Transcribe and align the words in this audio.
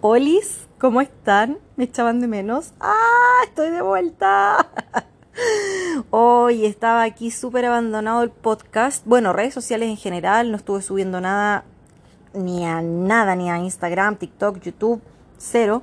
Olis, 0.00 0.68
¿cómo 0.78 1.00
están? 1.00 1.58
¿Me 1.74 1.82
echaban 1.82 2.20
de 2.20 2.28
menos? 2.28 2.72
¡Ah! 2.78 3.42
Estoy 3.44 3.70
de 3.70 3.82
vuelta. 3.82 4.68
Hoy 6.10 6.66
estaba 6.66 7.02
aquí 7.02 7.32
súper 7.32 7.64
abandonado 7.64 8.22
el 8.22 8.30
podcast. 8.30 9.04
Bueno, 9.06 9.32
redes 9.32 9.54
sociales 9.54 9.88
en 9.88 9.96
general, 9.96 10.52
no 10.52 10.56
estuve 10.56 10.82
subiendo 10.82 11.20
nada, 11.20 11.64
ni 12.32 12.64
a 12.64 12.80
nada, 12.80 13.34
ni 13.34 13.50
a 13.50 13.58
Instagram, 13.58 14.14
TikTok, 14.14 14.60
YouTube, 14.60 15.02
cero. 15.36 15.82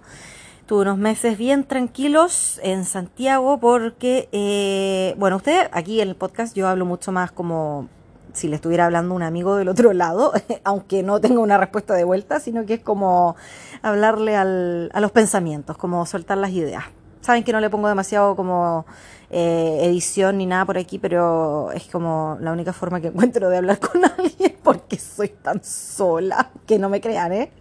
Tuve 0.65 0.83
unos 0.83 0.97
meses 0.97 1.37
bien 1.37 1.65
tranquilos 1.65 2.61
en 2.63 2.85
Santiago 2.85 3.59
porque, 3.59 4.29
eh, 4.31 5.13
bueno, 5.17 5.35
usted 5.35 5.69
aquí 5.73 5.99
en 5.99 6.07
el 6.07 6.15
podcast 6.15 6.55
yo 6.55 6.69
hablo 6.69 6.85
mucho 6.85 7.11
más 7.11 7.33
como 7.33 7.89
si 8.35 8.47
le 8.47 8.55
estuviera 8.55 8.85
hablando 8.85 9.15
un 9.15 9.23
amigo 9.23 9.55
del 9.55 9.69
otro 9.69 9.93
lado, 9.93 10.33
aunque 10.63 11.03
no 11.03 11.19
tenga 11.19 11.39
una 11.39 11.57
respuesta 11.57 11.93
de 11.93 12.03
vuelta, 12.03 12.39
sino 12.39 12.65
que 12.65 12.75
es 12.75 12.81
como 12.81 13.35
hablarle 13.81 14.35
al, 14.35 14.91
a 14.93 14.99
los 14.99 15.11
pensamientos, 15.11 15.77
como 15.77 16.05
soltar 16.05 16.37
las 16.37 16.51
ideas. 16.51 16.83
Saben 17.21 17.43
que 17.43 17.51
no 17.51 17.59
le 17.59 17.71
pongo 17.71 17.87
demasiado 17.87 18.35
como 18.35 18.85
eh, 19.31 19.79
edición 19.81 20.37
ni 20.37 20.45
nada 20.45 20.63
por 20.65 20.77
aquí, 20.77 20.99
pero 20.99 21.71
es 21.71 21.85
como 21.87 22.37
la 22.39 22.51
única 22.51 22.71
forma 22.71 23.01
que 23.01 23.07
encuentro 23.07 23.49
de 23.49 23.57
hablar 23.57 23.79
con 23.91 24.05
alguien 24.05 24.55
porque 24.63 24.97
soy 24.99 25.29
tan 25.29 25.63
sola, 25.63 26.51
que 26.67 26.77
no 26.77 26.89
me 26.89 27.01
crean, 27.01 27.33
¿eh? 27.33 27.51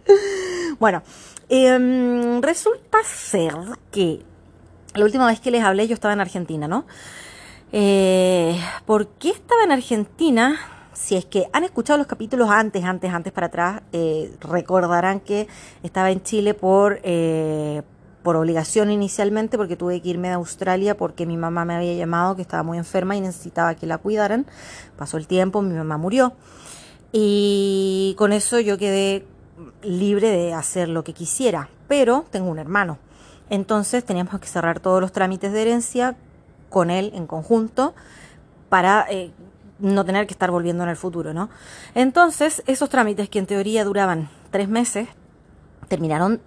Bueno, 0.79 1.01
em, 1.49 2.41
resulta 2.41 2.99
ser 3.03 3.55
que 3.91 4.21
la 4.93 5.05
última 5.05 5.27
vez 5.27 5.39
que 5.39 5.51
les 5.51 5.63
hablé 5.63 5.87
yo 5.87 5.93
estaba 5.93 6.13
en 6.13 6.21
Argentina, 6.21 6.67
¿no? 6.67 6.85
Eh, 7.77 8.57
¿Por 8.85 9.07
qué 9.07 9.31
estaba 9.31 9.65
en 9.65 9.73
Argentina? 9.73 10.57
Si 10.93 11.17
es 11.17 11.25
que 11.25 11.47
han 11.51 11.65
escuchado 11.65 11.97
los 11.97 12.07
capítulos 12.07 12.49
antes, 12.49 12.85
antes, 12.85 13.11
antes 13.11 13.33
para 13.33 13.47
atrás, 13.47 13.81
eh, 13.91 14.33
recordarán 14.39 15.19
que 15.19 15.49
estaba 15.83 16.09
en 16.09 16.23
Chile 16.23 16.53
por, 16.53 17.01
eh, 17.03 17.81
por 18.23 18.37
obligación 18.37 18.91
inicialmente, 18.91 19.57
porque 19.57 19.75
tuve 19.75 20.01
que 20.01 20.07
irme 20.07 20.29
de 20.29 20.35
Australia 20.35 20.95
porque 20.95 21.25
mi 21.25 21.35
mamá 21.35 21.65
me 21.65 21.75
había 21.75 21.93
llamado 21.95 22.37
que 22.37 22.43
estaba 22.43 22.63
muy 22.63 22.77
enferma 22.77 23.17
y 23.17 23.19
necesitaba 23.19 23.75
que 23.75 23.87
la 23.87 23.97
cuidaran. 23.97 24.45
Pasó 24.95 25.17
el 25.17 25.27
tiempo, 25.27 25.61
mi 25.61 25.75
mamá 25.75 25.97
murió. 25.97 26.31
Y 27.11 28.15
con 28.17 28.31
eso 28.31 28.57
yo 28.61 28.77
quedé 28.77 29.27
libre 29.83 30.29
de 30.29 30.53
hacer 30.53 30.87
lo 30.87 31.03
que 31.03 31.11
quisiera, 31.11 31.67
pero 31.89 32.23
tengo 32.31 32.49
un 32.49 32.57
hermano. 32.57 32.99
Entonces 33.49 34.05
teníamos 34.05 34.39
que 34.39 34.47
cerrar 34.47 34.79
todos 34.79 35.01
los 35.01 35.11
trámites 35.11 35.51
de 35.51 35.61
herencia 35.61 36.15
con 36.69 36.89
él 36.89 37.11
en 37.15 37.27
conjunto 37.27 37.93
para 38.69 39.05
eh, 39.09 39.31
no 39.79 40.05
tener 40.05 40.27
que 40.27 40.33
estar 40.33 40.51
volviendo 40.51 40.83
en 40.83 40.89
el 40.89 40.95
futuro, 40.95 41.33
¿no? 41.33 41.49
Entonces, 41.93 42.63
esos 42.67 42.89
trámites 42.89 43.29
que 43.29 43.39
en 43.39 43.45
teoría 43.45 43.83
duraban 43.83 44.29
tres 44.51 44.69
meses, 44.69 45.07
terminaron 45.87 46.41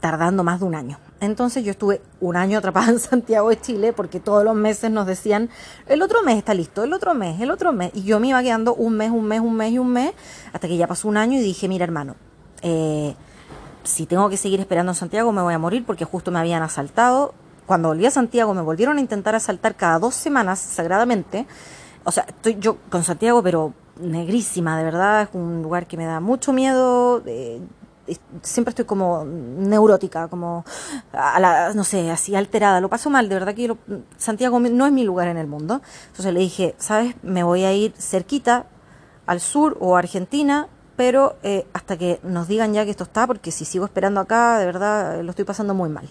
tardando 0.00 0.44
más 0.44 0.60
de 0.60 0.66
un 0.66 0.74
año. 0.74 0.98
Entonces 1.20 1.64
yo 1.64 1.70
estuve 1.70 2.02
un 2.20 2.36
año 2.36 2.58
atrapada 2.58 2.90
en 2.90 2.98
Santiago 2.98 3.48
de 3.48 3.60
Chile 3.60 3.92
porque 3.92 4.20
todos 4.20 4.44
los 4.44 4.54
meses 4.54 4.90
nos 4.90 5.06
decían, 5.06 5.48
el 5.86 6.02
otro 6.02 6.22
mes 6.22 6.36
está 6.36 6.54
listo, 6.54 6.84
el 6.84 6.92
otro 6.92 7.14
mes, 7.14 7.40
el 7.40 7.50
otro 7.50 7.72
mes. 7.72 7.90
Y 7.94 8.02
yo 8.02 8.20
me 8.20 8.28
iba 8.28 8.42
quedando 8.42 8.74
un 8.74 8.96
mes, 8.96 9.10
un 9.10 9.24
mes, 9.24 9.40
un 9.40 9.56
mes 9.56 9.72
y 9.72 9.78
un 9.78 9.92
mes, 9.92 10.12
hasta 10.52 10.68
que 10.68 10.76
ya 10.76 10.86
pasó 10.86 11.08
un 11.08 11.16
año 11.16 11.38
y 11.38 11.42
dije, 11.42 11.68
mira 11.68 11.84
hermano, 11.84 12.16
eh, 12.62 13.14
si 13.84 14.06
tengo 14.06 14.28
que 14.28 14.36
seguir 14.36 14.60
esperando 14.60 14.92
en 14.92 14.96
Santiago 14.96 15.32
me 15.32 15.42
voy 15.42 15.54
a 15.54 15.58
morir 15.58 15.84
porque 15.86 16.04
justo 16.04 16.30
me 16.30 16.38
habían 16.38 16.62
asaltado, 16.62 17.34
cuando 17.66 17.88
volví 17.88 18.06
a 18.06 18.10
Santiago 18.10 18.54
me 18.54 18.62
volvieron 18.62 18.98
a 18.98 19.00
intentar 19.00 19.34
asaltar 19.34 19.74
cada 19.74 19.98
dos 19.98 20.14
semanas 20.14 20.58
sagradamente. 20.58 21.46
O 22.04 22.12
sea, 22.12 22.24
estoy 22.24 22.56
yo 22.60 22.78
con 22.88 23.02
Santiago, 23.02 23.42
pero 23.42 23.74
negrísima, 24.00 24.78
de 24.78 24.84
verdad, 24.84 25.22
es 25.22 25.28
un 25.32 25.62
lugar 25.62 25.86
que 25.86 25.96
me 25.96 26.04
da 26.04 26.20
mucho 26.20 26.52
miedo. 26.52 27.22
Eh, 27.26 27.60
siempre 28.42 28.70
estoy 28.70 28.84
como 28.84 29.24
neurótica, 29.24 30.28
como, 30.28 30.64
a 31.12 31.40
la, 31.40 31.74
no 31.74 31.84
sé, 31.84 32.10
así 32.10 32.34
alterada. 32.36 32.80
Lo 32.80 32.88
paso 32.88 33.10
mal, 33.10 33.28
de 33.28 33.34
verdad 33.34 33.54
que 33.54 33.76
Santiago 34.16 34.60
no 34.60 34.86
es 34.86 34.92
mi 34.92 35.04
lugar 35.04 35.28
en 35.28 35.36
el 35.36 35.46
mundo. 35.46 35.82
Entonces 36.08 36.32
le 36.32 36.40
dije, 36.40 36.74
¿sabes? 36.78 37.14
Me 37.22 37.42
voy 37.42 37.64
a 37.64 37.72
ir 37.72 37.92
cerquita 37.98 38.66
al 39.26 39.40
sur 39.40 39.76
o 39.80 39.96
a 39.96 39.98
Argentina 39.98 40.68
pero 40.96 41.36
eh, 41.42 41.66
hasta 41.72 41.96
que 41.96 42.18
nos 42.22 42.48
digan 42.48 42.72
ya 42.72 42.84
que 42.84 42.90
esto 42.90 43.04
está, 43.04 43.26
porque 43.26 43.50
si 43.50 43.64
sigo 43.64 43.84
esperando 43.84 44.20
acá, 44.20 44.58
de 44.58 44.66
verdad 44.66 45.22
lo 45.22 45.30
estoy 45.30 45.44
pasando 45.44 45.74
muy 45.74 45.88
mal. 45.90 46.08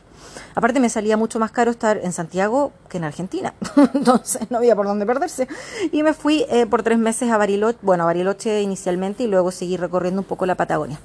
Aparte 0.53 0.79
me 0.79 0.89
salía 0.89 1.17
mucho 1.17 1.39
más 1.39 1.51
caro 1.51 1.71
estar 1.71 1.97
en 1.97 2.13
Santiago 2.13 2.71
que 2.87 2.97
en 2.97 3.03
Argentina, 3.03 3.53
entonces 3.93 4.49
no 4.51 4.57
había 4.57 4.75
por 4.75 4.85
dónde 4.85 5.05
perderse. 5.05 5.47
Y 5.91 6.03
me 6.03 6.13
fui 6.13 6.45
eh, 6.49 6.65
por 6.67 6.83
tres 6.83 6.99
meses 6.99 7.31
a 7.31 7.37
Bariloche, 7.37 7.79
bueno, 7.81 8.03
a 8.03 8.05
Bariloche 8.05 8.61
inicialmente 8.61 9.23
y 9.23 9.27
luego 9.27 9.51
seguí 9.51 9.77
recorriendo 9.77 10.21
un 10.21 10.27
poco 10.27 10.45
la 10.45 10.55
Patagonia. 10.55 10.99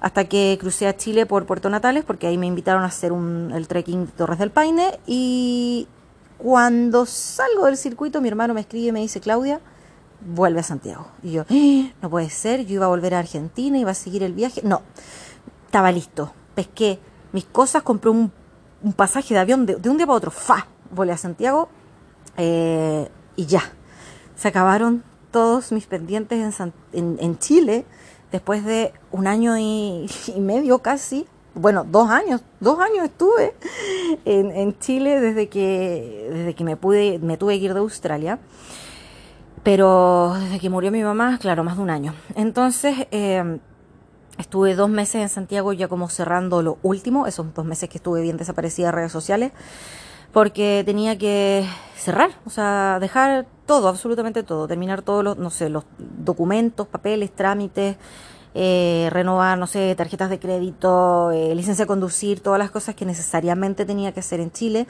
Hasta 0.00 0.24
que 0.24 0.56
crucé 0.60 0.88
a 0.88 0.96
Chile 0.96 1.26
por 1.26 1.46
Puerto 1.46 1.70
Natales, 1.70 2.04
porque 2.04 2.26
ahí 2.26 2.38
me 2.38 2.46
invitaron 2.46 2.82
a 2.82 2.86
hacer 2.86 3.12
un, 3.12 3.52
el 3.54 3.68
trekking 3.68 4.06
Torres 4.08 4.38
del 4.38 4.50
Paine. 4.50 4.98
Y 5.06 5.86
cuando 6.38 7.04
salgo 7.04 7.66
del 7.66 7.76
circuito, 7.76 8.20
mi 8.22 8.28
hermano 8.28 8.54
me 8.54 8.62
escribe 8.62 8.88
y 8.88 8.92
me 8.92 9.00
dice, 9.00 9.20
Claudia, 9.20 9.60
vuelve 10.20 10.60
a 10.60 10.62
Santiago. 10.62 11.06
Y 11.22 11.32
yo, 11.32 11.44
¡Ah! 11.48 11.92
no 12.02 12.10
puede 12.10 12.30
ser, 12.30 12.66
yo 12.66 12.74
iba 12.74 12.86
a 12.86 12.88
volver 12.88 13.14
a 13.14 13.18
Argentina, 13.18 13.78
iba 13.78 13.90
a 13.90 13.94
seguir 13.94 14.22
el 14.22 14.32
viaje. 14.32 14.60
No, 14.64 14.82
estaba 15.66 15.92
listo. 15.92 16.32
Pesqué 16.54 16.98
mis 17.32 17.44
cosas, 17.44 17.82
compré 17.82 18.10
un, 18.10 18.32
pasaje 18.96 19.34
de 19.34 19.40
avión 19.40 19.66
de, 19.66 19.76
un 19.88 19.96
día 19.96 20.06
para 20.06 20.16
otro. 20.16 20.30
¡Fa! 20.30 20.66
Volé 20.90 21.12
a 21.12 21.16
Santiago 21.16 21.68
eh, 22.36 23.08
y 23.36 23.46
ya. 23.46 23.62
Se 24.36 24.48
acabaron 24.48 25.04
todos 25.30 25.70
mis 25.70 25.86
pendientes 25.86 26.60
en, 26.92 27.18
en, 27.20 27.38
Chile 27.38 27.84
después 28.32 28.64
de 28.64 28.92
un 29.12 29.26
año 29.26 29.56
y, 29.58 30.08
medio 30.38 30.80
casi. 30.80 31.26
Bueno, 31.54 31.84
dos 31.84 32.08
años, 32.10 32.42
dos 32.60 32.78
años 32.78 33.04
estuve 33.04 33.54
en, 34.24 34.52
en 34.52 34.78
Chile 34.78 35.20
desde 35.20 35.48
que, 35.48 36.28
desde 36.32 36.54
que 36.54 36.64
me 36.64 36.76
pude, 36.76 37.18
me 37.18 37.36
tuve 37.36 37.58
que 37.58 37.64
ir 37.64 37.74
de 37.74 37.80
Australia. 37.80 38.38
Pero 39.62 40.34
desde 40.38 40.58
que 40.58 40.70
murió 40.70 40.90
mi 40.90 41.02
mamá, 41.02 41.38
claro, 41.38 41.64
más 41.64 41.76
de 41.76 41.82
un 41.82 41.90
año. 41.90 42.14
Entonces, 42.34 43.06
eh, 43.10 43.58
estuve 44.38 44.74
dos 44.74 44.88
meses 44.88 45.22
en 45.22 45.28
Santiago 45.28 45.72
ya 45.72 45.88
como 45.88 46.08
cerrando 46.08 46.62
lo 46.62 46.78
último, 46.82 47.26
esos 47.26 47.52
dos 47.54 47.64
meses 47.64 47.88
que 47.88 47.98
estuve 47.98 48.22
bien 48.22 48.36
desaparecida 48.36 48.86
de 48.86 48.92
redes 48.92 49.12
sociales, 49.12 49.52
porque 50.32 50.82
tenía 50.86 51.18
que 51.18 51.66
cerrar, 51.96 52.30
o 52.46 52.50
sea, 52.50 52.98
dejar 53.00 53.46
todo, 53.66 53.88
absolutamente 53.88 54.42
todo, 54.42 54.66
terminar 54.66 55.02
todos 55.02 55.22
los, 55.22 55.36
no 55.36 55.50
sé, 55.50 55.68
los 55.68 55.84
documentos, 55.98 56.86
papeles, 56.86 57.34
trámites, 57.34 57.96
eh, 58.54 59.08
renovar, 59.12 59.58
no 59.58 59.66
sé, 59.66 59.94
tarjetas 59.94 60.28
de 60.28 60.40
crédito, 60.40 61.30
eh, 61.30 61.54
licencia 61.54 61.84
de 61.84 61.86
conducir, 61.86 62.40
todas 62.40 62.58
las 62.58 62.70
cosas 62.70 62.94
que 62.94 63.04
necesariamente 63.04 63.84
tenía 63.84 64.12
que 64.12 64.20
hacer 64.20 64.40
en 64.40 64.50
Chile, 64.50 64.86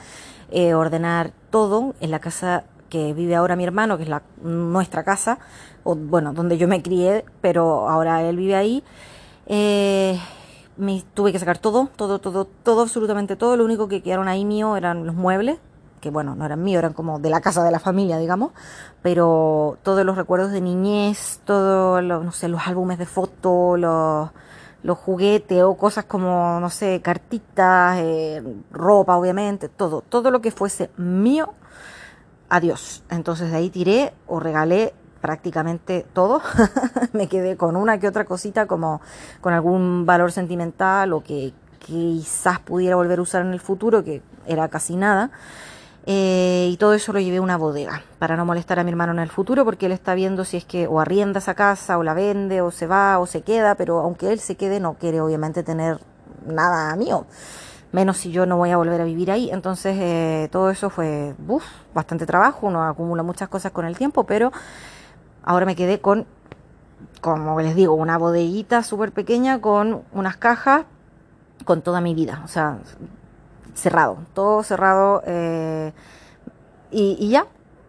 eh, 0.49 0.73
ordenar 0.73 1.31
todo 1.51 1.93
en 1.99 2.09
la 2.09 2.19
casa 2.19 2.63
que 2.91 3.13
vive 3.13 3.35
ahora 3.35 3.55
mi 3.55 3.63
hermano, 3.63 3.97
que 3.97 4.03
es 4.03 4.09
la, 4.09 4.21
nuestra 4.43 5.03
casa, 5.03 5.39
o 5.83 5.95
bueno, 5.95 6.33
donde 6.33 6.59
yo 6.59 6.67
me 6.67 6.83
crié, 6.83 7.25
pero 7.39 7.89
ahora 7.89 8.21
él 8.21 8.35
vive 8.35 8.55
ahí. 8.55 8.83
Eh, 9.47 10.19
me 10.77 11.03
tuve 11.13 11.31
que 11.31 11.39
sacar 11.39 11.57
todo, 11.57 11.89
todo, 11.95 12.19
todo, 12.19 12.45
todo, 12.45 12.81
absolutamente 12.81 13.35
todo. 13.35 13.55
Lo 13.55 13.65
único 13.65 13.87
que 13.87 14.03
quedaron 14.03 14.27
ahí 14.27 14.45
mío 14.45 14.75
eran 14.75 15.05
los 15.05 15.15
muebles, 15.15 15.57
que 16.01 16.11
bueno, 16.11 16.35
no 16.35 16.45
eran 16.45 16.63
míos, 16.63 16.79
eran 16.79 16.93
como 16.93 17.17
de 17.19 17.29
la 17.29 17.39
casa 17.39 17.63
de 17.63 17.71
la 17.71 17.79
familia, 17.79 18.17
digamos, 18.17 18.51
pero 19.01 19.77
todos 19.83 20.05
los 20.05 20.17
recuerdos 20.17 20.51
de 20.51 20.59
niñez, 20.59 21.39
todos 21.45 22.03
los, 22.03 22.25
no 22.25 22.31
sé, 22.33 22.49
los 22.49 22.67
álbumes 22.67 22.97
de 22.99 23.05
fotos, 23.05 23.79
los, 23.79 24.31
los 24.83 24.97
juguetes 24.97 25.63
o 25.63 25.77
cosas 25.77 26.05
como, 26.05 26.59
no 26.59 26.69
sé, 26.69 27.01
cartitas, 27.01 27.99
eh, 27.99 28.43
ropa, 28.71 29.15
obviamente, 29.15 29.69
todo, 29.69 30.01
todo 30.01 30.29
lo 30.29 30.41
que 30.41 30.51
fuese 30.51 30.89
mío 30.97 31.53
adiós. 32.51 33.01
Entonces 33.09 33.49
de 33.49 33.57
ahí 33.57 33.69
tiré 33.69 34.13
o 34.27 34.39
regalé 34.39 34.93
prácticamente 35.21 36.05
todo. 36.13 36.41
me 37.13 37.27
quedé 37.27 37.55
con 37.55 37.77
una 37.77 37.97
que 37.97 38.07
otra 38.07 38.25
cosita 38.25 38.67
como 38.67 39.01
con 39.39 39.53
algún 39.53 40.05
valor 40.05 40.31
sentimental 40.31 41.13
o 41.13 41.23
que, 41.23 41.53
quizás 41.79 42.59
pudiera 42.59 42.95
volver 42.95 43.17
a 43.17 43.21
usar 43.23 43.41
en 43.41 43.53
el 43.53 43.59
futuro, 43.59 44.03
que 44.03 44.21
era 44.45 44.67
casi 44.67 44.95
nada. 44.95 45.31
Eh, 46.05 46.69
y 46.71 46.77
todo 46.77 46.93
eso 46.93 47.11
lo 47.11 47.19
llevé 47.19 47.37
a 47.37 47.41
una 47.41 47.57
bodega 47.57 48.03
para 48.19 48.35
no 48.35 48.45
molestar 48.45 48.77
a 48.77 48.83
mi 48.83 48.91
hermano 48.91 49.13
en 49.13 49.19
el 49.19 49.29
futuro 49.29 49.65
porque 49.65 49.85
él 49.85 49.91
está 49.91 50.15
viendo 50.15 50.45
si 50.45 50.57
es 50.57 50.65
que 50.65 50.87
o 50.87 50.99
arrienda 50.99 51.39
esa 51.39 51.53
casa 51.53 51.97
o 51.97 52.03
la 52.03 52.15
vende 52.15 52.61
o 52.61 52.71
se 52.71 52.87
va 52.87 53.17
o 53.19 53.25
se 53.25 53.41
queda, 53.41 53.75
pero 53.75 53.99
aunque 53.99 54.31
él 54.31 54.39
se 54.39 54.55
quede 54.55 54.79
no 54.79 54.95
quiere 54.95 55.21
obviamente 55.21 55.63
tener 55.63 55.99
nada 56.45 56.95
mío 56.95 57.25
menos 57.91 58.17
si 58.17 58.31
yo 58.31 58.45
no 58.45 58.57
voy 58.57 58.71
a 58.71 58.77
volver 58.77 59.01
a 59.01 59.05
vivir 59.05 59.31
ahí. 59.31 59.49
Entonces 59.51 59.97
eh, 59.99 60.49
todo 60.51 60.69
eso 60.69 60.89
fue 60.89 61.35
bastante 61.93 62.25
trabajo, 62.25 62.67
uno 62.67 62.83
acumula 62.83 63.23
muchas 63.23 63.49
cosas 63.49 63.71
con 63.71 63.85
el 63.85 63.97
tiempo, 63.97 64.25
pero 64.25 64.51
ahora 65.43 65.65
me 65.65 65.75
quedé 65.75 65.99
con, 65.99 66.25
como 67.21 67.59
les 67.59 67.75
digo, 67.75 67.93
una 67.93 68.17
bodeguita 68.17 68.83
súper 68.83 69.11
pequeña 69.11 69.59
con 69.59 70.03
unas 70.13 70.37
cajas 70.37 70.85
con 71.65 71.81
toda 71.81 72.01
mi 72.01 72.15
vida, 72.15 72.41
o 72.43 72.47
sea, 72.47 72.79
cerrado, 73.73 74.17
todo 74.33 74.63
cerrado 74.63 75.21
eh, 75.25 75.93
y, 76.91 77.29
ya. 77.29 77.45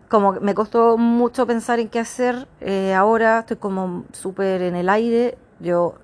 Como 0.09 0.33
me 0.33 0.55
costó 0.55 0.99
mucho 0.99 1.47
pensar 1.47 1.81
en 1.81 1.89
qué 1.89 1.99
hacer, 1.99 2.47
eh, 2.61 2.93
ahora 2.93 3.39
estoy 3.41 3.57
como 3.57 4.05
súper 4.13 4.61
en 4.61 4.77
el 4.77 4.91
aire, 4.91 5.39
yo 5.59 5.95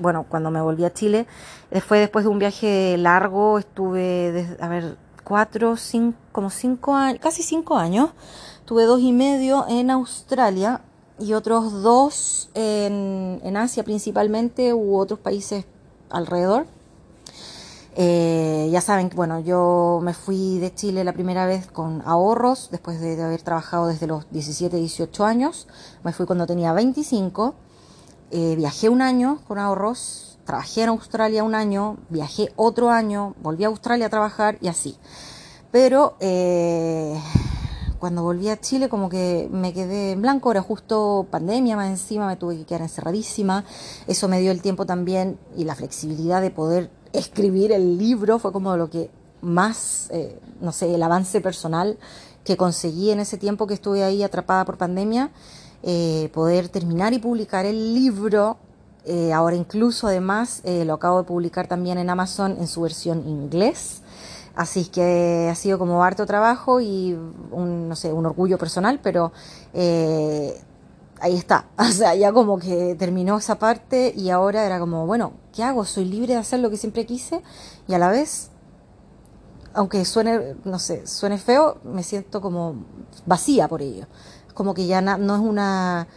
bueno, 0.00 0.26
cuando 0.28 0.50
me 0.50 0.60
volví 0.60 0.84
a 0.84 0.92
Chile, 0.92 1.26
fue 1.86 1.98
después 1.98 2.24
de 2.24 2.30
un 2.30 2.38
viaje 2.38 2.96
largo, 2.98 3.58
estuve, 3.58 4.56
a 4.60 4.68
ver, 4.68 4.96
cuatro, 5.24 5.76
cinco, 5.76 6.18
como 6.32 6.50
cinco 6.50 6.94
años, 6.94 7.20
casi 7.20 7.42
cinco 7.42 7.76
años, 7.76 8.10
tuve 8.64 8.84
dos 8.84 9.00
y 9.00 9.12
medio 9.12 9.66
en 9.68 9.90
Australia 9.90 10.80
y 11.18 11.32
otros 11.32 11.82
dos 11.82 12.50
en, 12.54 13.40
en 13.42 13.56
Asia 13.56 13.84
principalmente 13.84 14.74
u 14.74 14.96
otros 14.96 15.18
países 15.18 15.64
alrededor. 16.10 16.66
Eh, 17.98 18.68
ya 18.70 18.82
saben, 18.82 19.10
bueno, 19.14 19.40
yo 19.40 20.00
me 20.02 20.12
fui 20.12 20.58
de 20.58 20.74
Chile 20.74 21.02
la 21.02 21.14
primera 21.14 21.46
vez 21.46 21.66
con 21.66 22.02
ahorros, 22.04 22.68
después 22.70 23.00
de, 23.00 23.20
haber 23.22 23.40
trabajado 23.40 23.86
desde 23.86 24.06
los 24.06 24.30
17, 24.30 24.76
18 24.76 25.24
años. 25.24 25.66
Me 26.04 26.12
fui 26.12 26.26
cuando 26.26 26.46
tenía 26.46 26.74
25. 26.74 27.54
Eh, 28.30 28.54
viajé 28.56 28.88
un 28.88 29.02
año 29.02 29.40
con 29.46 29.58
ahorros, 29.58 30.38
trabajé 30.44 30.82
en 30.82 30.88
Australia 30.88 31.44
un 31.44 31.54
año, 31.54 31.98
viajé 32.08 32.52
otro 32.56 32.90
año, 32.90 33.34
volví 33.42 33.64
a 33.64 33.68
Australia 33.68 34.06
a 34.06 34.10
trabajar 34.10 34.58
y 34.60 34.68
así. 34.68 34.96
Pero 35.70 36.16
eh, 36.20 37.20
cuando 37.98 38.22
volví 38.22 38.48
a 38.48 38.60
Chile 38.60 38.88
como 38.88 39.08
que 39.08 39.48
me 39.52 39.72
quedé 39.72 40.12
en 40.12 40.22
blanco, 40.22 40.50
era 40.50 40.62
justo 40.62 41.26
pandemia 41.30 41.76
más 41.76 41.88
encima, 41.88 42.26
me 42.26 42.36
tuve 42.36 42.56
que 42.56 42.64
quedar 42.64 42.82
encerradísima. 42.82 43.64
Eso 44.06 44.28
me 44.28 44.40
dio 44.40 44.50
el 44.50 44.62
tiempo 44.62 44.86
también 44.86 45.38
y 45.56 45.64
la 45.64 45.74
flexibilidad 45.74 46.40
de 46.40 46.50
poder 46.50 46.90
escribir 47.12 47.72
el 47.72 47.98
libro, 47.98 48.38
fue 48.38 48.52
como 48.52 48.76
lo 48.76 48.90
que 48.90 49.10
más, 49.40 50.08
eh, 50.10 50.40
no 50.60 50.72
sé, 50.72 50.94
el 50.94 51.02
avance 51.02 51.40
personal 51.40 51.98
que 52.44 52.56
conseguí 52.56 53.10
en 53.10 53.20
ese 53.20 53.38
tiempo 53.38 53.66
que 53.66 53.74
estuve 53.74 54.04
ahí 54.04 54.22
atrapada 54.22 54.64
por 54.64 54.78
pandemia, 54.78 55.30
eh, 55.82 56.30
poder 56.32 56.68
terminar 56.68 57.12
y 57.12 57.18
publicar 57.18 57.66
el 57.66 57.94
libro. 57.94 58.58
Eh, 59.04 59.32
ahora 59.32 59.54
incluso 59.54 60.08
además 60.08 60.62
lo 60.64 60.94
acabo 60.94 61.18
de 61.18 61.24
publicar 61.24 61.68
también 61.68 61.96
en 61.98 62.10
Amazon 62.10 62.56
en 62.58 62.66
su 62.66 62.80
versión 62.82 63.26
inglés. 63.28 64.02
Así 64.56 64.86
que 64.86 65.48
ha 65.52 65.54
sido 65.54 65.78
como 65.78 66.02
harto 66.02 66.24
trabajo 66.24 66.80
y 66.80 67.12
un, 67.50 67.90
no 67.90 67.94
sé, 67.94 68.10
un 68.10 68.24
orgullo 68.24 68.56
personal, 68.56 68.98
pero 69.02 69.30
eh, 69.74 70.58
ahí 71.20 71.36
está. 71.36 71.66
O 71.78 71.84
sea, 71.84 72.14
ya 72.14 72.32
como 72.32 72.58
que 72.58 72.96
terminó 72.98 73.36
esa 73.36 73.58
parte 73.58 74.14
y 74.16 74.30
ahora 74.30 74.64
era 74.64 74.80
como, 74.80 75.06
bueno, 75.06 75.34
¿qué 75.54 75.62
hago? 75.62 75.84
Soy 75.84 76.06
libre 76.06 76.32
de 76.32 76.40
hacer 76.40 76.60
lo 76.60 76.70
que 76.70 76.78
siempre 76.78 77.04
quise 77.04 77.42
y 77.86 77.92
a 77.92 77.98
la 77.98 78.08
vez, 78.08 78.50
aunque 79.74 80.02
suene, 80.06 80.56
no 80.64 80.78
sé, 80.78 81.06
suene 81.06 81.36
feo, 81.36 81.76
me 81.84 82.02
siento 82.02 82.40
como 82.40 82.76
vacía 83.26 83.68
por 83.68 83.82
ello. 83.82 84.06
Como 84.56 84.74
que 84.74 84.86
ya 84.86 85.00
no 85.00 85.36
es 85.36 85.40
una, 85.40 86.08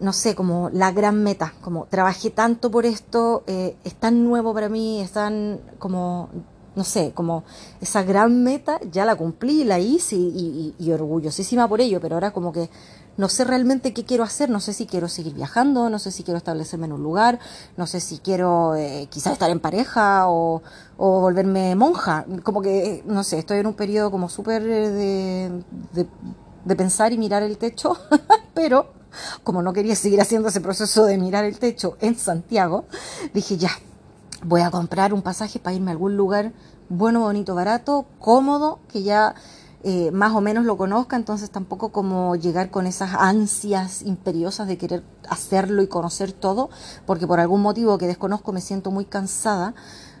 no 0.00 0.12
sé, 0.12 0.34
como 0.34 0.70
la 0.72 0.90
gran 0.90 1.22
meta, 1.22 1.54
como 1.60 1.86
trabajé 1.86 2.30
tanto 2.30 2.72
por 2.72 2.86
esto, 2.86 3.44
eh, 3.46 3.76
es 3.84 3.94
tan 3.94 4.24
nuevo 4.24 4.52
para 4.52 4.68
mí, 4.68 5.00
es 5.00 5.12
tan 5.12 5.60
como 5.78 6.28
no 6.76 6.84
sé, 6.84 7.12
como 7.12 7.44
esa 7.80 8.02
gran 8.02 8.42
meta 8.42 8.80
ya 8.90 9.04
la 9.04 9.16
cumplí, 9.16 9.64
la 9.64 9.78
hice 9.78 10.16
y, 10.16 10.92
orgullosísima 10.92 11.68
por 11.68 11.80
ello, 11.80 12.00
pero 12.00 12.16
ahora 12.16 12.30
como 12.30 12.52
que 12.52 12.70
no 13.16 13.28
sé 13.28 13.44
realmente 13.44 13.92
qué 13.92 14.04
quiero 14.04 14.22
hacer, 14.22 14.48
no 14.48 14.60
sé 14.60 14.72
si 14.72 14.86
quiero 14.86 15.08
seguir 15.08 15.34
viajando, 15.34 15.90
no 15.90 15.98
sé 15.98 16.10
si 16.10 16.22
quiero 16.22 16.38
establecerme 16.38 16.86
en 16.86 16.92
un 16.92 17.02
lugar, 17.02 17.38
no 17.76 17.86
sé 17.86 18.00
si 18.00 18.18
quiero 18.18 18.76
eh, 18.76 19.08
quizás 19.10 19.34
estar 19.34 19.50
en 19.50 19.60
pareja 19.60 20.28
o, 20.28 20.62
volverme 20.96 21.74
monja, 21.74 22.24
como 22.44 22.62
que, 22.62 23.02
no 23.04 23.24
sé, 23.24 23.38
estoy 23.38 23.58
en 23.58 23.66
un 23.66 23.74
periodo 23.74 24.10
como 24.10 24.28
súper 24.28 24.62
de, 24.62 25.50
de 25.92 26.06
pensar 26.76 27.12
y 27.12 27.18
mirar 27.18 27.42
el 27.42 27.58
techo, 27.58 27.96
pero 28.54 28.92
como 29.42 29.62
no 29.62 29.72
quería 29.72 29.96
seguir 29.96 30.20
haciendo 30.20 30.48
ese 30.48 30.60
proceso 30.60 31.04
de 31.04 31.18
mirar 31.18 31.44
el 31.44 31.58
techo 31.58 31.96
en 32.00 32.16
Santiago, 32.16 32.84
dije 33.34 33.56
ya, 33.56 33.70
voy 34.44 34.60
a 34.62 34.70
comprar 34.70 35.12
un 35.12 35.22
pasaje 35.22 35.58
para 35.58 35.74
irme 35.74 35.90
a 35.90 35.92
algún 35.92 36.16
lugar 36.16 36.52
bueno, 36.88 37.20
bonito, 37.20 37.54
barato, 37.54 38.06
cómodo, 38.18 38.80
que 38.88 39.04
ya 39.04 39.36
eh, 39.84 40.10
más 40.10 40.32
o 40.32 40.40
menos 40.40 40.64
lo 40.64 40.76
conozca, 40.76 41.16
entonces 41.16 41.50
tampoco 41.50 41.90
como 41.90 42.34
llegar 42.34 42.70
con 42.70 42.86
esas 42.86 43.14
ansias 43.14 44.02
imperiosas 44.02 44.66
de 44.66 44.76
querer 44.76 45.04
hacerlo 45.28 45.82
y 45.82 45.86
conocer 45.86 46.32
todo, 46.32 46.68
porque 47.06 47.26
por 47.26 47.38
algún 47.38 47.62
motivo 47.62 47.96
que 47.96 48.08
desconozco 48.08 48.52
me 48.52 48.60
siento 48.60 48.90
muy 48.90 49.04
cansada. 49.04 49.74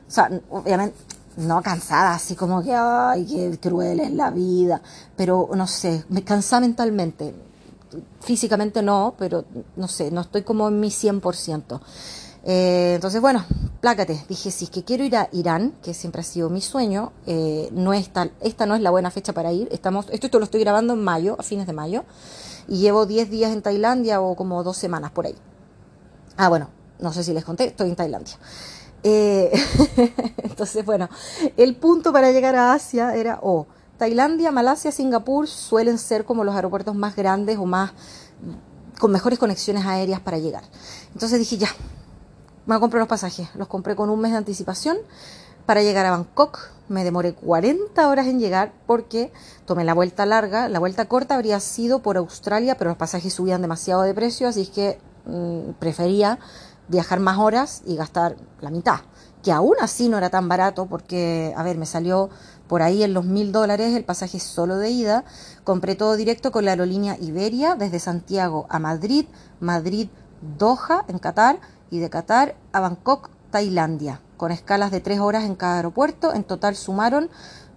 O 0.08 0.10
sea, 0.10 0.30
obviamente 0.48 0.96
no 1.40 1.62
cansada, 1.62 2.14
así 2.14 2.36
como 2.36 2.62
que, 2.62 2.74
ay, 2.74 3.26
qué 3.26 3.58
cruel 3.58 4.00
es 4.00 4.12
la 4.12 4.30
vida, 4.30 4.80
pero 5.16 5.48
no 5.54 5.66
sé, 5.66 6.04
me 6.08 6.22
cansa 6.22 6.60
mentalmente. 6.60 7.34
Físicamente 8.20 8.82
no, 8.82 9.14
pero 9.18 9.44
no 9.76 9.88
sé, 9.88 10.10
no 10.10 10.20
estoy 10.20 10.42
como 10.42 10.68
en 10.68 10.78
mi 10.78 10.88
100%. 10.88 11.80
Eh, 12.44 12.92
entonces, 12.94 13.20
bueno, 13.20 13.44
plácate. 13.80 14.24
Dije, 14.28 14.50
si 14.50 14.66
es 14.66 14.70
que 14.70 14.84
quiero 14.84 15.04
ir 15.04 15.16
a 15.16 15.28
Irán, 15.32 15.74
que 15.82 15.92
siempre 15.92 16.20
ha 16.20 16.24
sido 16.24 16.48
mi 16.48 16.60
sueño, 16.60 17.12
eh, 17.26 17.68
no 17.72 17.92
es 17.92 18.10
esta 18.40 18.66
no 18.66 18.74
es 18.74 18.80
la 18.80 18.90
buena 18.90 19.10
fecha 19.10 19.32
para 19.32 19.52
ir. 19.52 19.68
Estamos, 19.72 20.06
esto, 20.10 20.26
esto 20.26 20.38
lo 20.38 20.44
estoy 20.44 20.60
grabando 20.60 20.94
en 20.94 21.02
mayo, 21.02 21.36
a 21.38 21.42
fines 21.42 21.66
de 21.66 21.72
mayo, 21.72 22.04
y 22.68 22.78
llevo 22.78 23.06
10 23.06 23.30
días 23.30 23.52
en 23.52 23.62
Tailandia 23.62 24.20
o 24.20 24.36
como 24.36 24.62
dos 24.62 24.76
semanas 24.76 25.10
por 25.10 25.26
ahí. 25.26 25.36
Ah, 26.36 26.48
bueno, 26.48 26.70
no 27.00 27.12
sé 27.12 27.24
si 27.24 27.32
les 27.32 27.44
conté, 27.44 27.64
estoy 27.66 27.88
en 27.88 27.96
Tailandia. 27.96 28.36
Eh, 29.02 29.50
entonces, 30.42 30.84
bueno, 30.84 31.08
el 31.56 31.76
punto 31.76 32.12
para 32.12 32.32
llegar 32.32 32.56
a 32.56 32.72
Asia 32.72 33.14
era, 33.14 33.38
o 33.42 33.66
Tailandia, 33.98 34.50
Malasia, 34.50 34.92
Singapur 34.92 35.46
suelen 35.46 35.98
ser 35.98 36.24
como 36.24 36.44
los 36.44 36.54
aeropuertos 36.54 36.94
más 36.94 37.16
grandes 37.16 37.58
o 37.58 37.66
más 37.66 37.92
con 38.98 39.10
mejores 39.10 39.38
conexiones 39.38 39.84
aéreas 39.86 40.20
para 40.20 40.38
llegar. 40.38 40.62
Entonces 41.12 41.38
dije, 41.38 41.56
ya, 41.56 41.68
me 42.66 42.78
compré 42.78 43.00
los 43.00 43.08
pasajes, 43.08 43.48
los 43.54 43.66
compré 43.66 43.96
con 43.96 44.10
un 44.10 44.20
mes 44.20 44.32
de 44.32 44.38
anticipación 44.38 44.98
para 45.66 45.82
llegar 45.82 46.06
a 46.06 46.10
Bangkok. 46.12 46.58
Me 46.88 47.04
demoré 47.04 47.32
40 47.34 48.08
horas 48.08 48.26
en 48.26 48.38
llegar 48.38 48.72
porque 48.86 49.32
tomé 49.64 49.84
la 49.84 49.94
vuelta 49.94 50.26
larga. 50.26 50.68
La 50.68 50.78
vuelta 50.78 51.06
corta 51.06 51.34
habría 51.34 51.60
sido 51.60 52.00
por 52.00 52.16
Australia, 52.16 52.76
pero 52.76 52.90
los 52.90 52.98
pasajes 52.98 53.32
subían 53.32 53.62
demasiado 53.62 54.02
de 54.02 54.14
precio, 54.14 54.48
así 54.48 54.66
que 54.66 54.98
mm, 55.26 55.72
prefería 55.78 56.38
viajar 56.90 57.20
más 57.20 57.38
horas 57.38 57.82
y 57.86 57.96
gastar 57.96 58.36
la 58.60 58.70
mitad. 58.70 59.00
Que 59.42 59.52
aún 59.52 59.76
así 59.80 60.08
no 60.08 60.18
era 60.18 60.28
tan 60.28 60.48
barato 60.48 60.86
porque, 60.86 61.54
a 61.56 61.62
ver, 61.62 61.78
me 61.78 61.86
salió 61.86 62.28
por 62.68 62.82
ahí 62.82 63.02
en 63.02 63.14
los 63.14 63.24
mil 63.24 63.52
dólares 63.52 63.94
el 63.94 64.04
pasaje 64.04 64.38
solo 64.38 64.76
de 64.76 64.90
ida. 64.90 65.24
Compré 65.64 65.94
todo 65.94 66.16
directo 66.16 66.52
con 66.52 66.64
la 66.64 66.72
aerolínea 66.72 67.16
Iberia 67.18 67.74
desde 67.74 68.00
Santiago 68.00 68.66
a 68.68 68.78
Madrid, 68.78 69.24
Madrid, 69.60 70.08
Doha 70.58 71.04
en 71.08 71.18
Qatar 71.18 71.60
y 71.90 72.00
de 72.00 72.10
Qatar 72.10 72.56
a 72.72 72.80
Bangkok, 72.80 73.30
Tailandia, 73.50 74.20
con 74.36 74.52
escalas 74.52 74.90
de 74.90 75.00
tres 75.00 75.20
horas 75.20 75.44
en 75.44 75.54
cada 75.54 75.76
aeropuerto. 75.76 76.34
En 76.34 76.44
total 76.44 76.76
sumaron 76.76 77.30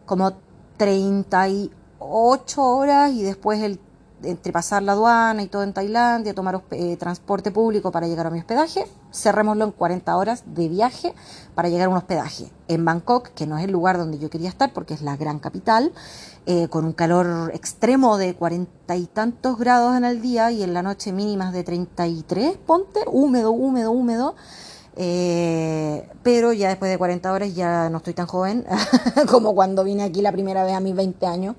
como 0.05 0.33
38 0.77 2.61
horas 2.61 3.11
y 3.11 3.23
después 3.23 3.61
el 3.61 3.79
entre 4.23 4.51
pasar 4.51 4.83
la 4.83 4.93
aduana 4.93 5.43
y 5.43 5.47
todo 5.47 5.63
en 5.63 5.73
Tailandia, 5.73 6.33
tomar 6.33 6.63
eh, 6.71 6.97
transporte 6.97 7.51
público 7.51 7.91
para 7.91 8.07
llegar 8.07 8.27
a 8.27 8.29
mi 8.29 8.39
hospedaje, 8.39 8.85
cerrémoslo 9.11 9.65
en 9.65 9.71
40 9.71 10.15
horas 10.17 10.43
de 10.47 10.69
viaje 10.69 11.13
para 11.55 11.69
llegar 11.69 11.87
a 11.87 11.89
un 11.89 11.97
hospedaje 11.97 12.51
en 12.67 12.85
Bangkok, 12.85 13.29
que 13.29 13.45
no 13.45 13.57
es 13.57 13.65
el 13.65 13.71
lugar 13.71 13.97
donde 13.97 14.19
yo 14.19 14.29
quería 14.29 14.49
estar 14.49 14.73
porque 14.73 14.93
es 14.93 15.01
la 15.01 15.17
gran 15.17 15.39
capital, 15.39 15.91
eh, 16.45 16.67
con 16.67 16.85
un 16.85 16.93
calor 16.93 17.51
extremo 17.53 18.17
de 18.17 18.35
cuarenta 18.35 18.95
y 18.95 19.05
tantos 19.05 19.57
grados 19.57 19.95
en 19.95 20.05
el 20.05 20.21
día 20.21 20.51
y 20.51 20.63
en 20.63 20.73
la 20.73 20.81
noche 20.81 21.11
mínimas 21.11 21.53
de 21.53 21.63
33, 21.63 22.57
ponte, 22.57 23.01
húmedo, 23.07 23.51
húmedo, 23.51 23.91
húmedo. 23.91 24.35
Eh, 24.95 26.07
pero 26.21 26.53
ya 26.53 26.69
después 26.69 26.91
de 26.91 26.97
40 26.97 27.33
horas 27.33 27.55
ya 27.55 27.89
no 27.89 27.97
estoy 27.97 28.13
tan 28.13 28.27
joven 28.27 28.63
como 29.31 29.55
cuando 29.55 29.83
vine 29.83 30.03
aquí 30.03 30.21
la 30.21 30.31
primera 30.31 30.63
vez 30.63 30.75
a 30.75 30.79
mis 30.79 30.95
20 30.95 31.25
años. 31.25 31.55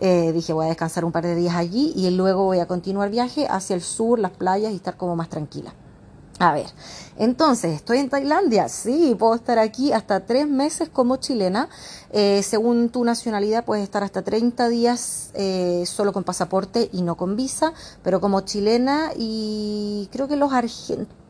Eh, 0.00 0.32
dije 0.32 0.52
voy 0.52 0.66
a 0.66 0.68
descansar 0.68 1.04
un 1.04 1.12
par 1.12 1.24
de 1.24 1.34
días 1.34 1.54
allí 1.54 1.92
y 1.94 2.10
luego 2.10 2.44
voy 2.44 2.58
a 2.58 2.66
continuar 2.66 3.10
viaje 3.10 3.46
hacia 3.48 3.74
el 3.74 3.82
sur, 3.82 4.18
las 4.18 4.32
playas 4.32 4.72
y 4.72 4.76
estar 4.76 4.96
como 4.96 5.14
más 5.14 5.28
tranquila. 5.28 5.72
A 6.40 6.52
ver, 6.52 6.66
entonces, 7.16 7.76
¿estoy 7.76 7.98
en 7.98 8.08
Tailandia? 8.08 8.68
Sí, 8.68 9.14
puedo 9.16 9.36
estar 9.36 9.60
aquí 9.60 9.92
hasta 9.92 10.26
tres 10.26 10.48
meses 10.48 10.88
como 10.88 11.16
chilena. 11.18 11.68
Eh, 12.10 12.42
según 12.42 12.88
tu 12.88 13.04
nacionalidad, 13.04 13.64
puedes 13.64 13.84
estar 13.84 14.02
hasta 14.02 14.22
30 14.22 14.68
días 14.68 15.30
solo 15.86 16.12
con 16.12 16.24
pasaporte 16.24 16.90
y 16.92 17.02
no 17.02 17.16
con 17.16 17.36
visa, 17.36 17.72
pero 18.02 18.20
como 18.20 18.40
chilena 18.40 19.12
y 19.16 20.08
creo 20.10 20.26
que 20.26 20.34
los 20.34 20.52
argentinos 20.52 21.23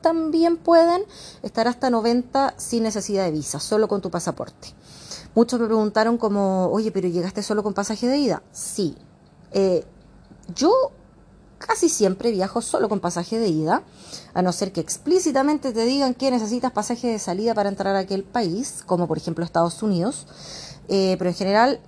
también 0.00 0.56
pueden 0.56 1.04
estar 1.42 1.68
hasta 1.68 1.90
90 1.90 2.54
sin 2.56 2.82
necesidad 2.82 3.24
de 3.24 3.30
visa, 3.30 3.60
solo 3.60 3.88
con 3.88 4.00
tu 4.00 4.10
pasaporte. 4.10 4.74
Muchos 5.34 5.60
me 5.60 5.66
preguntaron 5.66 6.18
como, 6.18 6.68
oye, 6.68 6.90
pero 6.90 7.08
llegaste 7.08 7.42
solo 7.42 7.62
con 7.62 7.74
pasaje 7.74 8.06
de 8.06 8.18
ida. 8.18 8.42
Sí. 8.52 8.96
Eh, 9.52 9.84
yo 10.54 10.72
casi 11.58 11.88
siempre 11.88 12.30
viajo 12.30 12.60
solo 12.60 12.88
con 12.88 13.00
pasaje 13.00 13.38
de 13.38 13.48
ida, 13.48 13.82
a 14.34 14.42
no 14.42 14.52
ser 14.52 14.72
que 14.72 14.80
explícitamente 14.80 15.72
te 15.72 15.84
digan 15.84 16.14
que 16.14 16.30
necesitas 16.30 16.72
pasaje 16.72 17.08
de 17.08 17.18
salida 17.18 17.54
para 17.54 17.68
entrar 17.68 17.96
a 17.96 18.00
aquel 18.00 18.24
país, 18.24 18.82
como 18.86 19.06
por 19.08 19.18
ejemplo 19.18 19.44
Estados 19.44 19.82
Unidos. 19.82 20.26
Eh, 20.88 21.16
pero 21.18 21.30
en 21.30 21.36
general 21.36 21.80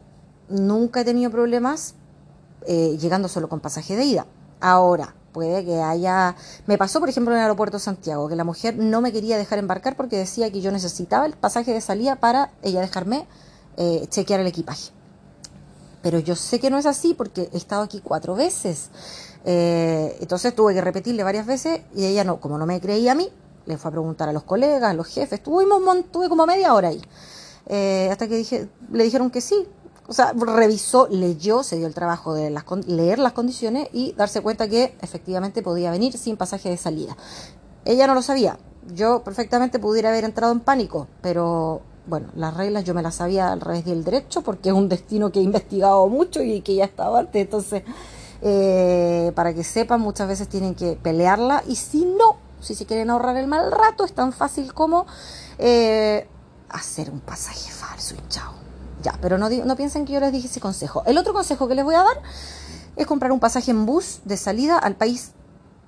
nunca 0.49 1.01
he 1.01 1.05
tenido 1.05 1.31
problemas 1.31 1.95
eh, 2.67 2.97
llegando 3.01 3.29
solo 3.29 3.49
con 3.49 3.61
pasaje 3.61 3.97
de 3.97 4.05
ida. 4.05 4.27
Ahora, 4.61 5.15
puede 5.39 5.65
que 5.65 5.81
haya... 5.81 6.35
Me 6.67 6.77
pasó, 6.77 6.99
por 6.99 7.09
ejemplo, 7.09 7.33
en 7.33 7.39
el 7.39 7.45
aeropuerto 7.45 7.77
de 7.77 7.81
Santiago, 7.81 8.29
que 8.29 8.35
la 8.35 8.43
mujer 8.43 8.77
no 8.77 9.01
me 9.01 9.13
quería 9.13 9.39
dejar 9.39 9.61
embarcar 9.61 9.95
porque 9.95 10.17
decía 10.17 10.51
que 10.51 10.61
yo 10.61 10.73
necesitaba 10.73 11.27
el 11.27 11.35
pasaje 11.35 11.73
de 11.73 11.81
salida 11.81 12.17
para 12.17 12.51
ella 12.61 12.81
dejarme 12.81 13.25
eh, 13.77 14.05
chequear 14.09 14.41
el 14.41 14.49
equipaje. 14.49 14.91
Pero 16.03 16.19
yo 16.19 16.35
sé 16.35 16.59
que 16.59 16.71
no 16.71 16.77
es 16.77 16.87
así 16.87 17.15
porque 17.15 17.49
he 17.53 17.57
estado 17.57 17.85
aquí 17.85 18.01
cuatro 18.03 18.35
veces. 18.35 18.91
Eh, 19.45 20.19
entonces 20.21 20.53
tuve 20.57 20.75
que 20.75 20.81
repetirle 20.81 21.23
varias 21.23 21.47
veces 21.47 21.83
y 21.95 22.07
ella 22.07 22.25
no, 22.25 22.41
como 22.41 22.59
no 22.59 22.67
me 22.67 22.81
creía 22.81 23.13
a 23.13 23.15
mí, 23.15 23.29
le 23.67 23.79
fue 23.79 23.91
a 23.91 23.93
preguntar 23.93 24.29
a 24.29 24.33
los 24.33 24.43
colegas, 24.43 24.91
a 24.91 24.93
los 24.93 25.07
jefes. 25.07 25.41
Tuvimos, 25.41 25.81
tuve 26.11 26.29
como 26.29 26.47
media 26.47 26.75
hora 26.75 26.89
ahí. 26.89 27.01
Eh, 27.67 28.09
hasta 28.11 28.27
que 28.27 28.35
dije, 28.35 28.69
le 28.91 29.05
dijeron 29.05 29.31
que 29.31 29.41
sí. 29.41 29.69
O 30.09 30.15
sea, 30.15 30.33
revisó, 30.35 31.07
leyó, 31.11 31.63
se 31.63 31.77
dio 31.77 31.87
el 31.87 31.93
trabajo 31.93 32.33
de 32.33 32.51
leer 32.87 33.19
las 33.19 33.35
condiciones 33.35 33.89
y 33.93 34.15
darse 34.15 34.41
cuenta 34.41 34.67
que 34.67 34.97
efectivamente 35.03 35.63
podía 35.63 35.91
venir 35.91 36.17
sin 36.17 36.39
pasaje 36.39 36.71
de 36.71 36.79
salida. 36.79 37.15
Ella 37.85 38.07
no 38.07 38.15
lo 38.15 38.23
sabía. 38.23 38.59
Yo 38.95 39.23
perfectamente 39.23 39.79
pudiera 39.79 40.09
haber 40.09 40.25
entrado 40.25 40.53
en 40.53 40.61
pánico, 40.61 41.09
pero 41.21 41.83
bueno, 42.07 42.29
las 42.35 42.57
reglas 42.57 42.85
yo 42.85 42.95
me 42.95 43.03
las 43.03 43.17
sabía 43.17 43.53
al 43.53 43.61
revés 43.61 43.85
del 43.85 44.03
derecho 44.03 44.41
porque 44.41 44.71
es 44.71 44.75
un 44.75 44.89
destino 44.89 45.31
que 45.31 45.41
he 45.41 45.43
investigado 45.43 46.09
mucho 46.09 46.43
y 46.43 46.63
que 46.63 46.75
ya 46.75 46.87
estaba 46.87 47.19
antes. 47.19 47.43
Entonces, 47.43 47.83
eh, 48.41 49.33
para 49.35 49.53
que 49.53 49.63
sepan, 49.63 50.01
muchas 50.01 50.27
veces 50.27 50.49
tienen 50.49 50.75
que 50.75 50.99
pelearla 51.01 51.63
y 51.67 51.77
si 51.77 52.07
no, 52.07 52.37
si 52.61 52.75
se 52.75 52.87
quieren 52.87 53.11
ahorrar 53.11 53.37
el 53.37 53.47
mal 53.47 53.71
rato, 53.71 54.07
es 54.07 54.15
tan 54.15 54.33
fácil 54.33 54.73
como 54.73 55.07
eh, 55.59 56.27
hacer 56.71 57.11
un 57.11 57.21
pasaje 57.21 57.71
falso 57.71 58.15
y 58.15 58.29
chao. 58.29 58.58
Pero 59.21 59.39
no, 59.39 59.49
no 59.49 59.77
piensen 59.77 60.05
que 60.05 60.13
yo 60.13 60.21
les 60.21 60.33
dije 60.33 60.49
ese 60.49 60.61
consejo. 60.61 61.03
El 61.07 61.19
otro 61.19 61.33
consejo 61.33 61.69
que 61.69 61.75
les 61.75 61.85
voy 61.85 61.95
a 61.95 62.03
dar 62.03 62.23
es 62.97 63.07
comprar 63.07 63.33
un 63.33 63.41
pasaje 63.41 63.71
en 63.71 63.87
bus 63.87 64.21
de 64.25 64.37
salida 64.37 64.79
al 64.79 64.97
país 64.97 65.33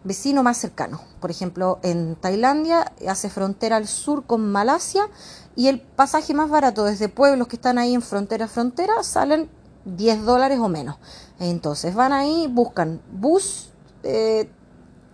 vecino 0.04 0.42
más 0.42 0.56
cercano. 0.56 1.00
Por 1.20 1.30
ejemplo, 1.30 1.78
en 1.82 2.16
Tailandia 2.16 2.92
hace 3.06 3.28
frontera 3.28 3.76
al 3.76 3.86
sur 3.86 4.24
con 4.24 4.50
Malasia 4.50 5.08
y 5.56 5.68
el 5.68 5.80
pasaje 5.80 6.34
más 6.34 6.48
barato 6.48 6.84
desde 6.84 7.08
pueblos 7.08 7.48
que 7.48 7.56
están 7.56 7.78
ahí 7.78 7.94
en 7.94 8.02
frontera 8.02 8.46
a 8.46 8.48
frontera 8.48 9.02
salen 9.02 9.50
10 9.84 10.24
dólares 10.24 10.58
o 10.58 10.68
menos. 10.68 10.96
Entonces 11.38 11.94
van 11.94 12.12
ahí, 12.12 12.48
buscan 12.50 13.00
bus 13.12 13.70
eh, 14.02 14.48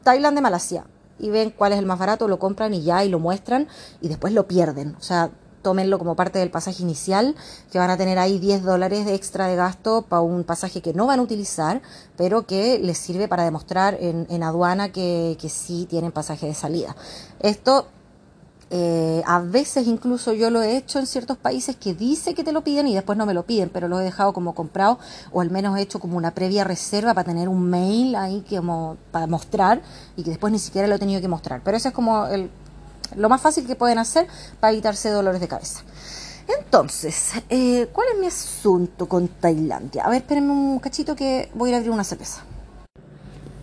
Tailandia, 0.02 0.42
Malasia 0.42 0.84
y 1.18 1.30
ven 1.30 1.50
cuál 1.50 1.72
es 1.72 1.78
el 1.78 1.86
más 1.86 1.98
barato, 1.98 2.28
lo 2.28 2.38
compran 2.38 2.74
y 2.74 2.82
ya 2.82 3.04
y 3.04 3.08
lo 3.08 3.18
muestran 3.18 3.68
y 4.00 4.08
después 4.08 4.32
lo 4.32 4.46
pierden. 4.46 4.94
O 4.96 5.02
sea, 5.02 5.30
tómenlo 5.66 5.98
como 5.98 6.14
parte 6.14 6.38
del 6.38 6.52
pasaje 6.52 6.84
inicial, 6.84 7.34
que 7.72 7.80
van 7.80 7.90
a 7.90 7.96
tener 7.96 8.20
ahí 8.20 8.38
10 8.38 8.62
dólares 8.62 9.04
de 9.04 9.16
extra 9.16 9.48
de 9.48 9.56
gasto 9.56 10.02
para 10.02 10.22
un 10.22 10.44
pasaje 10.44 10.80
que 10.80 10.94
no 10.94 11.06
van 11.06 11.18
a 11.18 11.22
utilizar, 11.22 11.82
pero 12.16 12.46
que 12.46 12.78
les 12.78 12.96
sirve 12.98 13.26
para 13.26 13.42
demostrar 13.42 13.96
en, 14.00 14.28
en 14.30 14.44
aduana 14.44 14.92
que, 14.92 15.36
que 15.40 15.48
sí 15.48 15.88
tienen 15.90 16.12
pasaje 16.12 16.46
de 16.46 16.54
salida. 16.54 16.94
Esto 17.40 17.88
eh, 18.70 19.24
a 19.26 19.40
veces 19.40 19.88
incluso 19.88 20.32
yo 20.32 20.50
lo 20.50 20.62
he 20.62 20.76
hecho 20.76 21.00
en 21.00 21.08
ciertos 21.08 21.36
países 21.36 21.74
que 21.74 21.94
dice 21.94 22.32
que 22.34 22.44
te 22.44 22.52
lo 22.52 22.62
piden 22.62 22.86
y 22.86 22.94
después 22.94 23.18
no 23.18 23.26
me 23.26 23.34
lo 23.34 23.44
piden, 23.44 23.68
pero 23.68 23.88
lo 23.88 23.98
he 23.98 24.04
dejado 24.04 24.32
como 24.32 24.54
comprado 24.54 25.00
o 25.32 25.40
al 25.40 25.50
menos 25.50 25.76
he 25.76 25.82
hecho 25.82 25.98
como 25.98 26.16
una 26.16 26.30
previa 26.30 26.62
reserva 26.62 27.12
para 27.12 27.24
tener 27.24 27.48
un 27.48 27.68
mail 27.68 28.14
ahí 28.14 28.44
como 28.48 28.98
para 29.10 29.26
mostrar 29.26 29.82
y 30.16 30.22
que 30.22 30.30
después 30.30 30.52
ni 30.52 30.60
siquiera 30.60 30.86
lo 30.86 30.94
he 30.94 30.98
tenido 31.00 31.20
que 31.20 31.28
mostrar. 31.28 31.60
Pero 31.64 31.76
eso 31.76 31.88
es 31.88 31.94
como 31.94 32.26
el, 32.26 32.50
lo 33.14 33.28
más 33.28 33.40
fácil 33.40 33.66
que 33.66 33.76
pueden 33.76 33.98
hacer 33.98 34.26
para 34.60 34.72
evitarse 34.72 35.10
dolores 35.10 35.40
de 35.40 35.48
cabeza. 35.48 35.82
Entonces, 36.48 37.32
eh, 37.48 37.88
¿cuál 37.92 38.08
es 38.12 38.20
mi 38.20 38.26
asunto 38.26 39.08
con 39.08 39.28
Tailandia? 39.28 40.04
A 40.04 40.10
ver, 40.10 40.22
espérenme 40.22 40.52
un 40.52 40.78
cachito 40.78 41.16
que 41.16 41.50
voy 41.54 41.68
a 41.68 41.70
ir 41.70 41.74
a 41.74 41.78
abrir 41.78 41.92
una 41.92 42.04
cerveza. 42.04 42.44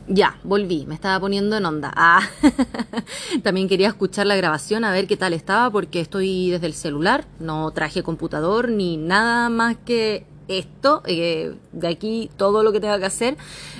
Ya, 0.07 0.37
volví, 0.43 0.85
me 0.85 0.95
estaba 0.95 1.17
poniendo 1.21 1.55
en 1.55 1.65
onda. 1.65 1.93
Ah, 1.95 2.21
también 3.43 3.69
quería 3.69 3.87
escuchar 3.87 4.27
la 4.27 4.35
grabación 4.35 4.83
a 4.83 4.91
ver 4.91 5.07
qué 5.07 5.15
tal 5.15 5.31
estaba 5.31 5.69
porque 5.69 6.01
estoy 6.01 6.51
desde 6.51 6.67
el 6.67 6.73
celular, 6.73 7.25
no 7.39 7.71
traje 7.71 8.03
computador 8.03 8.67
ni 8.67 8.97
nada 8.97 9.47
más 9.47 9.77
que 9.85 10.25
esto, 10.59 11.01
eh, 11.05 11.55
de 11.71 11.87
aquí 11.87 12.29
todo 12.37 12.63
lo 12.63 12.71
que 12.71 12.79
tenga 12.79 12.99
que 12.99 13.05
hacer, 13.05 13.37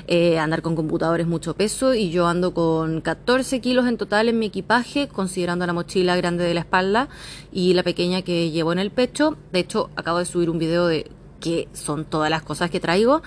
eh, 0.08 0.40
andar 0.40 0.62
con 0.62 0.76
computadores 0.76 1.28
mucho 1.28 1.56
peso 1.56 1.94
y 1.94 2.10
yo 2.10 2.28
ando 2.28 2.54
con 2.54 3.02
14 3.02 3.62
kilos 3.62 3.88
en 3.88 3.98
total 3.98 4.30
en 4.30 4.40
mi 4.40 4.48
equipaje, 4.48 5.08
considerando 5.08 5.66
la 5.66 5.74
mochila 5.74 6.16
grande 6.16 6.44
de 6.44 6.54
la 6.54 6.62
espalda 6.62 7.10
y 7.52 7.74
la 7.74 7.84
pequeña 7.84 8.22
que 8.22 8.52
llevo 8.52 8.74
en 8.74 8.80
el 8.80 8.92
pecho. 8.92 9.38
De 9.52 9.60
hecho, 9.60 9.90
acabo 9.96 10.20
de 10.20 10.26
subir 10.26 10.50
un 10.50 10.60
video 10.60 10.88
de 10.88 11.10
qué 11.40 11.68
son 11.74 12.06
todas 12.06 12.30
las 12.30 12.42
cosas 12.42 12.70
que 12.70 12.80
traigo, 12.80 13.22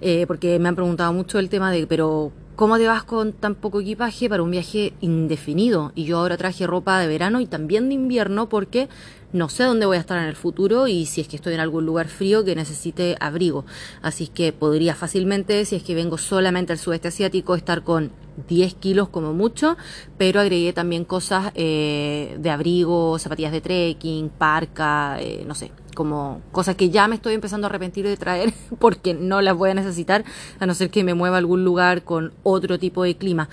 eh, 0.00 0.26
porque 0.26 0.58
me 0.58 0.68
han 0.68 0.74
preguntado 0.74 1.12
mucho 1.12 1.38
el 1.38 1.48
tema 1.48 1.70
de, 1.70 1.86
pero 1.86 2.32
¿Cómo 2.60 2.76
te 2.76 2.86
vas 2.86 3.04
con 3.04 3.32
tan 3.32 3.54
poco 3.54 3.80
equipaje 3.80 4.28
para 4.28 4.42
un 4.42 4.50
viaje 4.50 4.92
indefinido? 5.00 5.92
Y 5.94 6.04
yo 6.04 6.18
ahora 6.18 6.36
traje 6.36 6.66
ropa 6.66 6.98
de 6.98 7.06
verano 7.06 7.40
y 7.40 7.46
también 7.46 7.88
de 7.88 7.94
invierno 7.94 8.50
porque 8.50 8.90
no 9.32 9.48
sé 9.48 9.64
dónde 9.64 9.86
voy 9.86 9.96
a 9.96 10.00
estar 10.00 10.18
en 10.18 10.24
el 10.24 10.36
futuro 10.36 10.88
y 10.88 11.06
si 11.06 11.20
es 11.20 11.28
que 11.28 11.36
estoy 11.36 11.54
en 11.54 11.60
algún 11.60 11.86
lugar 11.86 12.08
frío 12.08 12.44
que 12.44 12.56
necesite 12.56 13.16
abrigo. 13.20 13.64
Así 14.02 14.26
que 14.26 14.52
podría 14.52 14.94
fácilmente, 14.94 15.64
si 15.64 15.76
es 15.76 15.82
que 15.82 15.94
vengo 15.94 16.18
solamente 16.18 16.72
al 16.72 16.78
sudeste 16.78 17.08
asiático, 17.08 17.54
estar 17.54 17.82
con 17.82 18.10
10 18.48 18.74
kilos 18.74 19.08
como 19.08 19.32
mucho, 19.32 19.76
pero 20.18 20.40
agregué 20.40 20.72
también 20.72 21.04
cosas 21.04 21.52
eh, 21.54 22.36
de 22.38 22.50
abrigo, 22.50 23.18
zapatillas 23.18 23.52
de 23.52 23.60
trekking, 23.60 24.30
parca, 24.30 25.20
eh, 25.20 25.44
no 25.46 25.54
sé, 25.54 25.72
como 25.94 26.40
cosas 26.52 26.76
que 26.76 26.90
ya 26.90 27.08
me 27.08 27.16
estoy 27.16 27.34
empezando 27.34 27.66
a 27.66 27.70
arrepentir 27.70 28.06
de 28.06 28.16
traer 28.16 28.52
porque 28.78 29.14
no 29.14 29.40
las 29.40 29.56
voy 29.56 29.70
a 29.70 29.74
necesitar 29.74 30.24
a 30.58 30.66
no 30.66 30.74
ser 30.74 30.90
que 30.90 31.04
me 31.04 31.14
mueva 31.14 31.36
a 31.36 31.38
algún 31.38 31.64
lugar 31.64 32.02
con 32.02 32.32
otro 32.42 32.78
tipo 32.78 33.04
de 33.04 33.16
clima. 33.16 33.48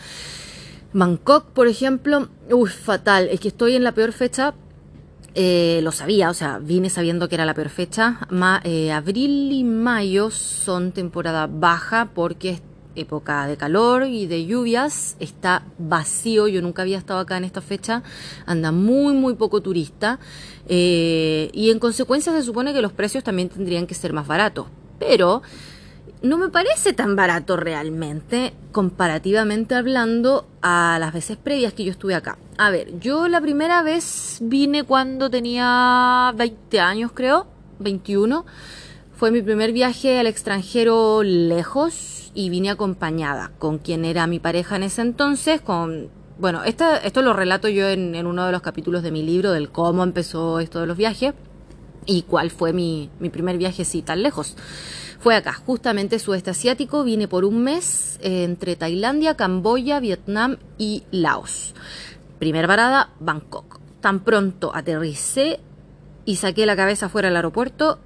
Bangkok, 0.93 1.47
por 1.51 1.67
ejemplo, 1.67 2.29
uy, 2.49 2.69
fatal, 2.69 3.27
es 3.29 3.39
que 3.39 3.49
estoy 3.49 3.75
en 3.75 3.83
la 3.83 3.91
peor 3.91 4.13
fecha. 4.13 4.55
Eh, 5.39 5.81
lo 5.83 5.91
sabía, 5.91 6.31
o 6.31 6.33
sea, 6.33 6.57
vine 6.57 6.89
sabiendo 6.89 7.29
que 7.29 7.35
era 7.35 7.45
la 7.45 7.53
peor 7.53 7.69
fecha. 7.69 8.17
Eh, 8.63 8.91
abril 8.91 9.51
y 9.51 9.63
mayo 9.63 10.31
son 10.31 10.91
temporada 10.91 11.45
baja 11.45 12.09
porque 12.15 12.59
época 12.95 13.45
de 13.45 13.55
calor 13.55 14.07
y 14.07 14.25
de 14.25 14.47
lluvias, 14.47 15.15
está 15.19 15.61
vacío, 15.77 16.47
yo 16.47 16.63
nunca 16.63 16.81
había 16.81 16.97
estado 16.97 17.19
acá 17.19 17.37
en 17.37 17.43
esta 17.43 17.61
fecha, 17.61 18.01
anda 18.47 18.71
muy, 18.71 19.13
muy 19.13 19.35
poco 19.35 19.61
turista. 19.61 20.17
Eh, 20.67 21.51
y 21.53 21.69
en 21.69 21.77
consecuencia 21.77 22.33
se 22.33 22.41
supone 22.41 22.73
que 22.73 22.81
los 22.81 22.91
precios 22.91 23.23
también 23.23 23.49
tendrían 23.49 23.85
que 23.85 23.93
ser 23.93 24.13
más 24.13 24.25
baratos, 24.25 24.65
pero 24.97 25.43
no 26.21 26.37
me 26.37 26.49
parece 26.49 26.93
tan 26.93 27.15
barato 27.15 27.57
realmente, 27.57 28.53
comparativamente 28.71 29.75
hablando 29.75 30.47
a 30.61 30.97
las 30.99 31.13
veces 31.13 31.37
previas 31.37 31.73
que 31.73 31.83
yo 31.83 31.91
estuve 31.91 32.15
acá. 32.15 32.37
A 32.57 32.69
ver, 32.69 32.99
yo 32.99 33.27
la 33.27 33.41
primera 33.41 33.83
vez 33.83 34.39
vine 34.41 34.83
cuando 34.83 35.29
tenía 35.29 36.33
20 36.35 36.79
años, 36.79 37.11
creo, 37.13 37.47
21. 37.79 38.45
Fue 39.15 39.31
mi 39.31 39.41
primer 39.41 39.71
viaje 39.71 40.19
al 40.19 40.27
extranjero 40.27 41.23
lejos, 41.23 42.17
y 42.37 42.51
vine 42.51 42.69
acompañada 42.69 43.51
con 43.57 43.79
quien 43.79 44.05
era 44.05 44.27
mi 44.27 44.37
pareja 44.37 44.75
en 44.75 44.83
ese 44.83 45.01
entonces, 45.01 45.59
con... 45.59 46.09
Bueno, 46.37 46.63
esto 46.63 47.23
lo 47.23 47.33
relato 47.33 47.67
yo 47.67 47.89
en, 47.89 48.27
uno 48.27 48.45
de 48.45 48.51
los 48.51 48.61
capítulos 48.61 49.01
de 49.01 49.09
mi 49.09 49.23
libro 49.23 49.51
del 49.53 49.71
cómo 49.71 50.03
empezó 50.03 50.59
esto 50.59 50.79
de 50.79 50.85
los 50.85 50.97
viajes 50.97 51.33
y 52.05 52.21
cuál 52.21 52.51
fue 52.51 52.73
mi, 52.73 53.09
mi 53.19 53.31
primer 53.31 53.57
viaje 53.57 53.81
así 53.81 54.03
tan 54.03 54.21
lejos. 54.21 54.55
Fue 55.19 55.35
acá, 55.35 55.53
justamente 55.53 56.19
sudeste 56.19 56.51
asiático, 56.51 57.03
vine 57.03 57.27
por 57.27 57.43
un 57.43 57.63
mes 57.63 58.19
eh, 58.21 58.43
entre 58.43 58.75
Tailandia, 58.75 59.35
Camboya, 59.35 59.99
Vietnam 59.99 60.57
y 60.77 61.03
Laos. 61.11 61.73
Primer 62.39 62.67
parada, 62.67 63.09
Bangkok. 63.19 63.79
Tan 64.01 64.19
pronto 64.19 64.75
aterricé 64.75 65.59
y 66.25 66.35
saqué 66.35 66.65
la 66.65 66.75
cabeza 66.75 67.09
fuera 67.09 67.29
del 67.29 67.37
aeropuerto, 67.37 67.99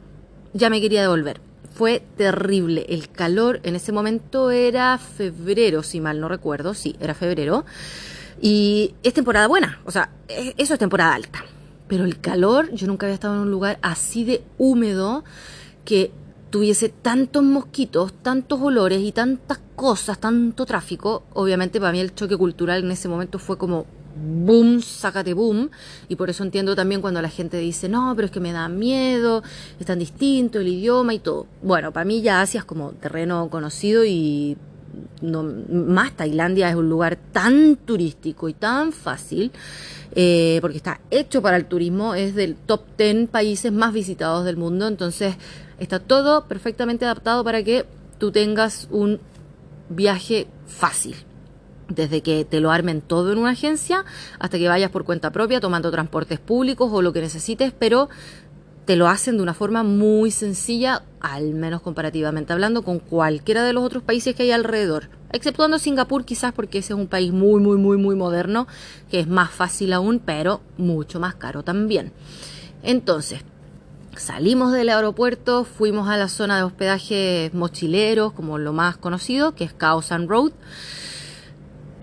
ya 0.54 0.70
me 0.70 0.80
quería 0.80 1.02
devolver 1.02 1.42
fue 1.74 2.04
terrible. 2.18 2.86
El 2.90 3.10
calor 3.10 3.60
en 3.64 3.76
ese 3.76 3.92
momento 3.92 4.52
era 4.52 4.98
febrero, 4.98 5.84
si 5.84 6.02
mal 6.02 6.20
no 6.20 6.28
recuerdo, 6.28 6.74
sí, 6.74 6.96
era 7.00 7.14
febrero. 7.14 7.66
Y 8.42 8.96
es 9.04 9.14
temporada 9.14 9.48
buena, 9.48 9.82
o 9.86 9.92
sea, 9.92 10.12
eso 10.28 10.74
es 10.74 10.80
temporada 10.80 11.14
alta. 11.14 11.44
Pero 11.88 12.06
el 12.06 12.20
calor, 12.20 12.72
yo 12.74 12.88
nunca 12.88 13.06
había 13.06 13.16
estado 13.16 13.36
en 13.36 13.42
un 13.42 13.52
lugar 13.52 13.80
así 13.82 14.24
de 14.24 14.44
húmedo 14.58 15.24
que 15.86 16.12
tuviese 16.52 16.90
tantos 16.90 17.42
mosquitos, 17.42 18.14
tantos 18.22 18.62
olores 18.62 19.02
y 19.02 19.12
tantas 19.12 19.60
cosas, 19.76 20.20
tanto 20.20 20.66
tráfico. 20.66 21.24
Obviamente 21.34 21.80
para 21.80 21.94
mí 21.94 22.00
el 22.00 22.14
choque 22.14 22.38
cultural 22.38 22.84
en 22.84 22.92
ese 22.92 23.08
momento 23.08 23.40
fue 23.40 23.58
como 23.58 23.86
boom, 24.16 24.82
sácate 24.82 25.34
boom. 25.34 25.72
Y 26.10 26.18
por 26.18 26.30
eso 26.30 26.44
entiendo 26.44 26.76
también 26.76 27.02
cuando 27.02 27.22
la 27.22 27.30
gente 27.30 27.58
dice, 27.58 27.90
no, 27.90 28.14
pero 28.16 28.26
es 28.26 28.32
que 28.32 28.42
me 28.42 28.52
da 28.52 28.68
miedo, 28.68 29.44
es 29.80 29.86
tan 29.86 30.00
distinto 30.00 30.60
el 30.60 30.68
idioma 30.68 31.14
y 31.14 31.20
todo. 31.20 31.48
Bueno, 31.64 31.92
para 31.92 32.06
mí 32.06 32.22
ya 32.22 32.42
Asia 32.42 32.60
es 32.60 32.66
como 32.66 32.92
terreno 32.92 33.50
conocido 33.50 34.04
y 34.06 34.58
no, 35.22 35.44
más 35.44 36.12
Tailandia 36.14 36.70
es 36.70 36.76
un 36.76 36.90
lugar 36.90 37.18
tan 37.32 37.76
turístico 37.78 38.50
y 38.50 38.54
tan 38.54 38.92
fácil, 38.92 39.52
eh, 40.14 40.60
porque 40.62 40.78
está 40.78 41.00
hecho 41.10 41.42
para 41.42 41.58
el 41.58 41.66
turismo, 41.66 42.16
es 42.16 42.36
del 42.36 42.56
top 42.56 42.82
10 42.98 43.30
países 43.30 43.72
más 43.72 43.94
visitados 43.94 44.46
del 44.46 44.58
mundo, 44.58 44.88
entonces 44.88 45.36
está 45.80 46.00
todo 46.00 46.48
perfectamente 46.48 47.06
adaptado 47.06 47.44
para 47.44 47.64
que 47.64 47.86
tú 48.18 48.32
tengas 48.32 48.88
un 48.92 49.20
viaje 49.90 50.48
fácil. 50.68 51.16
desde 51.88 52.22
que 52.22 52.46
te 52.46 52.62
lo 52.62 52.72
armen 52.72 53.02
todo 53.02 53.34
en 53.34 53.38
una 53.38 53.50
agencia 53.50 54.06
hasta 54.40 54.58
que 54.58 54.70
vayas 54.70 54.92
por 54.92 55.04
cuenta 55.04 55.32
propia 55.32 55.60
tomando 55.60 55.92
transportes 55.92 56.40
públicos 56.40 56.90
o 56.94 57.02
lo 57.02 57.12
que 57.12 57.20
necesites, 57.20 57.74
pero 57.78 58.08
te 58.92 58.98
lo 58.98 59.08
hacen 59.08 59.38
de 59.38 59.44
una 59.44 59.54
forma 59.54 59.84
muy 59.84 60.32
sencilla, 60.32 61.04
al 61.22 61.54
menos 61.54 61.82
comparativamente 61.82 62.52
hablando, 62.52 62.82
con 62.82 63.00
cualquiera 63.00 63.64
de 63.64 63.72
los 63.72 63.86
otros 63.86 64.04
países 64.04 64.36
que 64.36 64.44
hay 64.44 64.52
alrededor. 64.52 65.08
Exceptuando 65.32 65.80
Singapur 65.80 66.26
quizás 66.26 66.52
porque 66.52 66.80
ese 66.80 66.92
es 66.92 67.00
un 67.00 67.08
país 67.08 67.32
muy, 67.32 67.62
muy, 67.62 67.78
muy, 67.78 67.96
muy 67.96 68.16
moderno, 68.16 68.68
que 69.10 69.22
es 69.22 69.30
más 69.30 69.50
fácil 69.50 69.94
aún, 69.94 70.20
pero 70.20 70.60
mucho 70.78 71.22
más 71.22 71.36
caro 71.36 71.64
también. 71.64 72.12
Entonces, 72.84 73.46
salimos 74.18 74.74
del 74.74 74.90
aeropuerto, 74.90 75.64
fuimos 75.64 76.10
a 76.10 76.18
la 76.18 76.28
zona 76.28 76.58
de 76.58 76.64
hospedaje 76.64 77.50
mochileros, 77.54 78.34
como 78.34 78.58
lo 78.58 78.74
más 78.74 78.98
conocido, 78.98 79.56
que 79.56 79.64
es 79.64 79.72
Khao 79.72 80.02
San 80.02 80.28
Road. 80.28 80.52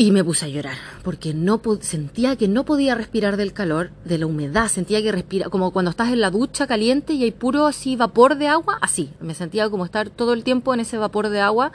Y 0.01 0.13
me 0.13 0.23
puse 0.23 0.45
a 0.45 0.49
llorar, 0.49 0.77
porque 1.03 1.35
no 1.35 1.61
sentía 1.81 2.37
que 2.37 2.47
no 2.47 2.65
podía 2.65 2.95
respirar 2.95 3.37
del 3.37 3.53
calor, 3.53 3.91
de 4.05 4.19
la 4.19 4.27
humedad, 4.27 4.69
sentía 4.69 5.03
que 5.03 5.11
respira, 5.11 5.49
como 5.49 5.73
cuando 5.73 5.91
estás 5.91 6.13
en 6.13 6.21
la 6.21 6.31
ducha 6.31 6.69
caliente 6.69 7.15
y 7.15 7.25
hay 7.25 7.33
puro 7.33 7.67
así 7.67 7.97
vapor 7.97 8.39
de 8.39 8.47
agua, 8.47 8.79
así, 8.81 9.11
me 9.21 9.35
sentía 9.35 9.69
como 9.69 9.85
estar 9.85 10.09
todo 10.09 10.35
el 10.35 10.45
tiempo 10.45 10.73
en 10.73 10.79
ese 10.79 10.99
vapor 10.99 11.31
de 11.31 11.41
agua, 11.41 11.73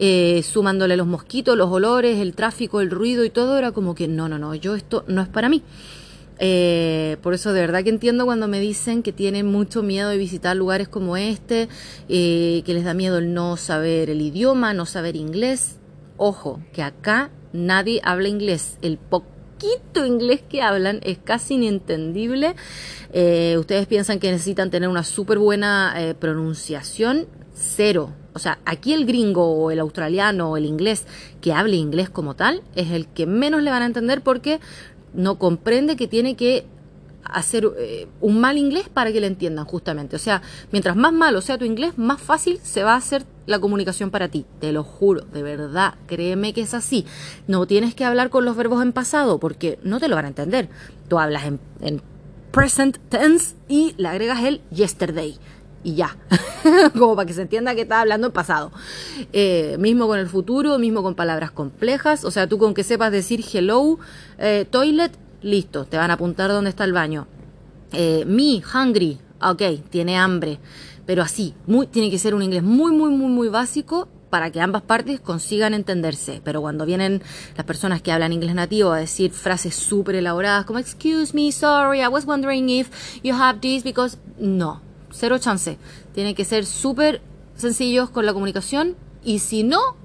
eh, 0.00 0.42
sumándole 0.42 0.96
los 0.96 1.06
mosquitos, 1.06 1.56
los 1.56 1.70
olores, 1.70 2.18
el 2.18 2.34
tráfico, 2.34 2.80
el 2.80 2.90
ruido 2.90 3.24
y 3.24 3.30
todo, 3.30 3.56
era 3.56 3.70
como 3.70 3.94
que 3.94 4.08
no, 4.08 4.28
no, 4.28 4.36
no, 4.36 4.56
yo 4.56 4.74
esto 4.74 5.04
no 5.06 5.22
es 5.22 5.28
para 5.28 5.48
mí. 5.48 5.62
Eh, 6.40 7.18
por 7.22 7.34
eso 7.34 7.52
de 7.52 7.60
verdad 7.60 7.84
que 7.84 7.90
entiendo 7.90 8.24
cuando 8.24 8.48
me 8.48 8.58
dicen 8.58 9.04
que 9.04 9.12
tienen 9.12 9.46
mucho 9.46 9.84
miedo 9.84 10.08
de 10.08 10.16
visitar 10.16 10.56
lugares 10.56 10.88
como 10.88 11.16
este, 11.16 11.68
eh, 12.08 12.64
que 12.66 12.74
les 12.74 12.82
da 12.82 12.94
miedo 12.94 13.18
el 13.18 13.32
no 13.32 13.56
saber 13.56 14.10
el 14.10 14.20
idioma, 14.20 14.74
no 14.74 14.86
saber 14.86 15.14
inglés. 15.14 15.78
Ojo, 16.16 16.60
que 16.72 16.82
acá 16.82 17.30
nadie 17.54 18.02
habla 18.04 18.28
inglés. 18.28 18.76
El 18.82 18.98
poquito 18.98 20.04
inglés 20.04 20.42
que 20.46 20.60
hablan 20.60 21.00
es 21.02 21.16
casi 21.16 21.54
inentendible. 21.54 22.54
Eh, 23.12 23.56
ustedes 23.58 23.86
piensan 23.86 24.18
que 24.18 24.30
necesitan 24.30 24.70
tener 24.70 24.90
una 24.90 25.04
súper 25.04 25.38
buena 25.38 25.94
eh, 25.96 26.14
pronunciación. 26.14 27.26
Cero. 27.54 28.12
O 28.34 28.40
sea, 28.40 28.58
aquí 28.66 28.92
el 28.92 29.06
gringo 29.06 29.48
o 29.52 29.70
el 29.70 29.78
australiano 29.78 30.50
o 30.50 30.56
el 30.56 30.66
inglés 30.66 31.06
que 31.40 31.52
hable 31.52 31.76
inglés 31.76 32.10
como 32.10 32.34
tal 32.34 32.62
es 32.74 32.90
el 32.90 33.06
que 33.06 33.26
menos 33.26 33.62
le 33.62 33.70
van 33.70 33.82
a 33.82 33.86
entender 33.86 34.22
porque 34.22 34.58
no 35.14 35.38
comprende 35.38 35.94
que 35.94 36.08
tiene 36.08 36.34
que 36.34 36.66
hacer 37.24 37.70
eh, 37.78 38.06
un 38.20 38.40
mal 38.40 38.58
inglés 38.58 38.88
para 38.88 39.12
que 39.12 39.20
le 39.20 39.26
entiendan 39.26 39.64
justamente. 39.64 40.16
O 40.16 40.18
sea, 40.18 40.42
mientras 40.72 40.96
más 40.96 41.12
malo 41.12 41.40
sea 41.40 41.58
tu 41.58 41.64
inglés, 41.64 41.98
más 41.98 42.20
fácil 42.20 42.58
se 42.62 42.84
va 42.84 42.94
a 42.94 42.96
hacer 42.96 43.24
la 43.46 43.58
comunicación 43.58 44.10
para 44.10 44.28
ti. 44.28 44.46
Te 44.60 44.72
lo 44.72 44.84
juro, 44.84 45.22
de 45.22 45.42
verdad, 45.42 45.94
créeme 46.06 46.52
que 46.52 46.62
es 46.62 46.74
así. 46.74 47.06
No 47.46 47.66
tienes 47.66 47.94
que 47.94 48.04
hablar 48.04 48.30
con 48.30 48.44
los 48.44 48.56
verbos 48.56 48.82
en 48.82 48.92
pasado 48.92 49.38
porque 49.38 49.78
no 49.82 50.00
te 50.00 50.08
lo 50.08 50.16
van 50.16 50.26
a 50.26 50.28
entender. 50.28 50.68
Tú 51.08 51.18
hablas 51.18 51.44
en, 51.44 51.60
present 52.52 52.98
tense 53.08 53.56
y 53.68 53.94
le 53.96 54.08
agregas 54.08 54.42
el 54.44 54.60
yesterday. 54.70 55.36
Y 55.82 55.96
ya, 55.96 56.16
como 56.98 57.14
para 57.14 57.26
que 57.26 57.34
se 57.34 57.42
entienda 57.42 57.74
que 57.74 57.82
estás 57.82 57.98
hablando 57.98 58.28
en 58.28 58.32
pasado. 58.32 58.72
Eh, 59.34 59.76
mismo 59.78 60.06
con 60.06 60.18
el 60.18 60.28
futuro, 60.28 60.78
mismo 60.78 61.02
con 61.02 61.14
palabras 61.14 61.50
complejas. 61.50 62.24
O 62.24 62.30
sea, 62.30 62.46
tú 62.46 62.56
con 62.56 62.72
que 62.72 62.84
sepas 62.84 63.12
decir 63.12 63.44
hello, 63.52 63.98
eh, 64.38 64.66
toilet, 64.70 65.12
listo, 65.44 65.84
te 65.84 65.96
van 65.96 66.10
a 66.10 66.14
apuntar 66.14 66.50
dónde 66.50 66.70
está 66.70 66.84
el 66.84 66.92
baño. 66.92 67.28
Eh, 67.92 68.24
me, 68.26 68.60
hungry, 68.74 69.18
ok, 69.40 69.62
tiene 69.90 70.18
hambre 70.18 70.58
pero 71.06 71.22
así, 71.22 71.54
muy, 71.66 71.86
tiene 71.86 72.10
que 72.10 72.18
ser 72.18 72.34
un 72.34 72.42
inglés 72.42 72.62
muy, 72.62 72.92
muy, 72.92 73.10
muy, 73.10 73.30
muy 73.30 73.48
básico 73.48 74.08
para 74.30 74.50
que 74.50 74.60
ambas 74.60 74.82
partes 74.82 75.20
consigan 75.20 75.74
entenderse. 75.74 76.40
Pero 76.42 76.60
cuando 76.60 76.86
vienen 76.86 77.22
las 77.56 77.66
personas 77.66 78.02
que 78.02 78.10
hablan 78.10 78.32
inglés 78.32 78.54
nativo 78.54 78.92
a 78.92 78.98
decir 78.98 79.30
frases 79.30 79.74
súper 79.74 80.16
elaboradas 80.16 80.64
como 80.64 80.78
excuse 80.78 81.34
me, 81.34 81.52
sorry, 81.52 82.00
I 82.00 82.08
was 82.08 82.26
wondering 82.26 82.68
if 82.68 82.88
you 83.22 83.34
have 83.34 83.60
this 83.60 83.84
because 83.84 84.18
no, 84.38 84.80
cero 85.10 85.38
chance. 85.38 85.78
Tiene 86.14 86.34
que 86.34 86.44
ser 86.44 86.64
súper 86.64 87.20
sencillos 87.54 88.10
con 88.10 88.26
la 88.26 88.32
comunicación 88.32 88.96
y 89.22 89.38
si 89.38 89.62
no, 89.62 89.96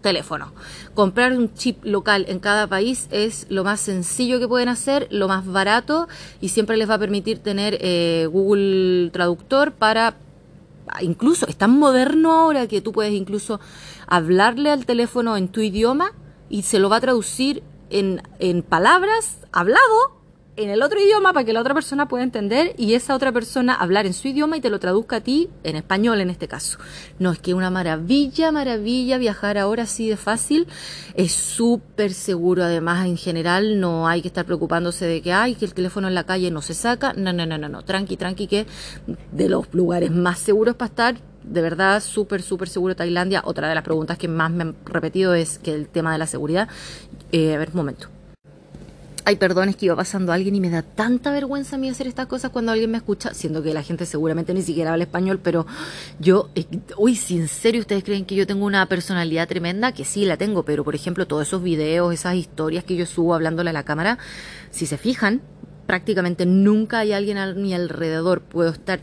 teléfono. 0.00 0.52
Comprar 0.94 1.32
un 1.32 1.52
chip 1.54 1.84
local 1.84 2.24
en 2.28 2.40
cada 2.40 2.66
país 2.66 3.08
es 3.10 3.46
lo 3.48 3.64
más 3.64 3.80
sencillo 3.80 4.40
que 4.40 4.48
pueden 4.48 4.68
hacer, 4.68 5.08
lo 5.10 5.28
más 5.28 5.46
barato 5.46 6.08
y 6.40 6.48
siempre 6.48 6.76
les 6.76 6.88
va 6.88 6.94
a 6.94 6.98
permitir 6.98 7.38
tener 7.38 7.78
eh, 7.80 8.28
Google 8.30 9.10
Traductor 9.12 9.72
para 9.72 10.16
incluso 11.00 11.46
es 11.46 11.56
tan 11.56 11.78
moderno 11.78 12.32
ahora 12.32 12.66
que 12.66 12.80
tú 12.80 12.92
puedes 12.92 13.12
incluso 13.12 13.60
hablarle 14.08 14.70
al 14.70 14.86
teléfono 14.86 15.36
en 15.36 15.48
tu 15.48 15.60
idioma 15.60 16.12
y 16.48 16.62
se 16.62 16.80
lo 16.80 16.88
va 16.88 16.96
a 16.96 17.00
traducir 17.00 17.62
en, 17.90 18.22
en 18.40 18.62
palabras 18.62 19.38
hablado 19.52 20.19
en 20.56 20.70
el 20.70 20.82
otro 20.82 21.00
idioma 21.00 21.32
para 21.32 21.44
que 21.44 21.52
la 21.52 21.60
otra 21.60 21.74
persona 21.74 22.08
pueda 22.08 22.24
entender 22.24 22.74
y 22.76 22.94
esa 22.94 23.14
otra 23.14 23.32
persona 23.32 23.74
hablar 23.74 24.06
en 24.06 24.12
su 24.12 24.28
idioma 24.28 24.56
y 24.56 24.60
te 24.60 24.70
lo 24.70 24.78
traduzca 24.78 25.16
a 25.16 25.20
ti 25.20 25.48
en 25.64 25.76
español 25.76 26.20
en 26.20 26.30
este 26.30 26.48
caso. 26.48 26.78
No, 27.18 27.32
es 27.32 27.38
que 27.38 27.54
una 27.54 27.70
maravilla, 27.70 28.52
maravilla 28.52 29.18
viajar 29.18 29.58
ahora 29.58 29.84
así 29.84 30.08
de 30.08 30.16
fácil. 30.16 30.66
Es 31.14 31.32
súper 31.32 32.12
seguro 32.12 32.64
además 32.64 33.06
en 33.06 33.16
general, 33.16 33.80
no 33.80 34.08
hay 34.08 34.22
que 34.22 34.28
estar 34.28 34.44
preocupándose 34.44 35.06
de 35.06 35.22
que, 35.22 35.32
ay, 35.32 35.54
que 35.54 35.64
el 35.64 35.74
teléfono 35.74 36.08
en 36.08 36.14
la 36.14 36.24
calle 36.24 36.50
no 36.50 36.62
se 36.62 36.74
saca. 36.74 37.12
No, 37.14 37.32
no, 37.32 37.46
no, 37.46 37.56
no, 37.56 37.68
no. 37.68 37.82
Tranqui, 37.82 38.16
tranqui, 38.16 38.46
que 38.46 38.66
de 39.32 39.48
los 39.48 39.72
lugares 39.72 40.10
más 40.10 40.38
seguros 40.38 40.76
para 40.76 40.88
estar 40.88 41.16
de 41.42 41.62
verdad 41.62 42.02
súper, 42.02 42.42
súper 42.42 42.68
seguro 42.68 42.94
Tailandia. 42.94 43.42
Otra 43.44 43.68
de 43.68 43.74
las 43.74 43.84
preguntas 43.84 44.18
que 44.18 44.28
más 44.28 44.50
me 44.50 44.62
han 44.62 44.76
repetido 44.84 45.34
es 45.34 45.58
que 45.58 45.74
el 45.74 45.88
tema 45.88 46.12
de 46.12 46.18
la 46.18 46.26
seguridad. 46.26 46.68
Eh, 47.32 47.54
a 47.54 47.58
ver, 47.58 47.70
un 47.70 47.76
momento. 47.76 48.19
Ay, 49.24 49.36
perdón, 49.36 49.68
es 49.68 49.76
que 49.76 49.86
iba 49.86 49.96
pasando 49.96 50.32
alguien 50.32 50.54
y 50.54 50.60
me 50.60 50.70
da 50.70 50.82
tanta 50.82 51.30
vergüenza 51.30 51.76
a 51.76 51.78
mí 51.78 51.88
hacer 51.88 52.06
estas 52.06 52.26
cosas 52.26 52.50
cuando 52.50 52.72
alguien 52.72 52.90
me 52.90 52.96
escucha, 52.98 53.34
siendo 53.34 53.62
que 53.62 53.74
la 53.74 53.82
gente 53.82 54.06
seguramente 54.06 54.54
ni 54.54 54.62
siquiera 54.62 54.92
habla 54.92 55.04
español, 55.04 55.40
pero 55.42 55.66
yo, 56.18 56.50
eh, 56.54 56.66
uy, 56.96 57.16
sin 57.16 57.48
serio, 57.48 57.80
¿ustedes 57.80 58.02
creen 58.02 58.24
que 58.24 58.34
yo 58.34 58.46
tengo 58.46 58.64
una 58.64 58.86
personalidad 58.86 59.46
tremenda? 59.46 59.92
Que 59.92 60.04
sí 60.04 60.24
la 60.24 60.36
tengo, 60.36 60.64
pero 60.64 60.84
por 60.84 60.94
ejemplo, 60.94 61.26
todos 61.26 61.46
esos 61.46 61.62
videos, 61.62 62.14
esas 62.14 62.34
historias 62.34 62.84
que 62.84 62.96
yo 62.96 63.04
subo 63.04 63.34
hablándole 63.34 63.70
a 63.70 63.74
la 63.74 63.84
cámara, 63.84 64.18
si 64.70 64.86
se 64.86 64.96
fijan, 64.96 65.42
prácticamente 65.86 66.46
nunca 66.46 67.00
hay 67.00 67.12
alguien 67.12 67.36
a 67.36 67.52
mi 67.52 67.74
alrededor. 67.74 68.40
Puedo 68.40 68.70
estar 68.70 69.00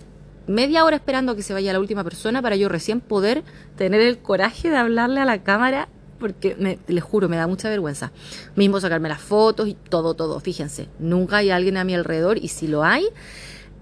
media 0.47 0.83
hora 0.83 0.95
esperando 0.95 1.33
a 1.33 1.35
que 1.35 1.43
se 1.43 1.53
vaya 1.53 1.73
la 1.73 1.79
última 1.79 2.03
persona 2.03 2.41
para 2.41 2.55
yo 2.55 2.69
recién 2.69 3.01
poder 3.01 3.43
tener 3.75 4.01
el 4.01 4.17
coraje 4.19 4.69
de 4.69 4.77
hablarle 4.77 5.19
a 5.19 5.25
la 5.25 5.43
cámara 5.43 5.89
porque 6.19 6.55
me, 6.59 6.79
les 6.87 7.03
juro, 7.03 7.29
me 7.29 7.37
da 7.37 7.47
mucha 7.47 7.69
vergüenza. 7.69 8.11
Mismo 8.55 8.79
sacarme 8.79 9.09
las 9.09 9.21
fotos 9.21 9.67
y 9.67 9.73
todo, 9.73 10.13
todo. 10.13 10.39
Fíjense, 10.39 10.87
nunca 10.99 11.37
hay 11.37 11.49
alguien 11.49 11.77
a 11.77 11.83
mi 11.83 11.95
alrededor 11.95 12.37
y 12.37 12.47
si 12.47 12.67
lo 12.67 12.83
hay, 12.83 13.05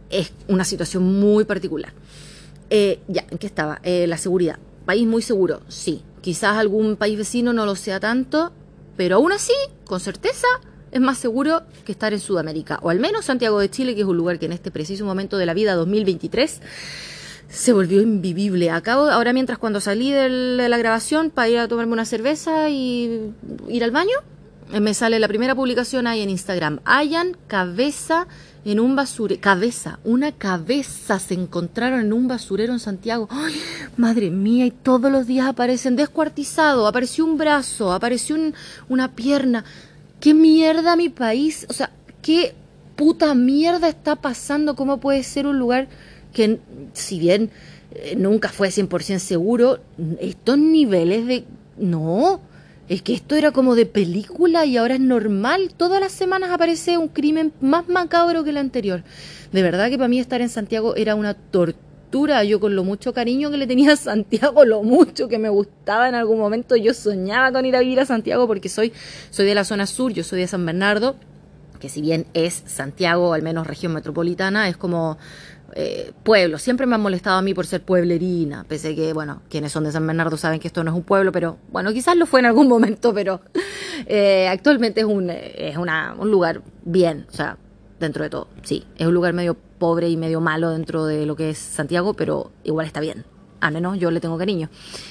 es 0.09 0.31
una 0.47 0.63
situación 0.63 1.03
muy 1.19 1.45
particular. 1.45 1.93
Eh, 2.69 2.99
ya, 3.07 3.25
¿en 3.29 3.37
qué 3.37 3.47
estaba? 3.47 3.79
Eh, 3.83 4.07
la 4.07 4.17
seguridad. 4.17 4.59
País 4.85 5.07
muy 5.07 5.21
seguro, 5.21 5.61
sí. 5.67 6.03
Quizás 6.21 6.57
algún 6.57 6.95
país 6.95 7.17
vecino 7.17 7.53
no 7.53 7.65
lo 7.65 7.75
sea 7.75 7.99
tanto, 7.99 8.51
pero 8.97 9.17
aún 9.17 9.31
así, 9.31 9.53
con 9.85 9.99
certeza, 9.99 10.47
es 10.91 11.01
más 11.01 11.17
seguro 11.17 11.63
que 11.85 11.91
estar 11.91 12.13
en 12.13 12.19
Sudamérica. 12.19 12.79
O 12.81 12.89
al 12.89 12.99
menos 12.99 13.25
Santiago 13.25 13.59
de 13.59 13.69
Chile, 13.69 13.95
que 13.95 14.01
es 14.01 14.07
un 14.07 14.17
lugar 14.17 14.39
que 14.39 14.45
en 14.45 14.53
este 14.53 14.71
preciso 14.71 15.05
momento 15.05 15.37
de 15.37 15.45
la 15.45 15.53
vida 15.53 15.75
2023 15.75 16.61
se 17.49 17.73
volvió 17.73 18.01
invivible. 18.01 18.71
Acabo, 18.71 19.09
ahora 19.09 19.33
mientras 19.33 19.57
cuando 19.57 19.79
salí 19.79 20.11
de 20.11 20.29
la 20.29 20.77
grabación 20.77 21.29
para 21.29 21.49
ir 21.49 21.59
a 21.59 21.67
tomarme 21.67 21.93
una 21.93 22.05
cerveza 22.05 22.69
y 22.69 23.31
ir 23.67 23.83
al 23.83 23.91
baño, 23.91 24.17
eh, 24.73 24.79
me 24.79 24.93
sale 24.93 25.19
la 25.19 25.27
primera 25.27 25.55
publicación 25.55 26.07
ahí 26.07 26.21
en 26.21 26.29
Instagram. 26.29 26.79
Hayan 26.85 27.37
cabeza 27.47 28.27
en 28.65 28.79
un 28.79 28.95
basurero. 28.95 29.39
Cabeza, 29.41 29.99
una 30.03 30.31
cabeza 30.31 31.19
se 31.19 31.35
encontraron 31.35 31.99
en 31.99 32.13
un 32.13 32.27
basurero 32.27 32.73
en 32.73 32.79
Santiago. 32.79 33.27
¡Ay, 33.29 33.55
madre 33.95 34.31
mía! 34.31 34.65
Y 34.65 34.71
todos 34.71 35.11
los 35.11 35.27
días 35.27 35.47
aparecen 35.47 35.95
descuartizado. 35.95 36.87
Apareció 36.87 37.25
un 37.25 37.37
brazo, 37.37 37.93
apareció 37.93 38.37
una 38.89 39.15
pierna. 39.15 39.63
¿Qué 40.19 40.33
mierda 40.33 40.95
mi 40.95 41.09
país? 41.09 41.67
O 41.69 41.73
sea, 41.73 41.91
¿qué 42.23 42.55
puta 42.95 43.35
mierda 43.35 43.87
está 43.87 44.15
pasando? 44.15 44.75
¿Cómo 44.75 44.99
puede 44.99 45.21
ser 45.21 45.45
un 45.45 45.59
lugar 45.59 45.87
que 46.35 46.59
si 46.93 47.17
bien 47.17 47.49
eh, 47.95 48.15
nunca 48.17 48.49
fue 48.49 48.67
100% 48.67 49.17
seguro, 49.17 49.79
estos 50.19 50.59
niveles 50.59 51.25
de... 51.25 51.45
No, 51.77 52.41
es 52.87 53.01
que 53.01 53.13
esto 53.13 53.35
era 53.35 53.51
como 53.51 53.73
de 53.73 53.85
película 53.85 54.65
y 54.65 54.77
ahora 54.77 54.95
es 54.95 54.99
normal. 54.99 55.73
Todas 55.75 55.99
las 55.99 56.11
semanas 56.11 56.51
aparece 56.51 56.97
un 56.97 57.07
crimen 57.07 57.53
más 57.61 57.87
macabro 57.87 58.43
que 58.43 58.51
el 58.51 58.57
anterior. 58.57 59.03
De 59.51 59.63
verdad 59.63 59.89
que 59.89 59.97
para 59.97 60.09
mí 60.09 60.19
estar 60.19 60.41
en 60.41 60.49
Santiago 60.49 60.95
era 60.95 61.15
una 61.15 61.33
tortura. 61.33 62.43
Yo 62.43 62.59
con 62.59 62.75
lo 62.75 62.83
mucho 62.83 63.13
cariño 63.13 63.49
que 63.49 63.57
le 63.57 63.65
tenía 63.65 63.93
a 63.93 63.95
Santiago, 63.95 64.65
lo 64.65 64.83
mucho 64.83 65.29
que 65.29 65.39
me 65.39 65.49
gustaba 65.49 66.09
en 66.09 66.15
algún 66.15 66.37
momento, 66.37 66.75
yo 66.75 66.93
soñaba 66.93 67.51
con 67.51 67.65
ir 67.65 67.75
a 67.75 67.79
vivir 67.79 67.99
a 67.99 68.05
Santiago 68.05 68.45
porque 68.45 68.69
soy, 68.69 68.93
soy 69.31 69.45
de 69.45 69.55
la 69.55 69.63
zona 69.63 69.85
sur, 69.85 70.13
yo 70.13 70.23
soy 70.23 70.39
de 70.39 70.47
San 70.47 70.65
Bernardo, 70.65 71.15
que 71.79 71.89
si 71.89 72.01
bien 72.01 72.25
es 72.33 72.63
Santiago, 72.65 73.33
al 73.33 73.41
menos 73.41 73.67
región 73.67 73.93
metropolitana, 73.93 74.69
es 74.69 74.77
como 74.77 75.17
eh, 75.75 76.13
pueblo. 76.23 76.57
Siempre 76.57 76.85
me 76.85 76.95
han 76.95 77.01
molestado 77.01 77.37
a 77.37 77.41
mí 77.41 77.53
por 77.53 77.67
ser 77.67 77.83
pueblerina, 77.83 78.63
pese 78.67 78.95
que, 78.95 79.13
bueno, 79.13 79.41
quienes 79.49 79.71
son 79.71 79.83
de 79.83 79.91
San 79.91 80.07
Bernardo 80.07 80.37
saben 80.37 80.59
que 80.59 80.67
esto 80.67 80.83
no 80.83 80.91
es 80.91 80.97
un 80.97 81.03
pueblo, 81.03 81.31
pero 81.31 81.57
bueno, 81.69 81.91
quizás 81.91 82.15
lo 82.15 82.25
fue 82.25 82.39
en 82.39 82.47
algún 82.47 82.67
momento, 82.69 83.13
pero 83.13 83.41
eh, 84.05 84.47
actualmente 84.47 85.01
es, 85.01 85.05
un, 85.05 85.29
es 85.29 85.77
una, 85.77 86.15
un 86.17 86.31
lugar 86.31 86.61
bien, 86.85 87.27
o 87.29 87.33
sea, 87.33 87.57
dentro 87.99 88.23
de 88.23 88.29
todo, 88.29 88.47
sí, 88.63 88.85
es 88.97 89.05
un 89.05 89.13
lugar 89.13 89.33
medio 89.33 89.55
pobre 89.55 90.09
y 90.09 90.17
medio 90.17 90.41
malo 90.41 90.71
dentro 90.71 91.05
de 91.05 91.25
lo 91.25 91.35
que 91.35 91.49
es 91.49 91.57
Santiago, 91.57 92.13
pero 92.13 92.51
igual 92.63 92.87
está 92.87 93.01
bien 93.01 93.25
al 93.59 93.73
menos 93.73 93.97
yo 93.99 94.11
le 94.11 94.19
tengo 94.19 94.37
cariño. 94.37 94.69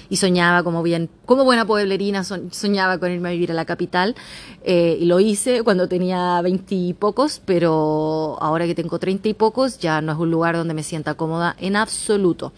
Y 0.09 0.17
soñaba 0.17 0.63
como 0.63 0.83
bien, 0.83 1.11
como 1.27 1.45
buena 1.45 1.67
pueblerina, 1.67 2.25
soñaba 2.25 2.99
con 2.99 3.11
irme 3.11 3.29
a 3.29 3.33
vivir 3.33 3.51
a 3.51 3.55
la 3.55 3.65
capital. 3.65 4.15
Eh, 4.63 4.99
y 5.01 5.05
lo 5.07 5.21
hice 5.21 5.63
cuando 5.63 5.89
tenía 5.89 6.41
veinte 6.43 6.75
y 6.75 6.93
pocos, 6.95 7.41
pero 7.45 8.37
ahora 8.41 8.67
que 8.67 8.75
tengo 8.75 8.99
treinta 8.99 9.29
y 9.29 9.35
pocos, 9.35 9.79
ya 9.79 10.01
no 10.01 10.13
es 10.13 10.19
un 10.19 10.31
lugar 10.31 10.57
donde 10.57 10.75
me 10.75 10.83
sienta 10.83 11.15
cómoda 11.15 11.57
en 11.59 11.77
absoluto. 11.77 12.53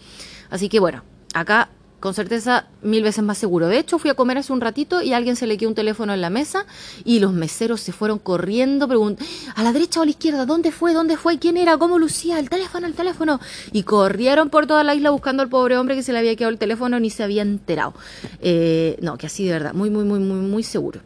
Así 0.49 0.69
que 0.69 0.79
bueno, 0.79 1.03
acá 1.33 1.69
con 1.99 2.13
certeza 2.13 2.67
mil 2.81 3.03
veces 3.03 3.23
más 3.23 3.37
seguro. 3.37 3.67
De 3.67 3.79
hecho, 3.79 3.97
fui 3.97 4.09
a 4.09 4.13
comer 4.13 4.37
hace 4.37 4.53
un 4.53 4.61
ratito 4.61 5.01
y 5.01 5.13
a 5.13 5.17
alguien 5.17 5.35
se 5.35 5.47
le 5.47 5.57
quedó 5.57 5.69
un 5.69 5.75
teléfono 5.75 6.13
en 6.13 6.21
la 6.21 6.29
mesa 6.29 6.65
y 7.03 7.19
los 7.19 7.33
meseros 7.33 7.81
se 7.81 7.91
fueron 7.91 8.19
corriendo, 8.19 8.87
preguntando, 8.87 9.29
¿a 9.55 9.63
la 9.63 9.73
derecha 9.73 9.99
o 9.99 10.03
a 10.03 10.05
la 10.05 10.11
izquierda? 10.11 10.45
¿Dónde 10.45 10.71
fue? 10.71 10.93
¿Dónde 10.93 11.17
fue? 11.17 11.39
¿Quién 11.39 11.57
era? 11.57 11.77
¿Cómo 11.77 11.97
lucía? 11.97 12.39
El 12.39 12.49
teléfono, 12.49 12.85
el 12.85 12.93
teléfono. 12.93 13.39
Y 13.71 13.83
corrieron 13.83 14.49
por 14.49 14.67
toda 14.67 14.83
la 14.83 14.93
isla 14.93 15.09
buscando 15.09 15.41
al 15.41 15.49
pobre 15.49 15.77
hombre 15.77 15.95
que 15.95 16.03
se 16.03 16.13
le 16.13 16.19
había 16.19 16.35
quedado 16.35 16.51
el 16.51 16.59
teléfono 16.59 16.99
ni 16.99 17.09
se 17.09 17.23
había 17.23 17.41
enterado. 17.41 17.93
Eh, 18.41 18.97
no, 19.01 19.17
que 19.17 19.25
así 19.25 19.45
de 19.45 19.53
verdad, 19.53 19.73
muy, 19.73 19.89
muy, 19.89 20.03
muy, 20.03 20.19
muy, 20.19 20.39
muy 20.39 20.63
seguro. 20.63 21.01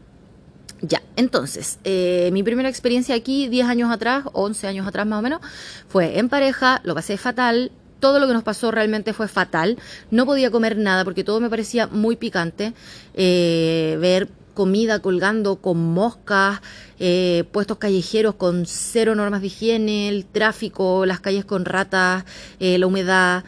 Ya, 0.82 1.04
entonces, 1.16 1.78
eh, 1.84 2.32
mi 2.34 2.42
primera 2.42 2.68
experiencia 2.68 3.14
aquí, 3.14 3.48
10 3.48 3.68
años 3.68 3.92
atrás, 3.92 4.26
11 4.34 4.66
años 4.66 4.88
atrás 4.88 5.06
más 5.06 5.20
o 5.20 5.22
menos, 5.22 5.40
fue 5.88 6.18
en 6.18 6.28
pareja, 6.28 6.82
lo 6.84 6.96
pasé 6.96 7.18
fatal, 7.18 7.72
todo 8.02 8.20
lo 8.20 8.28
que 8.28 8.34
nos 8.34 8.44
pasó 8.44 8.72
realmente 8.72 9.14
fue 9.14 9.30
fatal. 9.30 9.78
No 10.10 10.26
podía 10.26 10.52
comer 10.52 10.76
nada 10.76 11.06
porque 11.06 11.24
todo 11.24 11.40
me 11.40 11.50
parecía 11.50 11.88
muy 11.88 12.18
picante. 12.18 12.74
Eh, 13.14 13.98
ver 14.02 14.28
comida 14.54 15.00
colgando 15.00 15.56
con 15.56 15.78
moscas, 15.78 16.60
eh, 17.00 17.46
puestos 17.54 17.78
callejeros 17.78 18.36
con 18.36 18.66
cero 18.66 19.16
normas 19.16 19.40
de 19.40 19.48
higiene, 19.48 20.10
el 20.10 20.26
tráfico, 20.26 21.06
las 21.06 21.22
calles 21.22 21.46
con 21.46 21.64
ratas, 21.64 22.26
eh, 22.60 22.78
la 22.78 22.88
humedad. 22.88 23.46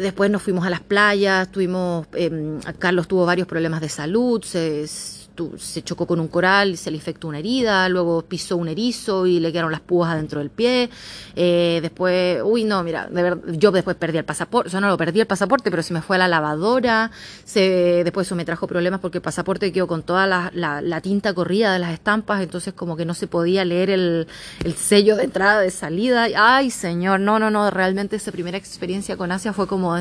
después 0.00 0.30
nos 0.30 0.42
fuimos 0.42 0.64
a 0.66 0.70
las 0.70 0.80
playas, 0.80 1.52
tuvimos, 1.52 2.06
em, 2.14 2.58
Carlos 2.78 3.06
tuvo 3.06 3.26
varios 3.26 3.46
problemas 3.46 3.82
de 3.82 3.90
salud, 3.90 4.42
se 4.42 4.86
se 5.58 5.82
chocó 5.82 6.06
con 6.06 6.20
un 6.20 6.28
coral, 6.28 6.76
se 6.76 6.90
le 6.90 6.96
infectó 6.96 7.28
una 7.28 7.38
herida, 7.38 7.88
luego 7.88 8.22
pisó 8.22 8.56
un 8.56 8.68
erizo 8.68 9.26
y 9.26 9.40
le 9.40 9.52
quedaron 9.52 9.72
las 9.72 9.80
púas 9.80 10.10
adentro 10.12 10.40
del 10.40 10.50
pie. 10.50 10.90
Eh, 11.34 11.80
después, 11.82 12.40
uy, 12.44 12.64
no, 12.64 12.82
mira, 12.82 13.08
de 13.08 13.22
ver, 13.22 13.38
yo 13.58 13.70
después 13.70 13.96
perdí 13.96 14.18
el 14.18 14.24
pasaporte, 14.24 14.68
o 14.68 14.70
sea, 14.70 14.80
no 14.80 14.88
lo 14.88 14.96
perdí 14.96 15.20
el 15.20 15.26
pasaporte, 15.26 15.70
pero 15.70 15.82
se 15.82 15.94
me 15.94 16.02
fue 16.02 16.16
a 16.16 16.18
la 16.18 16.28
lavadora. 16.28 17.10
Se, 17.44 18.02
después 18.04 18.26
eso 18.26 18.36
me 18.36 18.44
trajo 18.44 18.66
problemas 18.66 19.00
porque 19.00 19.18
el 19.18 19.22
pasaporte 19.22 19.72
quedó 19.72 19.86
con 19.86 20.02
toda 20.02 20.26
la, 20.26 20.50
la, 20.52 21.00
tinta 21.00 21.34
corrida 21.34 21.72
de 21.72 21.78
las 21.78 21.92
estampas, 21.92 22.42
entonces 22.42 22.74
como 22.74 22.96
que 22.96 23.04
no 23.04 23.14
se 23.14 23.26
podía 23.26 23.64
leer 23.64 23.90
el, 23.90 24.26
el 24.64 24.74
sello 24.74 25.16
de 25.16 25.24
entrada, 25.24 25.60
de 25.60 25.70
salida. 25.70 26.26
Ay, 26.36 26.70
señor, 26.70 27.20
no, 27.20 27.38
no, 27.38 27.50
no, 27.50 27.70
realmente 27.70 28.16
esa 28.16 28.32
primera 28.32 28.56
experiencia 28.56 29.16
con 29.16 29.30
Asia 29.30 29.52
fue 29.52 29.66
como, 29.66 29.96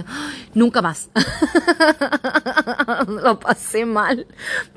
nunca 0.53 0.81
más. 0.81 1.09
lo 3.07 3.39
pasé 3.39 3.85
mal, 3.85 4.25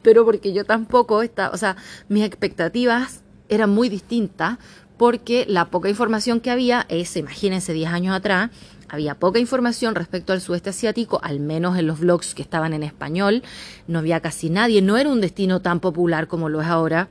pero 0.03 0.25
porque 0.25 0.48
yo 0.53 0.65
tampoco 0.65 1.23
estaba, 1.23 1.55
o 1.55 1.57
sea, 1.57 1.77
mis 2.09 2.25
expectativas 2.25 3.23
eran 3.49 3.71
muy 3.71 3.89
distintas 3.89 4.59
porque 4.97 5.47
la 5.49 5.67
poca 5.67 5.89
información 5.89 6.41
que 6.41 6.51
había 6.51 6.85
es, 6.89 7.17
imagínense, 7.17 7.73
10 7.73 7.91
años 7.91 8.17
atrás, 8.17 8.51
había 8.89 9.15
poca 9.15 9.39
información 9.39 9.95
respecto 9.95 10.33
al 10.33 10.41
sudeste 10.41 10.71
asiático, 10.71 11.21
al 11.23 11.41
menos 11.41 11.79
en 11.79 11.87
los 11.87 12.01
blogs 12.01 12.35
que 12.35 12.43
estaban 12.43 12.73
en 12.73 12.83
español, 12.83 13.43
no 13.87 14.01
había 14.01 14.21
casi 14.21 14.51
nadie, 14.51 14.83
no 14.83 14.97
era 14.97 15.11
un 15.11 15.21
destino 15.21 15.61
tan 15.61 15.81
popular 15.81 16.27
como 16.27 16.49
lo 16.49 16.61
es 16.61 16.67
ahora 16.67 17.09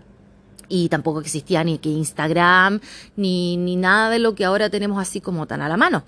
y 0.70 0.90
tampoco 0.90 1.22
existía 1.22 1.64
ni 1.64 1.78
que 1.78 1.90
Instagram, 1.90 2.80
ni, 3.16 3.58
ni 3.58 3.76
nada 3.76 4.10
de 4.10 4.20
lo 4.20 4.36
que 4.36 4.46
ahora 4.46 4.70
tenemos 4.70 5.02
así 5.02 5.22
como 5.22 5.48
tan 5.48 5.62
a 5.62 5.70
la 5.70 5.78
mano. 5.78 6.04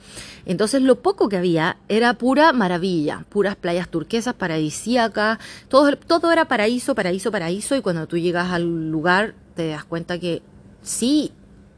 Entonces 0.45 0.81
lo 0.81 1.01
poco 1.01 1.29
que 1.29 1.37
había 1.37 1.77
era 1.87 2.13
pura 2.13 2.53
maravilla, 2.53 3.25
puras 3.29 3.55
playas 3.55 3.89
turquesas, 3.89 4.33
paradisíacas, 4.33 5.39
todo, 5.67 5.95
todo 5.95 6.31
era 6.31 6.47
paraíso, 6.47 6.95
paraíso, 6.95 7.31
paraíso, 7.31 7.75
y 7.75 7.81
cuando 7.81 8.07
tú 8.07 8.17
llegas 8.17 8.51
al 8.51 8.91
lugar 8.91 9.35
te 9.55 9.67
das 9.67 9.83
cuenta 9.83 10.19
que 10.19 10.41
sí, 10.81 11.31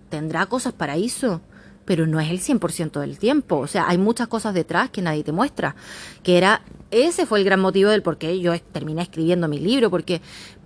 tendrá 0.10 0.46
cosas 0.46 0.74
paraíso, 0.74 1.42
pero 1.86 2.06
no 2.06 2.20
es 2.20 2.30
el 2.30 2.40
100% 2.40 3.00
del 3.00 3.18
tiempo. 3.18 3.58
O 3.58 3.68
sea, 3.68 3.90
hay 3.90 3.98
muchas 3.98 4.28
cosas 4.28 4.54
detrás 4.54 4.90
que 4.92 5.02
nadie 5.02 5.24
te 5.24 5.32
muestra. 5.32 5.76
Que 6.22 6.38
era, 6.38 6.62
ese 6.92 7.26
fue 7.26 7.40
el 7.40 7.46
gran 7.46 7.60
motivo 7.60 7.90
del 7.90 8.04
por 8.04 8.18
qué 8.18 8.40
yo 8.40 8.54
terminé 8.72 9.02
escribiendo 9.02 9.48
mi 9.48 9.60
libro, 9.60 9.90
porque 9.90 10.22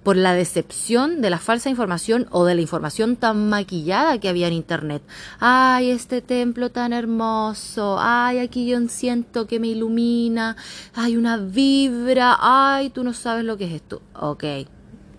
por 0.05 0.17
la 0.17 0.35
decepción 0.35 1.19
de 1.19 1.31
la 1.31 1.39
falsa 1.39 1.71
información 1.71 2.27
o 2.29 2.45
de 2.45 2.53
la 2.53 2.61
información 2.61 3.15
tan 3.15 3.49
maquillada 3.49 4.19
que 4.19 4.29
había 4.29 4.45
en 4.45 4.53
Internet. 4.53 5.01
Ay, 5.39 5.89
este 5.89 6.21
templo 6.21 6.69
tan 6.69 6.93
hermoso, 6.93 7.97
ay, 7.99 8.37
aquí 8.37 8.67
yo 8.67 8.77
siento 8.87 9.47
que 9.47 9.59
me 9.59 9.69
ilumina, 9.69 10.57
hay 10.93 11.17
una 11.17 11.37
vibra, 11.37 12.37
ay, 12.39 12.91
tú 12.91 13.03
no 13.03 13.13
sabes 13.13 13.45
lo 13.45 13.57
que 13.57 13.65
es 13.65 13.73
esto. 13.73 14.03
Ok, 14.13 14.43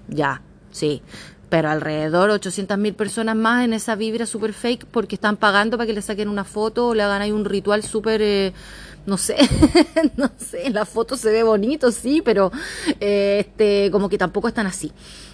ya, 0.06 0.40
sí. 0.70 1.02
Pero 1.48 1.68
alrededor 1.68 2.30
800 2.30 2.78
mil 2.78 2.94
personas 2.94 3.34
más 3.34 3.64
en 3.64 3.72
esa 3.72 3.96
vibra 3.96 4.24
super 4.24 4.52
fake 4.52 4.86
porque 4.86 5.16
están 5.16 5.36
pagando 5.36 5.78
para 5.78 5.88
que 5.88 5.94
le 5.94 6.02
saquen 6.02 6.28
una 6.28 6.44
foto 6.44 6.88
o 6.88 6.94
le 6.94 7.02
hagan 7.02 7.22
ahí 7.22 7.32
un 7.32 7.44
ritual 7.44 7.82
súper... 7.82 8.22
Eh, 8.22 8.52
no 9.06 9.16
sé, 9.16 9.36
no 10.16 10.30
sé, 10.36 10.70
la 10.70 10.84
foto 10.84 11.16
se 11.16 11.30
ve 11.30 11.42
bonito, 11.42 11.90
sí, 11.92 12.22
pero 12.24 12.52
eh, 13.00 13.38
este, 13.46 13.90
como 13.90 14.08
que 14.08 14.18
tampoco 14.18 14.48
están 14.48 14.66
así. 14.66 14.92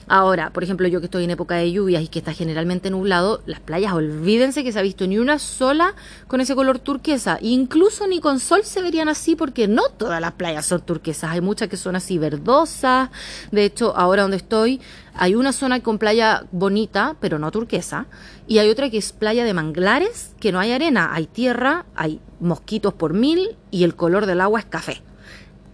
Ahora, 0.08 0.50
por 0.50 0.64
ejemplo, 0.64 0.88
yo 0.88 1.00
que 1.00 1.06
estoy 1.06 1.24
en 1.24 1.30
época 1.30 1.54
de 1.54 1.70
lluvias 1.70 2.02
y 2.02 2.08
que 2.08 2.18
está 2.18 2.32
generalmente 2.32 2.90
nublado, 2.90 3.42
las 3.46 3.60
playas, 3.60 3.92
olvídense 3.92 4.64
que 4.64 4.72
se 4.72 4.78
ha 4.78 4.82
visto 4.82 5.06
ni 5.06 5.18
una 5.18 5.38
sola 5.38 5.94
con 6.26 6.40
ese 6.40 6.54
color 6.54 6.78
turquesa. 6.78 7.38
Incluso 7.40 8.06
ni 8.06 8.20
con 8.20 8.40
sol 8.40 8.64
se 8.64 8.82
verían 8.82 9.08
así 9.08 9.36
porque 9.36 9.68
no 9.68 9.82
todas 9.96 10.20
las 10.20 10.32
playas 10.32 10.66
son 10.66 10.82
turquesas. 10.82 11.30
Hay 11.30 11.40
muchas 11.40 11.68
que 11.68 11.76
son 11.76 11.96
así 11.96 12.18
verdosas. 12.18 13.10
De 13.50 13.64
hecho, 13.64 13.96
ahora 13.96 14.22
donde 14.22 14.38
estoy, 14.38 14.80
hay 15.14 15.34
una 15.34 15.52
zona 15.52 15.80
con 15.80 15.98
playa 15.98 16.44
bonita, 16.52 17.16
pero 17.20 17.38
no 17.38 17.50
turquesa. 17.50 18.06
Y 18.46 18.58
hay 18.58 18.70
otra 18.70 18.90
que 18.90 18.98
es 18.98 19.12
playa 19.12 19.44
de 19.44 19.54
manglares, 19.54 20.34
que 20.40 20.52
no 20.52 20.58
hay 20.58 20.72
arena, 20.72 21.10
hay 21.12 21.26
tierra, 21.26 21.86
hay 21.94 22.20
mosquitos 22.40 22.92
por 22.92 23.14
mil 23.14 23.56
y 23.70 23.84
el 23.84 23.94
color 23.94 24.26
del 24.26 24.40
agua 24.40 24.60
es 24.60 24.66
café. 24.66 25.02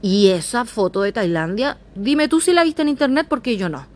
Y 0.00 0.28
esa 0.28 0.64
foto 0.64 1.02
de 1.02 1.12
Tailandia, 1.12 1.78
dime 1.96 2.28
tú 2.28 2.40
si 2.40 2.52
la 2.52 2.62
viste 2.62 2.82
en 2.82 2.88
internet 2.88 3.26
porque 3.28 3.56
yo 3.56 3.68
no. 3.68 3.86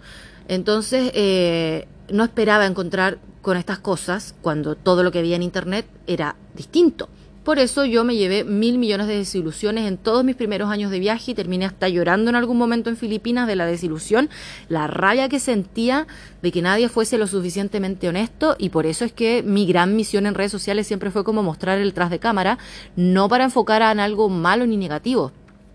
Entonces, 0.48 1.10
eh, 1.14 1.86
no 2.10 2.24
esperaba 2.24 2.66
encontrar 2.66 3.18
con 3.42 3.56
estas 3.56 3.78
cosas 3.78 4.34
cuando 4.40 4.76
todo 4.76 5.02
lo 5.02 5.10
que 5.10 5.18
había 5.18 5.36
en 5.36 5.42
internet 5.42 5.86
era 6.06 6.36
distinto. 6.54 7.08
Por 7.44 7.58
eso 7.58 7.84
yo 7.84 8.04
me 8.04 8.14
llevé 8.14 8.44
mil 8.44 8.78
millones 8.78 9.08
de 9.08 9.16
desilusiones 9.16 9.88
en 9.88 9.98
todos 9.98 10.22
mis 10.22 10.36
primeros 10.36 10.70
años 10.70 10.92
de 10.92 11.00
viaje 11.00 11.32
y 11.32 11.34
terminé 11.34 11.64
hasta 11.64 11.88
llorando 11.88 12.30
en 12.30 12.36
algún 12.36 12.56
momento 12.56 12.88
en 12.88 12.96
Filipinas 12.96 13.48
de 13.48 13.56
la 13.56 13.66
desilusión, 13.66 14.30
la 14.68 14.86
rabia 14.86 15.28
que 15.28 15.40
sentía 15.40 16.06
de 16.40 16.52
que 16.52 16.62
nadie 16.62 16.88
fuese 16.88 17.18
lo 17.18 17.26
suficientemente 17.26 18.08
honesto 18.08 18.54
y 18.60 18.68
por 18.68 18.86
eso 18.86 19.04
es 19.04 19.12
que 19.12 19.42
mi 19.42 19.66
gran 19.66 19.96
misión 19.96 20.26
en 20.26 20.34
redes 20.34 20.52
sociales 20.52 20.86
siempre 20.86 21.10
fue 21.10 21.24
como 21.24 21.42
mostrar 21.42 21.80
el 21.80 21.94
tras 21.94 22.10
de 22.10 22.20
cámara, 22.20 22.58
no 22.94 23.28
para 23.28 23.42
enfocar 23.42 23.82
en 23.90 23.98
algo 23.98 24.28
malo 24.28 24.64
ni 24.64 24.76
negativo, 24.76 25.32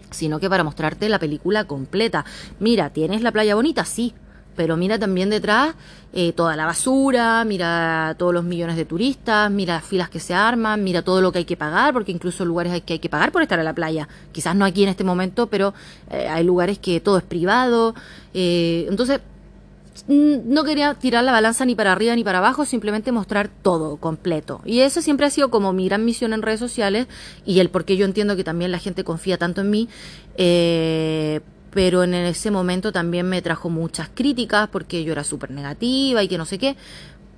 sino 0.09 0.39
que 0.39 0.49
para 0.49 0.63
mostrarte 0.63 1.09
la 1.09 1.19
película 1.19 1.65
completa. 1.65 2.23
Mira, 2.61 2.91
¿tienes 2.91 3.21
la 3.21 3.33
playa 3.33 3.55
bonita? 3.55 3.83
Sí, 3.83 4.13
pero 4.57 4.75
mira 4.75 4.99
también 4.99 5.29
detrás 5.29 5.75
eh, 6.11 6.33
toda 6.33 6.55
la 6.55 6.65
basura, 6.65 7.45
mira 7.45 8.15
todos 8.17 8.33
los 8.33 8.43
millones 8.43 8.75
de 8.75 8.85
turistas, 8.85 9.51
mira 9.51 9.75
las 9.75 9.85
filas 9.85 10.09
que 10.09 10.19
se 10.19 10.33
arman, 10.33 10.83
mira 10.83 11.03
todo 11.03 11.21
lo 11.21 11.31
que 11.31 11.37
hay 11.37 11.45
que 11.45 11.55
pagar, 11.55 11.93
porque 11.93 12.11
incluso 12.11 12.43
lugares 12.43 12.73
hay 12.73 12.81
que 12.81 12.93
hay 12.93 12.99
que 12.99 13.07
pagar 13.07 13.31
por 13.31 13.43
estar 13.43 13.59
a 13.59 13.63
la 13.63 13.73
playa. 13.73 14.09
Quizás 14.31 14.55
no 14.55 14.65
aquí 14.65 14.83
en 14.83 14.89
este 14.89 15.03
momento, 15.03 15.47
pero 15.47 15.73
eh, 16.09 16.27
hay 16.27 16.43
lugares 16.43 16.79
que 16.79 16.99
todo 16.99 17.19
es 17.19 17.23
privado. 17.23 17.93
Eh, 18.33 18.87
entonces, 18.89 19.21
no 20.07 20.63
quería 20.63 20.93
tirar 20.93 21.23
la 21.23 21.31
balanza 21.31 21.65
ni 21.65 21.75
para 21.75 21.91
arriba 21.91 22.15
ni 22.15 22.23
para 22.23 22.39
abajo, 22.39 22.65
simplemente 22.65 23.11
mostrar 23.11 23.49
todo 23.61 23.97
completo. 23.97 24.61
Y 24.65 24.79
eso 24.79 25.01
siempre 25.01 25.25
ha 25.25 25.29
sido 25.29 25.49
como 25.49 25.73
mi 25.73 25.85
gran 25.87 26.03
misión 26.03 26.33
en 26.33 26.41
redes 26.41 26.59
sociales 26.59 27.07
y 27.45 27.59
el 27.59 27.69
por 27.69 27.85
qué 27.85 27.97
yo 27.97 28.05
entiendo 28.05 28.35
que 28.35 28.43
también 28.43 28.71
la 28.71 28.79
gente 28.79 29.03
confía 29.03 29.37
tanto 29.37 29.61
en 29.61 29.69
mí. 29.69 29.89
Pero 31.71 32.03
en 32.03 32.13
ese 32.13 32.51
momento 32.51 32.91
también 32.91 33.27
me 33.27 33.41
trajo 33.41 33.69
muchas 33.69 34.09
críticas 34.13 34.69
porque 34.69 35.03
yo 35.03 35.11
era 35.11 35.23
súper 35.23 35.51
negativa 35.51 36.23
y 36.23 36.27
que 36.27 36.37
no 36.37 36.45
sé 36.45 36.57
qué. 36.57 36.75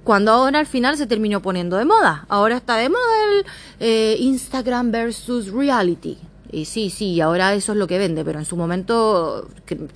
Cuando 0.03 0.31
ahora 0.31 0.59
al 0.59 0.65
final 0.65 0.97
se 0.97 1.07
terminó 1.07 1.41
poniendo 1.41 1.77
de 1.77 1.85
moda. 1.85 2.25
Ahora 2.29 2.57
está 2.57 2.77
de 2.77 2.89
moda 2.89 3.23
el 3.31 3.45
eh, 3.79 4.17
Instagram 4.19 4.91
versus 4.91 5.51
reality. 5.51 6.17
Y 6.51 6.65
sí, 6.65 6.89
sí, 6.89 7.21
ahora 7.21 7.53
eso 7.53 7.73
es 7.73 7.77
lo 7.77 7.85
que 7.85 7.99
vende, 7.99 8.25
pero 8.25 8.39
en 8.39 8.45
su 8.45 8.57
momento 8.57 9.47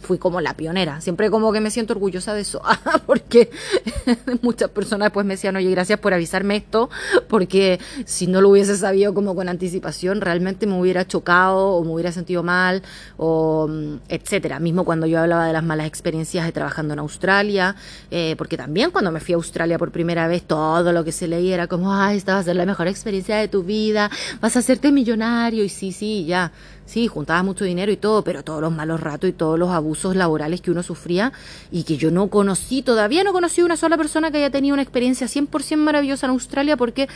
fui 0.01 0.19
como 0.19 0.39
la 0.39 0.55
pionera. 0.55 1.01
Siempre 1.01 1.31
como 1.31 1.51
que 1.51 1.59
me 1.61 1.71
siento 1.71 1.93
orgullosa 1.93 2.35
de 2.35 2.41
eso, 2.41 2.61
porque 3.07 3.49
muchas 4.41 4.69
personas 4.69 5.07
después 5.07 5.25
me 5.25 5.33
decían, 5.33 5.55
oye, 5.55 5.71
gracias 5.71 5.99
por 5.99 6.13
avisarme 6.13 6.57
esto, 6.57 6.91
porque 7.27 7.79
si 8.05 8.27
no 8.27 8.39
lo 8.39 8.49
hubiese 8.49 8.77
sabido 8.77 9.15
como 9.15 9.33
con 9.33 9.49
anticipación, 9.49 10.21
realmente 10.21 10.67
me 10.67 10.79
hubiera 10.79 11.07
chocado 11.07 11.69
o 11.69 11.83
me 11.83 11.91
hubiera 11.91 12.11
sentido 12.11 12.43
mal, 12.43 12.83
o 13.17 13.67
mm, 13.67 13.95
etcétera. 14.09 14.59
Mismo 14.59 14.85
cuando 14.85 15.07
yo 15.07 15.19
hablaba 15.19 15.47
de 15.47 15.53
las 15.53 15.63
malas 15.63 15.87
experiencias 15.87 16.45
de 16.45 16.51
trabajando 16.51 16.93
en 16.93 16.99
Australia, 16.99 17.75
eh, 18.11 18.35
porque 18.37 18.57
también 18.57 18.91
cuando 18.91 19.11
me 19.11 19.19
fui 19.19 19.33
a 19.33 19.37
Australia 19.37 19.79
por 19.79 19.91
primera 19.91 20.27
vez, 20.27 20.43
todo 20.43 20.91
lo 20.91 21.03
que 21.03 21.11
se 21.11 21.27
leía 21.27 21.55
era 21.55 21.67
como, 21.67 21.91
ay, 21.91 22.17
esta 22.17 22.33
va 22.33 22.39
a 22.39 22.43
ser 22.43 22.55
la 22.55 22.67
mejor 22.67 22.87
experiencia 22.87 23.37
de 23.37 23.47
tu 23.47 23.63
vida, 23.63 24.11
vas 24.39 24.55
a 24.55 24.59
hacerte 24.59 24.91
millonario, 24.91 25.63
y 25.63 25.69
sí, 25.69 25.91
sí, 25.91 26.25
ya 26.25 26.42
sí, 26.85 27.07
juntaba 27.07 27.43
mucho 27.43 27.65
dinero 27.65 27.91
y 27.91 27.97
todo, 27.97 28.23
pero 28.23 28.43
todos 28.43 28.61
los 28.61 28.71
malos 28.71 28.99
ratos 28.99 29.29
y 29.29 29.33
todos 29.33 29.57
los 29.57 29.69
abusos 29.69 30.15
laborales 30.15 30.61
que 30.61 30.71
uno 30.71 30.83
sufría 30.83 31.31
y 31.71 31.83
que 31.83 31.97
yo 31.97 32.11
no 32.11 32.27
conocí, 32.27 32.81
todavía 32.81 33.23
no 33.23 33.33
conocí 33.33 33.61
una 33.61 33.77
sola 33.77 33.97
persona 33.97 34.31
que 34.31 34.37
haya 34.37 34.49
tenido 34.49 34.73
una 34.73 34.81
experiencia 34.81 35.27
100% 35.27 35.77
maravillosa 35.77 36.27
en 36.27 36.31
Australia 36.31 36.77
porque 36.77 37.07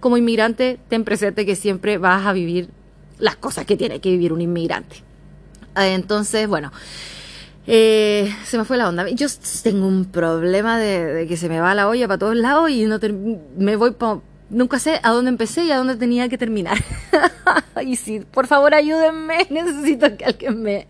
como 0.00 0.16
inmigrante 0.16 0.78
ten 0.88 1.04
presente 1.04 1.46
que 1.46 1.56
siempre 1.56 1.98
vas 1.98 2.26
a 2.26 2.32
vivir 2.32 2.68
las 3.18 3.36
cosas 3.36 3.64
que 3.66 3.76
tiene 3.76 4.00
que 4.00 4.10
vivir 4.10 4.32
un 4.32 4.40
inmigrante. 4.40 4.96
Ah, 5.74 5.88
entonces, 5.88 6.48
bueno, 6.48 6.72
eh, 7.66 8.32
se 8.44 8.58
me 8.58 8.64
fue 8.64 8.76
la 8.76 8.88
onda. 8.88 9.08
Yo 9.10 9.26
tengo 9.62 9.86
un 9.86 10.04
problema 10.06 10.78
de, 10.78 11.26
que 11.28 11.36
se 11.36 11.48
me 11.48 11.60
va 11.60 11.74
la 11.74 11.88
olla 11.88 12.06
para 12.06 12.18
todos 12.18 12.36
lados 12.36 12.70
y 12.70 12.84
no 12.84 12.98
me 13.58 13.76
voy 13.76 13.92
para 13.92 14.20
nunca 14.50 14.78
sé 14.78 15.00
a 15.02 15.10
dónde 15.10 15.30
empecé 15.30 15.64
y 15.64 15.70
a 15.70 15.78
dónde 15.78 15.96
tenía 15.96 16.28
que 16.28 16.38
terminar. 16.38 16.78
y 17.84 17.96
sí, 17.96 18.20
por 18.30 18.46
favor 18.46 18.74
ayúdenme, 18.74 19.46
necesito 19.50 20.16
que 20.16 20.24
alguien 20.24 20.62
me, 20.62 20.86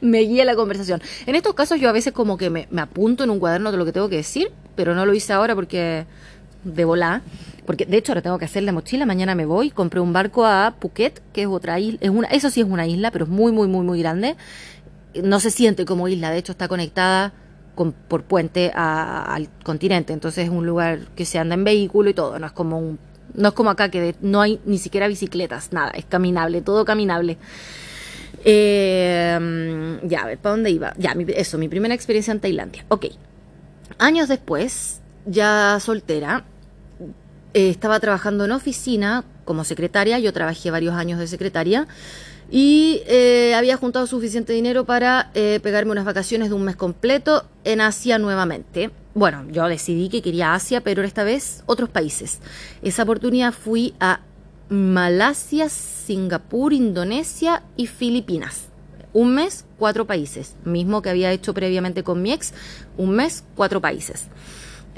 me 0.00 0.20
guíe 0.20 0.44
la 0.44 0.56
conversación. 0.56 1.00
En 1.26 1.34
estos 1.34 1.54
casos 1.54 1.80
yo 1.80 1.88
a 1.88 1.92
veces 1.92 2.12
como 2.12 2.36
que 2.36 2.50
me, 2.50 2.68
apunto 2.76 3.24
en 3.24 3.30
un 3.30 3.38
cuaderno 3.38 3.72
de 3.72 3.78
lo 3.78 3.84
que 3.84 3.92
tengo 3.92 4.08
que 4.08 4.16
decir, 4.16 4.50
pero 4.74 4.94
no 4.94 5.06
lo 5.06 5.14
hice 5.14 5.32
ahora 5.32 5.54
porque 5.54 6.06
de 6.64 6.84
volar. 6.84 7.22
Porque 7.66 7.84
de 7.84 7.96
hecho 7.96 8.12
ahora 8.12 8.22
tengo 8.22 8.38
que 8.38 8.44
hacer 8.44 8.62
la 8.62 8.70
mochila, 8.70 9.06
mañana 9.06 9.34
me 9.34 9.44
voy, 9.44 9.70
compré 9.70 9.98
un 9.98 10.12
barco 10.12 10.46
a 10.46 10.76
Phuket, 10.78 11.20
que 11.32 11.42
es 11.42 11.48
otra 11.48 11.80
isla, 11.80 11.98
es 12.00 12.10
una, 12.10 12.28
eso 12.28 12.48
sí 12.48 12.60
es 12.60 12.66
una 12.66 12.86
isla, 12.86 13.10
pero 13.10 13.24
es 13.24 13.30
muy, 13.30 13.50
muy, 13.50 13.66
muy, 13.66 13.84
muy 13.84 13.98
grande. 13.98 14.36
No 15.20 15.40
se 15.40 15.50
siente 15.50 15.84
como 15.84 16.06
isla, 16.06 16.30
de 16.30 16.38
hecho 16.38 16.52
está 16.52 16.68
conectada 16.68 17.32
por 17.76 18.24
puente 18.24 18.72
al 18.74 19.48
continente. 19.62 20.12
Entonces 20.12 20.44
es 20.44 20.50
un 20.50 20.66
lugar 20.66 21.00
que 21.14 21.24
se 21.24 21.38
anda 21.38 21.54
en 21.54 21.64
vehículo 21.64 22.10
y 22.10 22.14
todo. 22.14 22.38
No 22.38 22.46
es 22.46 22.52
como 22.52 22.78
un, 22.78 22.98
no 23.34 23.48
es 23.48 23.54
como 23.54 23.70
acá 23.70 23.90
que 23.90 24.16
no 24.20 24.40
hay 24.40 24.60
ni 24.64 24.78
siquiera 24.78 25.08
bicicletas, 25.08 25.72
nada, 25.72 25.90
es 25.90 26.04
caminable, 26.04 26.62
todo 26.62 26.84
caminable. 26.84 27.38
Eh, 28.44 29.98
ya, 30.04 30.22
a 30.22 30.26
ver, 30.26 30.38
¿para 30.38 30.54
dónde 30.54 30.70
iba? 30.70 30.94
Ya, 30.98 31.14
eso, 31.34 31.58
mi 31.58 31.68
primera 31.68 31.94
experiencia 31.94 32.32
en 32.32 32.40
Tailandia. 32.40 32.84
Ok. 32.88 33.06
Años 33.98 34.28
después, 34.28 35.00
ya 35.26 35.78
soltera, 35.80 36.44
eh, 37.54 37.70
estaba 37.70 37.98
trabajando 38.00 38.44
en 38.44 38.52
oficina 38.52 39.24
como 39.44 39.64
secretaria. 39.64 40.18
Yo 40.18 40.32
trabajé 40.32 40.70
varios 40.70 40.94
años 40.94 41.18
de 41.18 41.26
secretaria 41.26 41.86
y 42.50 43.02
eh, 43.06 43.54
había 43.56 43.76
juntado 43.76 44.06
suficiente 44.06 44.52
dinero 44.52 44.84
para 44.84 45.30
eh, 45.34 45.60
pegarme 45.62 45.92
unas 45.92 46.04
vacaciones 46.04 46.48
de 46.48 46.54
un 46.54 46.64
mes 46.64 46.76
completo 46.76 47.44
en 47.64 47.80
Asia 47.80 48.18
nuevamente. 48.18 48.90
Bueno, 49.14 49.44
yo 49.50 49.66
decidí 49.66 50.08
que 50.08 50.22
quería 50.22 50.54
Asia, 50.54 50.82
pero 50.82 51.02
esta 51.02 51.24
vez 51.24 51.62
otros 51.66 51.88
países. 51.88 52.40
Esa 52.82 53.02
oportunidad 53.02 53.52
fui 53.52 53.94
a 53.98 54.20
Malasia, 54.68 55.68
Singapur, 55.68 56.72
Indonesia 56.72 57.62
y 57.76 57.86
Filipinas. 57.86 58.66
Un 59.12 59.34
mes, 59.34 59.64
cuatro 59.78 60.06
países. 60.06 60.56
Mismo 60.64 61.00
que 61.00 61.08
había 61.10 61.32
hecho 61.32 61.54
previamente 61.54 62.02
con 62.02 62.20
mi 62.20 62.32
ex. 62.32 62.52
Un 62.98 63.12
mes, 63.12 63.44
cuatro 63.54 63.80
países. 63.80 64.28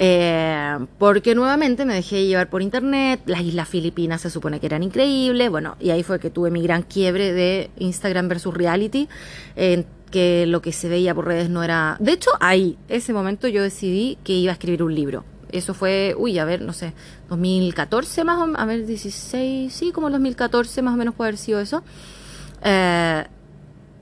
Eh, 0.01 0.79
porque 0.99 1.35
nuevamente 1.35 1.85
me 1.85 1.95
dejé 1.95 2.25
llevar 2.27 2.49
por 2.49 2.63
internet, 2.63 3.21
las 3.27 3.41
islas 3.41 3.69
filipinas 3.69 4.21
se 4.21 4.31
supone 4.31 4.61
que 4.61 4.67
eran 4.67 4.85
increíbles, 4.85 5.51
bueno, 5.51 5.77
y 5.81 5.91
ahí 5.91 6.05
fue 6.05 6.21
que 6.21 6.31
tuve 6.31 6.53
mi 6.53 6.63
gran 6.63 6.83
quiebre 6.83 7.33
de 7.33 7.71
Instagram 7.79 8.29
versus 8.29 8.55
reality, 8.55 9.09
en 9.57 9.87
que 10.13 10.47
lo 10.47 10.63
que 10.63 10.73
se 10.73 10.89
veía 10.89 11.15
por 11.15 11.27
redes 11.27 11.51
no 11.51 11.65
era... 11.65 11.97
De 11.99 12.13
hecho, 12.13 12.31
ahí, 12.39 12.79
ese 12.89 13.13
momento 13.13 13.49
yo 13.49 13.63
decidí 13.63 14.19
que 14.23 14.35
iba 14.35 14.53
a 14.53 14.55
escribir 14.55 14.85
un 14.85 14.95
libro. 14.95 15.25
Eso 15.51 15.75
fue, 15.75 16.15
uy, 16.17 16.39
a 16.39 16.45
ver, 16.45 16.63
no 16.63 16.73
sé, 16.73 16.93
2014 17.29 18.23
más 18.23 18.39
o 18.39 18.47
menos, 18.47 18.61
a 18.61 18.67
ver, 18.67 18.87
16, 18.87 19.73
sí, 19.73 19.91
como 19.93 20.11
2014 20.11 20.81
más 20.83 20.95
o 20.95 20.97
menos 20.97 21.15
puede 21.15 21.31
haber 21.31 21.39
sido 21.39 21.61
eso. 21.61 21.83
Eh, 22.63 23.25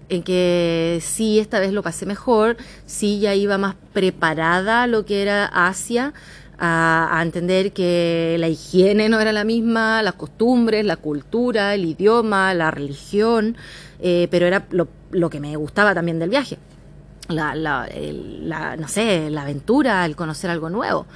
en 0.08 0.22
que 0.22 1.00
sí, 1.02 1.38
esta 1.38 1.60
vez 1.60 1.72
lo 1.72 1.82
pasé 1.82 2.06
mejor, 2.06 2.56
sí 2.86 3.18
ya 3.20 3.34
iba 3.34 3.58
más 3.58 3.74
preparada 3.92 4.84
a 4.84 4.86
lo 4.86 5.04
que 5.04 5.22
era 5.22 5.46
Asia, 5.46 6.12
a, 6.58 7.20
entender 7.22 7.72
que 7.72 8.36
la 8.38 8.48
higiene 8.48 9.08
no 9.08 9.20
era 9.20 9.32
la 9.32 9.44
misma, 9.44 10.02
las 10.02 10.14
costumbres, 10.14 10.84
la 10.84 10.96
cultura, 10.96 11.74
el 11.74 11.84
idioma, 11.84 12.54
la 12.54 12.70
religión, 12.70 13.56
eh, 14.00 14.28
pero 14.30 14.46
era 14.46 14.66
lo, 14.70 15.30
que 15.30 15.40
me 15.40 15.56
gustaba 15.56 15.94
también 15.94 16.18
del 16.18 16.30
viaje. 16.30 16.58
La, 17.28 17.54
la, 17.54 17.88
la, 18.42 18.76
no 18.76 18.88
sé, 18.88 19.30
la 19.30 19.42
aventura, 19.42 20.04
el 20.06 20.14
conocer 20.14 20.48
algo 20.48 20.70
nuevo. 20.70 21.06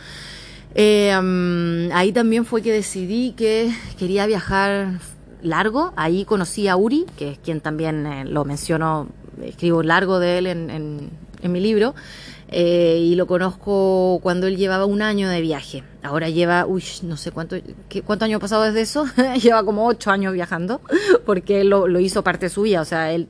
Eh, 0.75 1.13
ahí 1.93 2.13
también 2.13 2.45
fue 2.45 2.63
que 2.63 2.73
decidí 2.73 3.33
que 3.33 3.73
quería 3.99 4.27
viajar 4.27 4.99
largo. 5.43 5.93
Ahí 5.97 6.25
conocí 6.25 6.69
a 6.69 6.77
Uri, 6.77 7.07
que 7.17 7.33
es 7.33 7.39
quien 7.39 7.61
también 7.61 8.07
eh, 8.07 8.25
lo 8.25 8.45
menciono, 8.45 9.09
escribo 9.43 9.83
largo 9.83 10.19
de 10.19 10.39
él 10.39 10.47
en, 10.47 10.71
en, 10.71 11.53
mi 11.53 11.61
libro. 11.61 11.95
Eh, 12.49 12.99
y 13.01 13.15
lo 13.15 13.27
conozco 13.27 14.19
cuando 14.23 14.47
él 14.47 14.57
llevaba 14.57 14.85
un 14.85 15.03
año 15.03 15.29
de 15.29 15.41
viaje. 15.41 15.85
Ahora 16.03 16.29
lleva, 16.29 16.67
uy, 16.67 16.83
no 17.03 17.17
sé 17.17 17.31
cuánto, 17.31 17.57
¿qué, 17.89 18.03
cuánto 18.03 18.25
año 18.25 18.39
ha 18.39 18.41
pasado 18.41 18.65
desde 18.65 18.81
eso. 18.81 19.07
lleva 19.41 19.65
como 19.65 19.87
ocho 19.87 20.11
años 20.11 20.33
viajando, 20.33 20.81
porque 21.27 21.65
lo, 21.65 21.87
lo, 21.87 22.01
hizo 22.01 22.25
parte 22.25 22.49
suya. 22.49 22.81
O 22.81 22.85
sea, 22.85 23.13
él 23.13 23.29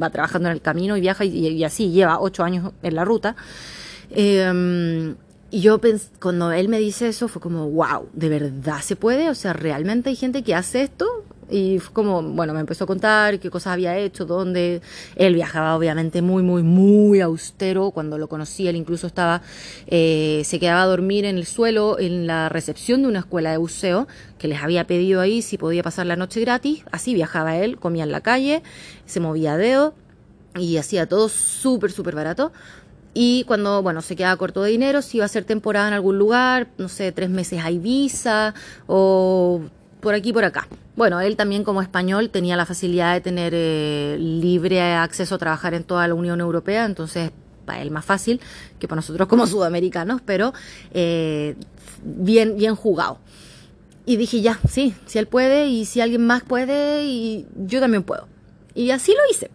va 0.00 0.10
trabajando 0.10 0.48
en 0.48 0.54
el 0.54 0.62
camino 0.62 0.96
y 0.96 1.00
viaja 1.00 1.24
y, 1.24 1.62
así 1.64 1.90
lleva 1.90 2.20
ocho 2.20 2.44
años 2.44 2.72
en 2.82 2.94
la 2.94 3.04
ruta. 3.04 3.36
Eh, 4.10 5.14
y 5.52 5.60
yo 5.62 5.80
cuando 6.20 6.52
él 6.52 6.68
me 6.68 6.78
dice 6.78 7.08
eso 7.08 7.26
fue 7.26 7.42
como, 7.42 7.68
wow, 7.70 8.08
¿de 8.12 8.28
verdad 8.28 8.80
se 8.82 8.94
puede? 8.94 9.28
O 9.30 9.34
sea, 9.34 9.52
¿realmente 9.52 10.10
hay 10.10 10.16
gente 10.16 10.42
que 10.44 10.54
hace 10.54 10.82
esto? 10.82 11.06
Y 11.50 11.78
fue 11.78 11.92
como, 11.92 12.22
bueno, 12.22 12.54
me 12.54 12.60
empezó 12.60 12.84
a 12.84 12.86
contar 12.86 13.38
qué 13.40 13.50
cosas 13.50 13.72
había 13.72 13.96
hecho, 13.98 14.24
dónde 14.24 14.80
él 15.16 15.34
viajaba 15.34 15.76
obviamente 15.76 16.22
muy, 16.22 16.42
muy, 16.42 16.62
muy 16.62 17.20
austero. 17.20 17.90
Cuando 17.90 18.18
lo 18.18 18.28
conocí, 18.28 18.68
él 18.68 18.76
incluso 18.76 19.06
estaba, 19.06 19.42
eh, 19.86 20.42
se 20.44 20.60
quedaba 20.60 20.82
a 20.82 20.86
dormir 20.86 21.24
en 21.24 21.36
el 21.36 21.46
suelo 21.46 21.98
en 21.98 22.26
la 22.26 22.48
recepción 22.48 23.02
de 23.02 23.08
una 23.08 23.20
escuela 23.20 23.50
de 23.50 23.56
buceo 23.56 24.06
que 24.38 24.48
les 24.48 24.62
había 24.62 24.86
pedido 24.86 25.20
ahí 25.20 25.42
si 25.42 25.58
podía 25.58 25.82
pasar 25.82 26.06
la 26.06 26.16
noche 26.16 26.40
gratis. 26.40 26.82
Así 26.92 27.14
viajaba 27.14 27.56
él, 27.56 27.78
comía 27.78 28.04
en 28.04 28.12
la 28.12 28.20
calle, 28.20 28.62
se 29.06 29.20
movía 29.20 29.54
a 29.54 29.56
dedo 29.56 29.94
y 30.58 30.76
hacía 30.76 31.06
todo 31.06 31.28
súper, 31.28 31.92
súper 31.92 32.14
barato. 32.14 32.52
Y 33.12 33.44
cuando, 33.44 33.82
bueno, 33.82 34.02
se 34.02 34.14
quedaba 34.14 34.36
corto 34.36 34.62
de 34.62 34.70
dinero, 34.70 35.02
si 35.02 35.16
iba 35.16 35.24
a 35.24 35.28
ser 35.28 35.44
temporada 35.44 35.88
en 35.88 35.94
algún 35.94 36.16
lugar, 36.18 36.68
no 36.78 36.88
sé, 36.88 37.10
tres 37.10 37.28
meses 37.28 37.62
a 37.64 37.70
Ibiza 37.70 38.54
o 38.86 39.62
por 40.00 40.14
aquí 40.14 40.32
por 40.32 40.44
acá. 40.44 40.66
Bueno, 40.96 41.20
él 41.20 41.36
también 41.36 41.64
como 41.64 41.82
español 41.82 42.30
tenía 42.30 42.56
la 42.56 42.66
facilidad 42.66 43.14
de 43.14 43.20
tener 43.20 43.52
eh, 43.54 44.16
libre 44.18 44.82
acceso 44.82 45.34
a 45.34 45.38
trabajar 45.38 45.74
en 45.74 45.84
toda 45.84 46.06
la 46.08 46.14
Unión 46.14 46.40
Europea, 46.40 46.84
entonces 46.84 47.30
para 47.64 47.82
él 47.82 47.90
más 47.90 48.04
fácil 48.04 48.40
que 48.78 48.88
para 48.88 48.96
nosotros 48.96 49.28
como 49.28 49.46
sudamericanos, 49.46 50.20
pero 50.24 50.52
eh, 50.92 51.56
bien, 52.02 52.56
bien 52.56 52.74
jugado. 52.74 53.18
Y 54.06 54.16
dije, 54.16 54.40
ya, 54.40 54.58
sí, 54.68 54.94
si 55.06 55.18
él 55.18 55.26
puede 55.26 55.68
y 55.68 55.84
si 55.84 56.00
alguien 56.00 56.26
más 56.26 56.42
puede, 56.42 57.04
y 57.04 57.46
yo 57.54 57.80
también 57.80 58.02
puedo. 58.02 58.26
Y 58.74 58.90
así 58.90 59.12
lo 59.12 59.20
hice 59.30 59.50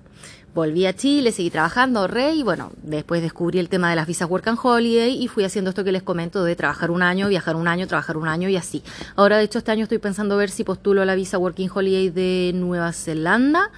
volví 0.56 0.86
a 0.86 0.96
Chile, 0.96 1.34
seguí 1.34 1.50
trabajando, 1.50 2.00
ahorré 2.00 2.34
y 2.34 2.42
bueno, 2.42 2.72
después 2.82 3.22
descubrí 3.22 3.60
el 3.60 3.68
tema 3.68 3.90
de 3.90 3.98
las 3.98 4.08
visas 4.08 4.30
Work 4.30 4.48
and 4.48 4.58
Holiday 4.64 5.22
y 5.22 5.28
fui 5.28 5.44
haciendo 5.44 5.70
esto 5.70 5.84
que 5.84 5.92
les 5.92 6.02
comento 6.02 6.46
de 6.46 6.56
trabajar 6.56 6.92
un 6.92 7.04
año, 7.04 7.28
viajar 7.28 7.58
un 7.58 7.68
año, 7.68 7.88
trabajar 7.88 8.16
un 8.16 8.30
año 8.30 8.48
y 8.48 8.56
así. 8.56 8.82
Ahora, 9.18 9.38
de 9.38 9.44
hecho, 9.44 9.60
este 9.60 9.74
año 9.74 9.84
estoy 9.84 9.98
pensando 9.98 10.38
ver 10.38 10.50
si 10.50 10.64
postulo 10.64 11.04
la 11.04 11.14
visa 11.14 11.38
Working 11.38 11.70
Holiday 11.72 12.10
de 12.10 12.54
Nueva 12.56 12.94
Zelanda, 12.94 13.70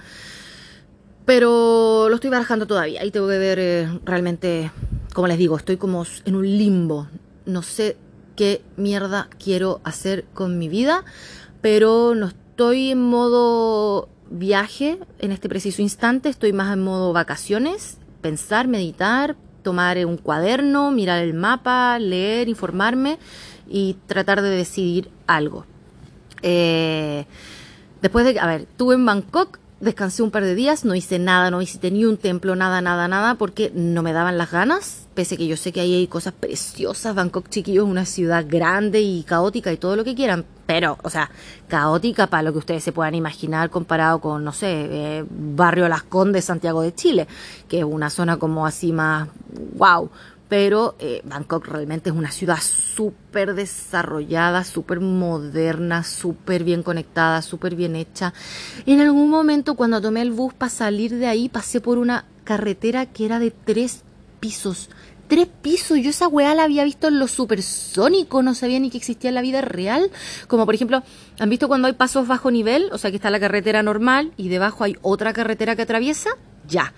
pero 1.24 2.08
lo 2.08 2.14
estoy 2.14 2.30
barajando 2.30 2.68
todavía 2.68 3.04
y 3.04 3.10
tengo 3.10 3.26
que 3.26 3.38
ver 3.38 3.58
eh, 3.58 4.00
realmente, 4.04 4.70
como 5.12 5.26
les 5.26 5.36
digo, 5.36 5.56
estoy 5.56 5.78
como 5.78 6.06
en 6.24 6.36
un 6.36 6.46
limbo. 6.46 7.08
No 7.44 7.62
sé 7.62 7.96
qué 8.36 8.62
mierda 8.76 9.28
quiero 9.42 9.80
hacer 9.82 10.26
con 10.32 10.58
mi 10.58 10.68
vida, 10.68 11.04
pero 11.60 12.14
no 12.14 12.28
estoy 12.28 12.92
en 12.92 13.02
modo 13.02 14.08
viaje 14.30 14.98
en 15.18 15.32
este 15.32 15.48
preciso 15.48 15.82
instante, 15.82 16.28
estoy 16.28 16.52
más 16.52 16.72
en 16.72 16.82
modo 16.82 17.12
vacaciones, 17.12 17.98
pensar, 18.20 18.68
meditar, 18.68 19.36
tomar 19.62 20.04
un 20.06 20.16
cuaderno, 20.16 20.90
mirar 20.90 21.22
el 21.22 21.34
mapa, 21.34 21.98
leer, 21.98 22.48
informarme 22.48 23.18
y 23.68 23.96
tratar 24.06 24.42
de 24.42 24.50
decidir 24.50 25.10
algo. 25.26 25.66
Eh, 26.42 27.26
después 28.00 28.24
de, 28.24 28.38
a 28.38 28.46
ver, 28.46 28.62
estuve 28.62 28.94
en 28.94 29.04
Bangkok 29.04 29.58
descansé 29.80 30.22
un 30.22 30.30
par 30.30 30.44
de 30.44 30.54
días, 30.54 30.84
no 30.84 30.94
hice 30.94 31.18
nada, 31.18 31.50
no 31.50 31.58
visité 31.58 31.90
ni 31.90 32.04
un 32.04 32.16
templo, 32.16 32.56
nada, 32.56 32.80
nada, 32.80 33.08
nada, 33.08 33.36
porque 33.36 33.70
no 33.74 34.02
me 34.02 34.12
daban 34.12 34.38
las 34.38 34.50
ganas, 34.50 35.06
pese 35.14 35.36
que 35.36 35.46
yo 35.46 35.56
sé 35.56 35.72
que 35.72 35.80
ahí 35.80 35.94
hay 35.94 36.06
cosas 36.06 36.34
preciosas. 36.34 37.14
Bangkok, 37.14 37.48
chiquillos, 37.48 37.84
es 37.84 37.90
una 37.90 38.04
ciudad 38.04 38.44
grande 38.48 39.00
y 39.00 39.22
caótica 39.22 39.72
y 39.72 39.76
todo 39.76 39.96
lo 39.96 40.04
que 40.04 40.14
quieran, 40.14 40.44
pero, 40.68 40.98
o 41.02 41.08
sea, 41.08 41.30
caótica 41.66 42.26
para 42.26 42.42
lo 42.42 42.52
que 42.52 42.58
ustedes 42.58 42.84
se 42.84 42.92
puedan 42.92 43.14
imaginar 43.14 43.70
comparado 43.70 44.20
con, 44.20 44.44
no 44.44 44.52
sé, 44.52 44.68
eh, 44.68 45.24
Barrio 45.30 45.88
Las 45.88 46.02
Condes, 46.02 46.44
Santiago 46.44 46.82
de 46.82 46.94
Chile, 46.94 47.26
que 47.70 47.78
es 47.78 47.84
una 47.84 48.10
zona 48.10 48.36
como 48.36 48.66
así 48.66 48.92
más, 48.92 49.30
wow 49.76 50.10
pero 50.50 50.94
eh, 50.98 51.22
Bangkok 51.24 51.66
realmente 51.68 52.10
es 52.10 52.16
una 52.16 52.30
ciudad 52.30 52.58
súper 52.60 53.54
desarrollada, 53.54 54.64
súper 54.64 55.00
moderna, 55.00 56.04
súper 56.04 56.64
bien 56.64 56.82
conectada, 56.82 57.42
súper 57.42 57.74
bien 57.74 57.96
hecha. 57.96 58.32
En 58.86 59.00
algún 59.00 59.30
momento 59.30 59.74
cuando 59.74 60.00
tomé 60.00 60.22
el 60.22 60.32
bus 60.32 60.54
para 60.54 60.70
salir 60.70 61.14
de 61.14 61.26
ahí 61.26 61.48
pasé 61.48 61.80
por 61.80 61.98
una 61.98 62.24
carretera 62.44 63.06
que 63.06 63.26
era 63.26 63.38
de 63.38 63.50
tres 63.50 64.02
pisos. 64.40 64.88
Tres 65.28 65.46
pisos, 65.46 65.98
yo 65.98 66.10
esa 66.10 66.26
weá 66.26 66.54
la 66.54 66.64
había 66.64 66.84
visto 66.84 67.08
en 67.08 67.18
los 67.18 67.30
supersónicos, 67.30 68.42
no 68.42 68.54
sabía 68.54 68.80
ni 68.80 68.88
que 68.88 68.96
existía 68.96 69.28
en 69.28 69.34
la 69.34 69.42
vida 69.42 69.60
real. 69.60 70.10
Como 70.46 70.64
por 70.64 70.74
ejemplo, 70.74 71.02
¿han 71.38 71.50
visto 71.50 71.68
cuando 71.68 71.86
hay 71.86 71.92
pasos 71.92 72.26
bajo 72.26 72.50
nivel? 72.50 72.88
O 72.92 72.98
sea 72.98 73.10
que 73.10 73.16
está 73.16 73.28
la 73.28 73.38
carretera 73.38 73.82
normal 73.82 74.32
y 74.38 74.48
debajo 74.48 74.84
hay 74.84 74.96
otra 75.02 75.34
carretera 75.34 75.76
que 75.76 75.82
atraviesa. 75.82 76.30
Ya. 76.66 76.94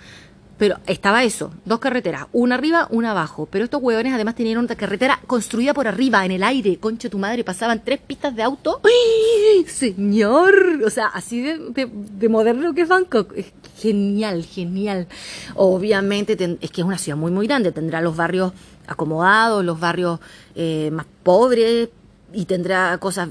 Pero 0.60 0.76
estaba 0.86 1.24
eso, 1.24 1.54
dos 1.64 1.78
carreteras, 1.78 2.26
una 2.32 2.56
arriba, 2.56 2.86
una 2.90 3.12
abajo. 3.12 3.48
Pero 3.50 3.64
estos 3.64 3.80
hueones 3.82 4.12
además 4.12 4.34
tenían 4.34 4.58
una 4.58 4.76
carretera 4.76 5.18
construida 5.26 5.72
por 5.72 5.88
arriba, 5.88 6.22
en 6.26 6.32
el 6.32 6.42
aire. 6.42 6.76
Concha 6.76 7.08
tu 7.08 7.16
madre, 7.16 7.44
pasaban 7.44 7.82
tres 7.82 7.98
pistas 7.98 8.36
de 8.36 8.42
auto. 8.42 8.82
¡Ay, 8.84 9.64
señor! 9.64 10.82
O 10.84 10.90
sea, 10.90 11.06
así 11.06 11.40
de, 11.40 12.28
moderno 12.28 12.74
que 12.74 12.82
es 12.82 12.88
Bangkok. 12.90 13.32
Es 13.36 13.54
genial, 13.78 14.44
genial. 14.44 15.08
Obviamente 15.54 16.36
es 16.60 16.70
que 16.70 16.82
es 16.82 16.86
una 16.86 16.98
ciudad 16.98 17.16
muy, 17.16 17.30
muy 17.30 17.46
grande. 17.46 17.72
Tendrá 17.72 18.02
los 18.02 18.14
barrios 18.14 18.52
acomodados, 18.86 19.64
los 19.64 19.80
barrios 19.80 20.20
eh, 20.54 20.90
más 20.92 21.06
pobres 21.22 21.88
y 22.34 22.44
tendrá 22.44 22.98
cosas 22.98 23.30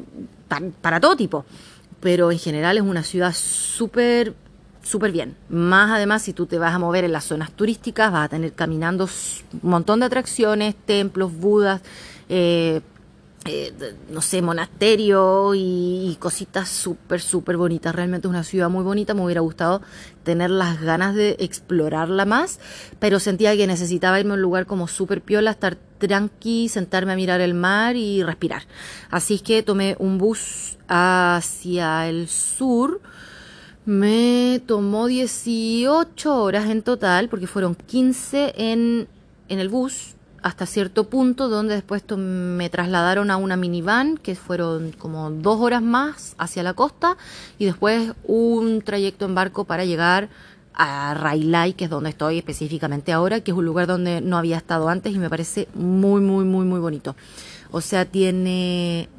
para 0.82 1.00
todo 1.00 1.16
tipo. 1.16 1.46
Pero 2.00 2.32
en 2.32 2.40
general 2.40 2.78
es 2.78 2.84
una 2.84 3.04
ciudad 3.04 3.36
súper 3.36 4.34
súper 4.84 5.12
bien. 5.12 5.36
Más 5.50 5.92
además, 5.92 6.22
si 6.22 6.34
tú 6.34 6.46
te 6.46 6.58
vas 6.58 6.74
a 6.74 6.80
mover 6.80 7.04
en 7.04 7.12
las 7.12 7.26
zonas 7.26 7.52
turísticas, 7.52 8.12
vas 8.12 8.26
a 8.26 8.30
tener 8.30 8.54
caminando 8.54 9.06
un 9.06 9.70
montón 9.70 10.00
de 10.00 10.08
atracciones, 10.08 10.76
templos, 10.86 11.34
budas, 11.34 11.82
eh, 12.30 12.82
eh, 13.46 13.74
no 14.10 14.22
sé, 14.22 14.42
monasterio 14.42 15.54
y, 15.56 16.18
cositas 16.20 16.68
súper, 16.68 17.22
súper 17.22 17.56
bonitas. 17.56 17.96
Realmente 17.96 18.28
es 18.28 18.30
una 18.30 18.44
ciudad 18.44 18.70
muy 18.70 18.84
bonita. 18.84 19.14
Me 19.14 19.24
hubiera 19.24 19.42
gustado 19.42 19.82
tener 20.24 20.50
las 20.50 20.82
ganas 20.82 21.16
de 21.16 21.38
explorarla 21.40 22.26
más, 22.26 22.60
pero 23.00 23.20
sentía 23.20 23.56
que 23.56 23.66
necesitaba 23.66 24.20
irme 24.20 24.32
a 24.32 24.36
un 24.36 24.42
lugar 24.42 24.66
como 24.66 24.88
súper 24.88 25.22
piola, 25.22 25.52
estar 25.52 25.78
tranqui, 26.00 26.68
sentarme 26.68 27.14
a 27.14 27.16
mirar 27.16 27.40
el 27.42 27.54
mar 27.54 27.96
y 27.96 28.24
respirar. 28.24 28.64
Así 29.10 29.40
que 29.40 29.64
tomé 29.64 29.96
un 30.00 30.18
bus 30.18 30.78
hacia 30.88 32.10
el 32.10 32.28
sur 32.28 33.02
me 33.90 34.62
tomó 34.68 35.08
18 35.08 36.44
horas 36.44 36.70
en 36.70 36.84
total, 36.84 37.28
porque 37.28 37.48
fueron 37.48 37.74
15 37.74 38.54
en, 38.56 39.08
en 39.48 39.60
el 39.60 39.68
bus 39.68 40.14
hasta 40.44 40.68
cierto 40.68 41.10
punto, 41.10 41.50
donde 41.50 41.74
después 41.74 42.04
me 42.16 42.70
trasladaron 42.70 43.32
a 43.32 43.38
una 43.38 43.58
minivan, 43.58 44.18
que 44.18 44.36
fueron 44.36 44.92
como 44.92 45.32
dos 45.32 45.60
horas 45.60 45.82
más 45.82 46.36
hacia 46.38 46.62
la 46.62 46.76
costa, 46.76 47.18
y 47.58 47.66
después 47.66 48.14
un 48.26 48.84
trayecto 48.84 49.26
en 49.26 49.34
barco 49.34 49.66
para 49.66 49.86
llegar 49.86 50.30
a 50.76 51.16
Railay, 51.16 51.74
que 51.74 51.86
es 51.86 51.90
donde 51.90 52.12
estoy 52.12 52.38
específicamente 52.38 53.12
ahora, 53.12 53.42
que 53.42 53.50
es 53.50 53.58
un 53.58 53.66
lugar 53.66 53.88
donde 53.88 54.22
no 54.22 54.38
había 54.38 54.58
estado 54.58 54.88
antes 54.88 55.16
y 55.16 55.18
me 55.18 55.32
parece 55.32 55.68
muy, 55.74 56.22
muy, 56.22 56.46
muy, 56.46 56.64
muy 56.64 56.80
bonito. 56.80 57.16
O 57.72 57.82
sea, 57.82 58.06
tiene 58.06 59.10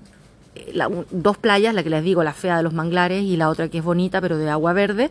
dos 1.10 1.36
playas, 1.38 1.74
la 1.74 1.82
que 1.82 1.90
les 1.90 2.04
digo, 2.04 2.22
la 2.22 2.32
fea 2.32 2.56
de 2.56 2.62
los 2.62 2.72
manglares 2.72 3.22
y 3.22 3.36
la 3.36 3.48
otra 3.48 3.68
que 3.68 3.78
es 3.78 3.84
bonita 3.84 4.20
pero 4.20 4.38
de 4.38 4.48
agua 4.48 4.72
verde, 4.72 5.10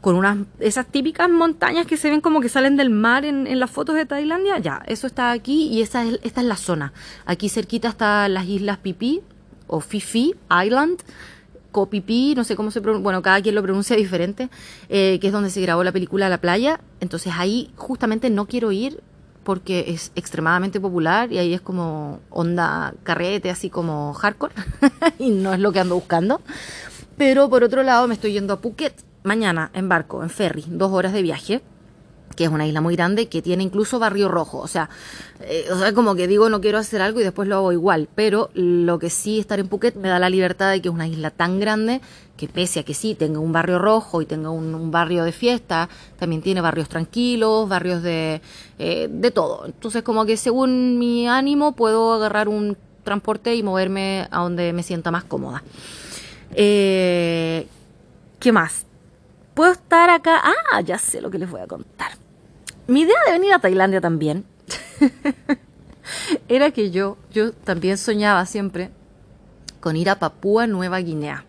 con 0.00 0.16
unas 0.16 0.38
esas 0.60 0.86
típicas 0.86 1.30
montañas 1.30 1.86
que 1.86 1.96
se 1.96 2.10
ven 2.10 2.20
como 2.20 2.40
que 2.40 2.48
salen 2.48 2.76
del 2.76 2.90
mar 2.90 3.24
en, 3.24 3.58
las 3.58 3.70
fotos 3.70 3.94
de 3.94 4.06
Tailandia, 4.06 4.58
ya, 4.58 4.82
eso 4.86 5.06
está 5.06 5.30
aquí 5.30 5.68
y 5.68 5.82
esa 5.82 6.04
es, 6.04 6.18
esta 6.22 6.40
es 6.40 6.46
la 6.46 6.56
zona. 6.56 6.92
Aquí 7.24 7.48
cerquita 7.48 7.88
están 7.88 8.34
las 8.34 8.46
islas 8.46 8.78
Pipi 8.78 9.22
o 9.66 9.80
Fifi 9.80 10.34
Island, 10.64 11.00
Copipi, 11.74 12.34
no 12.36 12.44
sé 12.44 12.54
cómo 12.54 12.70
se 12.70 12.80
pronuncia, 12.80 13.02
bueno, 13.02 13.20
cada 13.20 13.42
quien 13.42 13.54
lo 13.54 13.62
pronuncia 13.62 13.96
diferente, 13.96 14.48
eh, 14.88 15.18
que 15.20 15.26
es 15.26 15.32
donde 15.32 15.50
se 15.50 15.60
grabó 15.60 15.82
la 15.82 15.90
película 15.90 16.28
La 16.28 16.38
Playa. 16.38 16.80
Entonces 17.00 17.32
ahí 17.36 17.70
justamente 17.76 18.30
no 18.30 18.46
quiero 18.46 18.70
ir 18.70 19.02
porque 19.44 19.84
es 19.88 20.10
extremadamente 20.14 20.80
popular 20.80 21.32
y 21.32 21.38
ahí 21.38 21.54
es 21.54 21.60
como 21.60 22.20
onda 22.30 22.94
carrete, 23.02 23.50
así 23.50 23.70
como 23.70 24.12
hardcore, 24.14 24.54
y 25.18 25.30
no 25.30 25.52
es 25.52 25.60
lo 25.60 25.72
que 25.72 25.80
ando 25.80 25.94
buscando. 25.94 26.40
Pero 27.16 27.48
por 27.48 27.62
otro 27.62 27.82
lado 27.82 28.08
me 28.08 28.14
estoy 28.14 28.32
yendo 28.32 28.54
a 28.54 28.60
Phuket 28.60 28.94
mañana 29.22 29.70
en 29.74 29.88
barco, 29.88 30.22
en 30.22 30.30
ferry, 30.30 30.64
dos 30.66 30.92
horas 30.92 31.12
de 31.12 31.22
viaje 31.22 31.62
que 32.34 32.44
es 32.44 32.50
una 32.50 32.66
isla 32.66 32.80
muy 32.80 32.96
grande, 32.96 33.28
que 33.28 33.42
tiene 33.42 33.62
incluso 33.62 33.98
barrio 33.98 34.28
rojo. 34.28 34.58
O 34.58 34.68
sea, 34.68 34.88
eh, 35.40 35.66
o 35.72 35.78
sea, 35.78 35.92
como 35.92 36.14
que 36.14 36.26
digo, 36.26 36.48
no 36.48 36.60
quiero 36.60 36.78
hacer 36.78 37.02
algo 37.02 37.20
y 37.20 37.24
después 37.24 37.48
lo 37.48 37.56
hago 37.56 37.72
igual. 37.72 38.08
Pero 38.14 38.50
lo 38.54 38.98
que 38.98 39.10
sí 39.10 39.38
estar 39.38 39.58
en 39.60 39.68
Phuket 39.68 39.96
me 39.96 40.08
da 40.08 40.18
la 40.18 40.30
libertad 40.30 40.70
de 40.70 40.80
que 40.80 40.88
es 40.88 40.94
una 40.94 41.08
isla 41.08 41.30
tan 41.30 41.60
grande 41.60 42.00
que 42.36 42.48
pese 42.48 42.80
a 42.80 42.82
que 42.82 42.94
sí 42.94 43.14
tenga 43.14 43.38
un 43.38 43.52
barrio 43.52 43.78
rojo 43.78 44.20
y 44.20 44.26
tenga 44.26 44.50
un, 44.50 44.90
barrio 44.90 45.24
de 45.24 45.32
fiesta, 45.32 45.88
también 46.18 46.42
tiene 46.42 46.60
barrios 46.60 46.88
tranquilos, 46.88 47.68
barrios 47.68 48.02
de, 48.02 48.40
eh, 48.78 49.08
de 49.10 49.30
todo. 49.30 49.66
Entonces, 49.66 50.02
como 50.02 50.26
que 50.26 50.36
según 50.36 50.98
mi 50.98 51.28
ánimo 51.28 51.72
puedo 51.72 52.12
agarrar 52.12 52.48
un 52.48 52.76
transporte 53.04 53.54
y 53.54 53.62
moverme 53.62 54.26
a 54.30 54.40
donde 54.40 54.72
me 54.72 54.82
sienta 54.82 55.10
más 55.10 55.24
cómoda. 55.24 55.62
Eh, 56.54 57.66
¿Qué 58.40 58.52
más? 58.52 58.86
Puedo 59.54 59.72
estar 59.72 60.10
acá. 60.10 60.40
Ah, 60.42 60.80
ya 60.80 60.98
sé 60.98 61.20
lo 61.20 61.30
que 61.30 61.38
les 61.38 61.50
voy 61.50 61.60
a 61.60 61.66
contar. 61.66 62.23
Mi 62.86 63.00
idea 63.00 63.16
de 63.26 63.32
venir 63.32 63.52
a 63.52 63.58
Tailandia 63.58 64.00
también 64.00 64.44
era 66.48 66.70
que 66.70 66.90
yo, 66.90 67.16
yo 67.32 67.52
también 67.52 67.96
soñaba 67.96 68.44
siempre 68.44 68.90
con 69.80 69.96
ir 69.96 70.10
a 70.10 70.18
Papúa 70.18 70.66
Nueva 70.66 70.98
Guinea. 70.98 71.44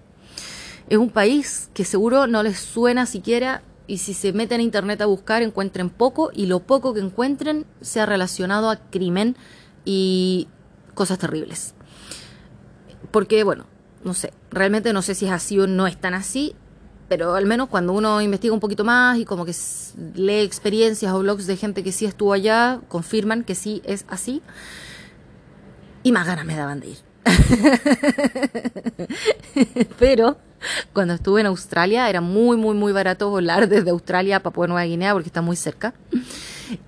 Es 0.87 0.97
un 0.97 1.09
país 1.09 1.69
que 1.73 1.83
seguro 1.83 2.27
no 2.27 2.41
les 2.41 2.59
suena 2.59 3.05
siquiera 3.05 3.63
y 3.87 3.97
si 3.97 4.13
se 4.13 4.33
meten 4.33 4.61
a 4.61 4.63
internet 4.63 5.01
a 5.01 5.07
buscar 5.07 5.41
encuentren 5.41 5.89
poco 5.89 6.31
y 6.33 6.45
lo 6.45 6.61
poco 6.61 6.93
que 6.93 7.01
encuentren 7.01 7.65
sea 7.81 8.05
relacionado 8.05 8.69
a 8.69 8.77
crimen 8.77 9.35
y 9.83 10.47
cosas 10.93 11.17
terribles. 11.17 11.73
Porque 13.11 13.43
bueno, 13.43 13.65
no 14.03 14.13
sé, 14.13 14.31
realmente 14.51 14.93
no 14.93 15.01
sé 15.01 15.15
si 15.15 15.25
es 15.25 15.31
así 15.31 15.59
o 15.59 15.67
no 15.67 15.85
es 15.85 15.97
tan 15.97 16.13
así, 16.13 16.55
pero 17.07 17.35
al 17.35 17.45
menos 17.45 17.69
cuando 17.69 17.93
uno 17.93 18.21
investiga 18.21 18.53
un 18.53 18.59
poquito 18.59 18.83
más 18.83 19.17
y 19.17 19.25
como 19.25 19.45
que 19.45 19.53
lee 20.15 20.41
experiencias 20.41 21.13
o 21.13 21.19
blogs 21.19 21.47
de 21.47 21.57
gente 21.57 21.83
que 21.83 21.91
sí 21.91 22.05
estuvo 22.05 22.33
allá, 22.33 22.79
confirman 22.87 23.43
que 23.43 23.55
sí 23.55 23.81
es 23.85 24.05
así. 24.07 24.41
Y 26.03 26.11
más 26.11 26.27
ganas 26.27 26.45
me 26.45 26.55
daban 26.55 26.79
de 26.79 26.89
ir. 26.89 26.97
pero 29.99 30.37
cuando 30.93 31.15
estuve 31.15 31.41
en 31.41 31.47
Australia 31.47 32.09
era 32.09 32.21
muy, 32.21 32.57
muy, 32.57 32.75
muy 32.75 32.91
barato 32.91 33.29
volar 33.29 33.67
desde 33.67 33.89
Australia 33.89 34.37
a 34.37 34.39
Papua 34.41 34.67
Nueva 34.67 34.85
Guinea 34.85 35.13
porque 35.13 35.29
está 35.29 35.41
muy 35.41 35.55
cerca. 35.55 35.93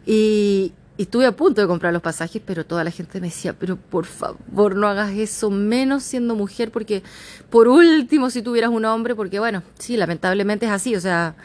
Y, 0.06 0.74
y 0.98 1.04
estuve 1.04 1.28
a 1.28 1.32
punto 1.32 1.62
de 1.62 1.68
comprar 1.68 1.94
los 1.94 2.02
pasajes, 2.02 2.42
pero 2.44 2.66
toda 2.66 2.84
la 2.84 2.90
gente 2.90 3.22
me 3.22 3.28
decía, 3.28 3.54
pero 3.54 3.78
por 3.78 4.06
favor 4.06 4.76
no 4.76 4.88
hagas 4.88 5.12
eso, 5.12 5.52
menos 5.52 6.02
siendo 6.04 6.36
mujer, 6.36 6.72
porque 6.72 7.04
por 7.52 7.68
último 7.68 8.32
si 8.32 8.42
tuvieras 8.42 8.72
un 8.72 8.84
hombre, 8.86 9.14
porque 9.14 9.40
bueno, 9.40 9.62
sí, 9.78 9.96
lamentablemente 9.96 10.66
es 10.66 10.72
así, 10.72 10.96
o 10.96 11.00
sea, 11.00 11.36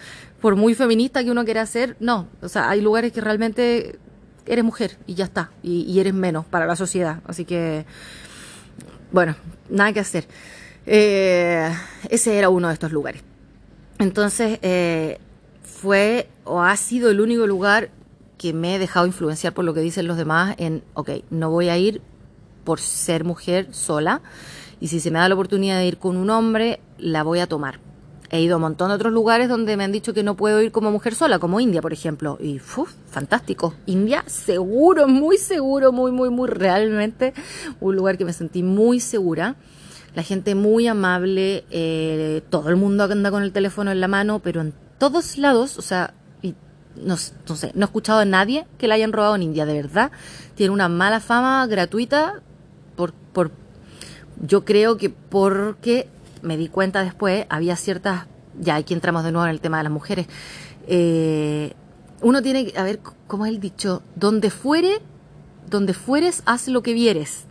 por 0.40 0.56
muy 0.56 0.74
feminista 0.74 1.22
que 1.22 1.30
uno 1.30 1.44
quiera 1.44 1.66
ser, 1.66 1.96
no, 2.00 2.28
o 2.40 2.48
sea, 2.48 2.70
hay 2.70 2.80
lugares 2.80 3.12
que 3.12 3.20
realmente 3.20 3.98
eres 4.46 4.64
mujer 4.64 4.96
y 5.06 5.14
ya 5.14 5.24
está, 5.24 5.50
y, 5.62 6.00
eres 6.00 6.14
menos 6.14 6.46
para 6.46 6.66
la 6.66 6.74
sociedad, 6.74 7.20
así 7.26 7.44
que, 7.44 7.84
bueno, 9.12 9.36
nada 9.68 9.92
que 9.92 10.00
hacer. 10.00 10.26
Eh, 10.86 11.70
ese 12.08 12.38
era 12.38 12.48
uno 12.48 12.68
de 12.68 12.74
estos 12.74 12.90
lugares. 12.90 13.22
Entonces, 13.98 14.58
eh, 14.62 15.18
fue 15.62 16.28
o 16.44 16.60
ha 16.62 16.76
sido 16.76 17.10
el 17.10 17.20
único 17.20 17.46
lugar 17.46 17.90
que 18.42 18.52
me 18.52 18.74
he 18.74 18.78
dejado 18.80 19.06
influenciar 19.06 19.54
por 19.54 19.64
lo 19.64 19.72
que 19.72 19.80
dicen 19.80 20.08
los 20.08 20.16
demás 20.16 20.56
en, 20.58 20.82
ok, 20.94 21.10
no 21.30 21.48
voy 21.48 21.68
a 21.68 21.78
ir 21.78 22.02
por 22.64 22.80
ser 22.80 23.22
mujer 23.22 23.68
sola 23.70 24.20
y 24.80 24.88
si 24.88 24.98
se 24.98 25.12
me 25.12 25.20
da 25.20 25.28
la 25.28 25.36
oportunidad 25.36 25.78
de 25.78 25.86
ir 25.86 25.98
con 25.98 26.16
un 26.16 26.28
hombre, 26.28 26.80
la 26.98 27.22
voy 27.22 27.38
a 27.38 27.46
tomar. 27.46 27.78
He 28.30 28.40
ido 28.40 28.54
a 28.54 28.56
un 28.56 28.62
montón 28.62 28.88
de 28.88 28.94
otros 28.94 29.12
lugares 29.12 29.48
donde 29.48 29.76
me 29.76 29.84
han 29.84 29.92
dicho 29.92 30.12
que 30.12 30.24
no 30.24 30.34
puedo 30.34 30.60
ir 30.60 30.72
como 30.72 30.90
mujer 30.90 31.14
sola, 31.14 31.38
como 31.38 31.60
India, 31.60 31.80
por 31.80 31.92
ejemplo. 31.92 32.36
Y, 32.40 32.56
uf, 32.56 32.92
fantástico. 33.08 33.74
India, 33.86 34.24
seguro, 34.26 35.06
muy 35.06 35.36
seguro, 35.36 35.92
muy, 35.92 36.10
muy, 36.10 36.30
muy, 36.30 36.48
realmente 36.48 37.34
un 37.78 37.94
lugar 37.94 38.18
que 38.18 38.24
me 38.24 38.32
sentí 38.32 38.64
muy 38.64 38.98
segura. 38.98 39.54
la 40.14 40.24
gente 40.24 40.56
muy 40.56 40.88
amable, 40.88 41.64
eh, 41.70 42.42
todo 42.50 42.70
el 42.70 42.76
mundo 42.76 43.04
anda 43.04 43.30
con 43.30 43.44
el 43.44 43.52
teléfono 43.52 43.92
en 43.92 44.00
la 44.00 44.08
mano, 44.08 44.40
pero 44.40 44.62
en 44.62 44.74
todos 44.98 45.38
lados, 45.38 45.78
o 45.78 45.82
sea, 45.82 46.14
no, 46.96 47.16
sé, 47.16 47.72
no 47.74 47.82
he 47.82 47.84
escuchado 47.84 48.20
a 48.20 48.24
nadie 48.24 48.66
que 48.78 48.88
la 48.88 48.94
hayan 48.94 49.12
robado 49.12 49.34
en 49.34 49.42
India, 49.42 49.66
de 49.66 49.74
verdad. 49.74 50.12
Tiene 50.54 50.72
una 50.72 50.88
mala 50.88 51.20
fama 51.20 51.66
gratuita 51.66 52.42
por, 52.96 53.12
por 53.12 53.50
yo 54.40 54.64
creo 54.64 54.96
que 54.96 55.10
porque 55.10 56.08
me 56.42 56.56
di 56.56 56.68
cuenta 56.68 57.02
después, 57.02 57.46
había 57.48 57.76
ciertas, 57.76 58.26
ya 58.60 58.76
aquí 58.76 58.94
entramos 58.94 59.24
de 59.24 59.32
nuevo 59.32 59.46
en 59.46 59.52
el 59.52 59.60
tema 59.60 59.78
de 59.78 59.84
las 59.84 59.92
mujeres, 59.92 60.26
eh, 60.86 61.74
uno 62.20 62.42
tiene 62.42 62.66
que, 62.66 62.78
a 62.78 62.84
ver, 62.84 63.00
¿cómo 63.26 63.46
es 63.46 63.52
el 63.52 63.60
dicho? 63.60 64.02
Donde 64.14 64.50
fuere, 64.50 65.00
donde 65.68 65.94
fueres, 65.94 66.42
haz 66.46 66.68
lo 66.68 66.82
que 66.82 66.92
vieres. 66.92 67.44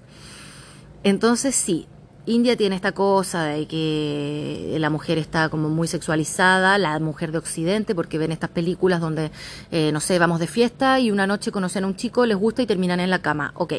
Entonces 1.04 1.56
sí, 1.56 1.88
India 2.28 2.55
tiene 2.55 2.76
esta 2.76 2.91
cosa 2.91 3.45
de 3.45 3.67
que 3.67 4.76
la 4.80 4.91
mujer 4.91 5.17
está 5.17 5.49
como 5.49 5.69
muy 5.69 5.88
sexualizada, 5.88 6.78
la 6.78 6.99
mujer 6.99 7.32
de 7.32 7.39
Occidente, 7.39 7.95
porque 7.95 8.19
ven 8.19 8.32
estas 8.32 8.51
películas 8.51 9.01
donde, 9.01 9.32
eh, 9.72 9.91
no 9.91 9.99
sé, 9.99 10.19
vamos 10.19 10.39
de 10.39 10.45
fiesta 10.45 10.99
y 10.99 11.09
una 11.09 11.26
noche 11.26 11.51
conocen 11.51 11.84
a 11.84 11.88
un 11.88 11.95
chico, 11.95 12.28
les 12.28 12.38
gusta 12.38 12.61
y 12.61 12.67
terminan 12.67 12.99
en 12.99 13.09
la 13.09 13.24
cama. 13.24 13.53
Ok, 13.55 13.74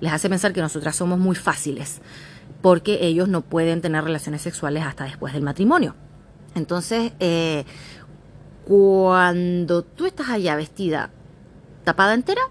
les 0.00 0.12
hace 0.12 0.28
pensar 0.28 0.52
que 0.52 0.60
nosotras 0.60 0.96
somos 0.96 1.20
muy 1.20 1.36
fáciles, 1.36 2.00
porque 2.62 3.06
ellos 3.06 3.28
no 3.28 3.42
pueden 3.42 3.80
tener 3.80 4.02
relaciones 4.02 4.42
sexuales 4.42 4.82
hasta 4.84 5.04
después 5.04 5.32
del 5.32 5.42
matrimonio. 5.42 5.94
Entonces, 6.56 7.12
eh, 7.20 7.64
cuando 8.64 9.82
tú 9.82 10.06
estás 10.06 10.30
allá 10.30 10.56
vestida 10.56 11.10
tapada 11.84 12.14
entera, 12.14 12.42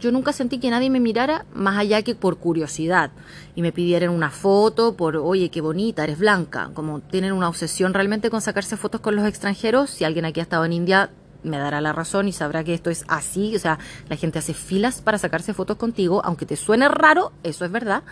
yo 0.00 0.10
nunca 0.10 0.32
sentí 0.32 0.58
que 0.58 0.70
nadie 0.70 0.90
me 0.90 0.98
mirara 0.98 1.44
más 1.54 1.78
allá 1.78 2.02
que 2.02 2.14
por 2.14 2.38
curiosidad. 2.38 3.10
Y 3.54 3.62
me 3.62 3.72
pidieran 3.72 4.10
una 4.10 4.30
foto 4.30 4.96
por, 4.96 5.16
oye, 5.16 5.50
qué 5.50 5.60
bonita, 5.60 6.04
eres 6.04 6.18
blanca. 6.18 6.70
Como 6.74 7.00
tienen 7.00 7.32
una 7.32 7.48
obsesión 7.48 7.94
realmente 7.94 8.30
con 8.30 8.40
sacarse 8.40 8.76
fotos 8.76 9.00
con 9.00 9.14
los 9.14 9.26
extranjeros, 9.26 9.90
si 9.90 10.04
alguien 10.04 10.24
aquí 10.24 10.40
ha 10.40 10.42
estado 10.42 10.64
en 10.64 10.72
India 10.72 11.10
me 11.42 11.58
dará 11.58 11.80
la 11.80 11.92
razón 11.92 12.28
y 12.28 12.32
sabrá 12.32 12.64
que 12.64 12.74
esto 12.74 12.90
es 12.90 13.04
así, 13.08 13.56
o 13.56 13.58
sea, 13.58 13.78
la 14.08 14.16
gente 14.16 14.38
hace 14.38 14.54
filas 14.54 15.00
para 15.00 15.18
sacarse 15.18 15.54
fotos 15.54 15.76
contigo, 15.76 16.20
aunque 16.24 16.46
te 16.46 16.56
suene 16.56 16.88
raro, 16.88 17.32
eso 17.42 17.64
es 17.64 17.72
verdad, 17.72 18.02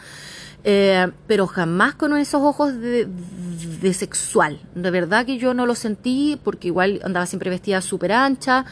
eh, 0.64 1.08
pero 1.26 1.46
jamás 1.46 1.94
con 1.94 2.16
esos 2.16 2.42
ojos 2.42 2.74
de, 2.80 3.06
de, 3.80 3.94
sexual, 3.94 4.60
de 4.74 4.90
verdad 4.90 5.26
que 5.26 5.38
yo 5.38 5.54
no 5.54 5.66
lo 5.66 5.74
sentí 5.74 6.40
porque 6.42 6.68
igual 6.68 7.00
andaba 7.04 7.26
siempre 7.26 7.50
vestida 7.50 7.80
súper 7.80 8.12
ancha 8.12 8.64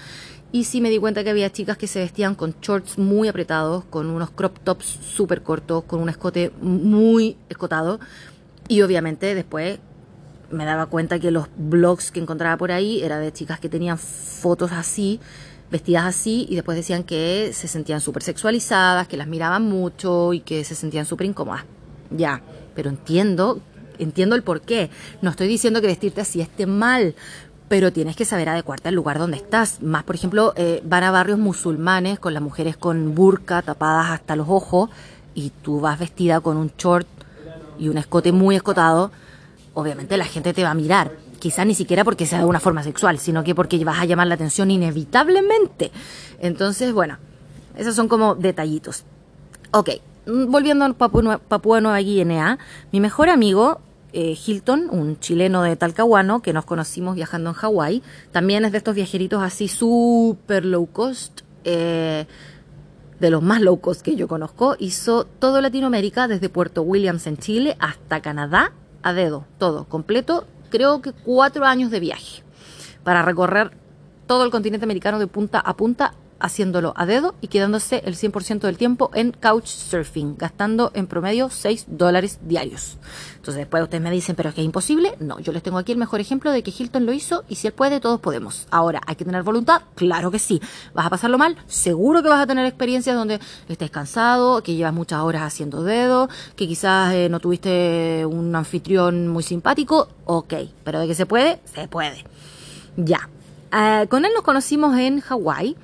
y 0.56 0.64
sí 0.64 0.80
me 0.80 0.88
di 0.88 0.98
cuenta 0.98 1.22
que 1.22 1.28
había 1.28 1.52
chicas 1.52 1.76
que 1.76 1.86
se 1.86 1.98
vestían 1.98 2.34
con 2.34 2.54
shorts 2.62 2.96
muy 2.96 3.28
apretados, 3.28 3.84
con 3.84 4.06
unos 4.06 4.30
crop 4.30 4.58
tops 4.60 4.86
súper 4.86 5.42
cortos, 5.42 5.84
con 5.84 6.00
un 6.00 6.08
escote 6.08 6.50
muy 6.62 7.36
escotado. 7.50 8.00
Y 8.66 8.80
obviamente 8.80 9.34
después 9.34 9.78
me 10.50 10.64
daba 10.64 10.86
cuenta 10.86 11.18
que 11.18 11.30
los 11.30 11.48
blogs 11.58 12.10
que 12.10 12.20
encontraba 12.20 12.56
por 12.56 12.72
ahí 12.72 13.02
era 13.02 13.18
de 13.18 13.34
chicas 13.34 13.60
que 13.60 13.68
tenían 13.68 13.98
fotos 13.98 14.72
así, 14.72 15.20
vestidas 15.70 16.06
así, 16.06 16.46
y 16.48 16.54
después 16.54 16.74
decían 16.74 17.04
que 17.04 17.50
se 17.52 17.68
sentían 17.68 18.00
súper 18.00 18.22
sexualizadas, 18.22 19.08
que 19.08 19.18
las 19.18 19.26
miraban 19.26 19.62
mucho 19.62 20.32
y 20.32 20.40
que 20.40 20.64
se 20.64 20.74
sentían 20.74 21.04
súper 21.04 21.26
incómodas. 21.26 21.66
Ya, 22.10 22.40
pero 22.74 22.88
entiendo, 22.88 23.60
entiendo 23.98 24.34
el 24.34 24.42
por 24.42 24.62
qué. 24.62 24.88
No 25.20 25.28
estoy 25.28 25.48
diciendo 25.48 25.82
que 25.82 25.86
vestirte 25.86 26.22
así 26.22 26.40
esté 26.40 26.64
mal, 26.64 27.14
pero 27.68 27.92
tienes 27.92 28.16
que 28.16 28.24
saber 28.24 28.48
adecuarte 28.48 28.88
al 28.88 28.94
lugar 28.94 29.18
donde 29.18 29.36
estás. 29.36 29.82
Más, 29.82 30.04
por 30.04 30.14
ejemplo, 30.14 30.52
eh, 30.56 30.80
van 30.84 31.04
a 31.04 31.10
barrios 31.10 31.38
musulmanes 31.38 32.18
con 32.18 32.34
las 32.34 32.42
mujeres 32.42 32.76
con 32.76 33.14
burka 33.14 33.62
tapadas 33.62 34.10
hasta 34.10 34.36
los 34.36 34.48
ojos 34.48 34.90
y 35.34 35.50
tú 35.62 35.80
vas 35.80 35.98
vestida 35.98 36.40
con 36.40 36.56
un 36.56 36.70
short 36.78 37.06
y 37.78 37.88
un 37.88 37.98
escote 37.98 38.32
muy 38.32 38.56
escotado, 38.56 39.10
obviamente 39.74 40.16
la 40.16 40.24
gente 40.24 40.54
te 40.54 40.62
va 40.62 40.70
a 40.70 40.74
mirar. 40.74 41.12
Quizás 41.38 41.66
ni 41.66 41.74
siquiera 41.74 42.04
porque 42.04 42.24
sea 42.24 42.38
de 42.38 42.46
una 42.46 42.60
forma 42.60 42.82
sexual, 42.82 43.18
sino 43.18 43.44
que 43.44 43.54
porque 43.54 43.84
vas 43.84 44.00
a 44.00 44.06
llamar 44.06 44.26
la 44.26 44.34
atención 44.34 44.70
inevitablemente. 44.70 45.92
Entonces, 46.40 46.92
bueno, 46.92 47.18
esos 47.76 47.94
son 47.94 48.08
como 48.08 48.34
detallitos. 48.34 49.04
Ok, 49.72 49.90
mm, 50.26 50.50
volviendo 50.50 50.84
a 50.86 50.92
Papúa 50.94 51.80
Nueva 51.80 51.98
Guinea, 51.98 52.58
mi 52.92 53.00
mejor 53.00 53.28
amigo 53.28 53.80
eh, 54.16 54.34
Hilton, 54.34 54.88
un 54.90 55.20
chileno 55.20 55.62
de 55.62 55.76
Talcahuano, 55.76 56.40
que 56.40 56.54
nos 56.54 56.64
conocimos 56.64 57.16
viajando 57.16 57.50
en 57.50 57.54
Hawái. 57.54 58.02
También 58.32 58.64
es 58.64 58.72
de 58.72 58.78
estos 58.78 58.94
viajeritos 58.94 59.42
así 59.42 59.68
súper 59.68 60.64
low 60.64 60.86
cost, 60.86 61.42
eh, 61.64 62.24
de 63.20 63.30
los 63.30 63.42
más 63.42 63.60
low 63.60 63.78
cost 63.78 64.00
que 64.00 64.16
yo 64.16 64.26
conozco. 64.26 64.74
Hizo 64.78 65.26
todo 65.26 65.60
Latinoamérica, 65.60 66.28
desde 66.28 66.48
Puerto 66.48 66.80
Williams 66.80 67.26
en 67.26 67.36
Chile 67.36 67.76
hasta 67.78 68.22
Canadá, 68.22 68.72
a 69.02 69.12
dedo, 69.12 69.44
todo, 69.58 69.84
completo. 69.84 70.46
Creo 70.70 71.02
que 71.02 71.12
cuatro 71.12 71.66
años 71.66 71.90
de 71.90 72.00
viaje 72.00 72.42
para 73.04 73.20
recorrer 73.20 73.76
todo 74.26 74.46
el 74.46 74.50
continente 74.50 74.86
americano 74.86 75.18
de 75.18 75.26
punta 75.26 75.60
a 75.60 75.76
punta 75.76 76.14
haciéndolo 76.40 76.92
a 76.96 77.06
dedo 77.06 77.34
y 77.40 77.48
quedándose 77.48 78.02
el 78.04 78.16
100% 78.16 78.60
del 78.60 78.76
tiempo 78.76 79.10
en 79.14 79.32
couchsurfing, 79.32 80.36
gastando 80.36 80.90
en 80.94 81.06
promedio 81.06 81.50
6 81.50 81.86
dólares 81.88 82.38
diarios. 82.42 82.98
Entonces 83.36 83.56
después 83.56 83.82
ustedes 83.82 84.02
me 84.02 84.10
dicen, 84.10 84.34
pero 84.36 84.48
es 84.48 84.54
que 84.54 84.60
es 84.60 84.64
imposible. 84.64 85.14
No, 85.20 85.38
yo 85.38 85.52
les 85.52 85.62
tengo 85.62 85.78
aquí 85.78 85.92
el 85.92 85.98
mejor 85.98 86.20
ejemplo 86.20 86.50
de 86.50 86.62
que 86.62 86.72
Hilton 86.76 87.06
lo 87.06 87.12
hizo 87.12 87.44
y 87.48 87.54
si 87.56 87.66
él 87.68 87.72
puede, 87.72 88.00
todos 88.00 88.20
podemos. 88.20 88.66
Ahora, 88.70 89.00
¿hay 89.06 89.16
que 89.16 89.24
tener 89.24 89.42
voluntad? 89.42 89.82
Claro 89.94 90.30
que 90.30 90.38
sí. 90.38 90.60
¿Vas 90.94 91.06
a 91.06 91.10
pasarlo 91.10 91.38
mal? 91.38 91.56
Seguro 91.66 92.22
que 92.22 92.28
vas 92.28 92.42
a 92.42 92.46
tener 92.46 92.66
experiencias 92.66 93.16
donde 93.16 93.40
estés 93.68 93.90
cansado, 93.90 94.62
que 94.62 94.74
llevas 94.74 94.92
muchas 94.92 95.20
horas 95.20 95.42
haciendo 95.42 95.82
dedo, 95.82 96.28
que 96.56 96.66
quizás 96.66 97.12
eh, 97.14 97.28
no 97.28 97.40
tuviste 97.40 98.26
un 98.26 98.54
anfitrión 98.54 99.28
muy 99.28 99.42
simpático. 99.42 100.08
Ok, 100.24 100.54
pero 100.84 101.00
de 101.00 101.06
que 101.06 101.14
se 101.14 101.26
puede, 101.26 101.60
se 101.72 101.88
puede. 101.88 102.24
Ya. 102.96 103.28
Eh, 103.72 104.06
con 104.08 104.24
él 104.24 104.32
nos 104.34 104.42
conocimos 104.42 104.96
en 104.98 105.20
Hawái 105.20 105.76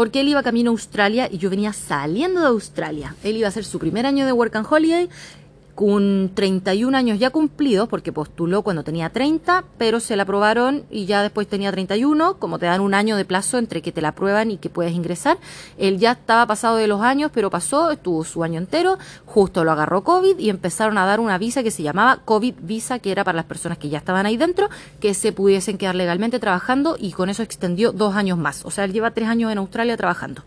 porque 0.00 0.22
él 0.22 0.28
iba 0.28 0.42
camino 0.42 0.70
a 0.70 0.72
Australia 0.72 1.28
y 1.30 1.36
yo 1.36 1.50
venía 1.50 1.74
saliendo 1.74 2.40
de 2.40 2.46
Australia. 2.46 3.14
Él 3.22 3.36
iba 3.36 3.48
a 3.48 3.50
hacer 3.50 3.66
su 3.66 3.78
primer 3.78 4.06
año 4.06 4.24
de 4.24 4.32
Work 4.32 4.56
and 4.56 4.66
Holiday 4.70 5.10
con 5.74 6.32
31 6.34 6.96
años 6.96 7.18
ya 7.18 7.30
cumplidos, 7.30 7.88
porque 7.88 8.12
postuló 8.12 8.62
cuando 8.62 8.84
tenía 8.84 9.10
30, 9.10 9.64
pero 9.78 10.00
se 10.00 10.16
la 10.16 10.24
aprobaron 10.24 10.84
y 10.90 11.06
ya 11.06 11.22
después 11.22 11.48
tenía 11.48 11.70
31, 11.70 12.38
como 12.38 12.58
te 12.58 12.66
dan 12.66 12.80
un 12.80 12.94
año 12.94 13.16
de 13.16 13.24
plazo 13.24 13.58
entre 13.58 13.82
que 13.82 13.92
te 13.92 14.02
la 14.02 14.08
aprueban 14.08 14.50
y 14.50 14.58
que 14.58 14.70
puedes 14.70 14.92
ingresar. 14.92 15.38
Él 15.78 15.98
ya 15.98 16.12
estaba 16.12 16.46
pasado 16.46 16.76
de 16.76 16.86
los 16.86 17.00
años, 17.00 17.30
pero 17.32 17.50
pasó, 17.50 17.90
estuvo 17.90 18.24
su 18.24 18.44
año 18.44 18.58
entero, 18.58 18.98
justo 19.26 19.64
lo 19.64 19.72
agarró 19.72 20.04
COVID 20.04 20.38
y 20.38 20.50
empezaron 20.50 20.98
a 20.98 21.06
dar 21.06 21.20
una 21.20 21.38
visa 21.38 21.62
que 21.62 21.70
se 21.70 21.82
llamaba 21.82 22.20
COVID 22.24 22.54
Visa, 22.62 22.98
que 22.98 23.12
era 23.12 23.24
para 23.24 23.36
las 23.36 23.46
personas 23.46 23.78
que 23.78 23.88
ya 23.88 23.98
estaban 23.98 24.26
ahí 24.26 24.36
dentro, 24.36 24.68
que 25.00 25.14
se 25.14 25.32
pudiesen 25.32 25.78
quedar 25.78 25.94
legalmente 25.94 26.38
trabajando 26.38 26.96
y 26.98 27.12
con 27.12 27.30
eso 27.30 27.42
extendió 27.42 27.92
dos 27.92 28.14
años 28.14 28.38
más. 28.38 28.64
O 28.64 28.70
sea, 28.70 28.84
él 28.84 28.92
lleva 28.92 29.12
tres 29.12 29.28
años 29.28 29.50
en 29.52 29.58
Australia 29.58 29.96
trabajando. 29.96 30.42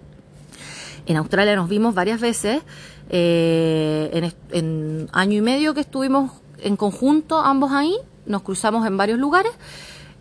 En 1.05 1.17
Australia 1.17 1.55
nos 1.55 1.69
vimos 1.69 1.93
varias 1.93 2.21
veces 2.21 2.61
eh, 3.09 4.31
en, 4.51 5.09
año 5.11 5.37
y 5.37 5.41
medio 5.41 5.73
que 5.73 5.81
estuvimos 5.81 6.31
en 6.59 6.77
conjunto 6.77 7.39
ambos 7.39 7.71
ahí, 7.71 7.95
nos 8.25 8.41
cruzamos 8.41 8.87
en 8.87 8.95
varios 8.95 9.19
lugares 9.19 9.51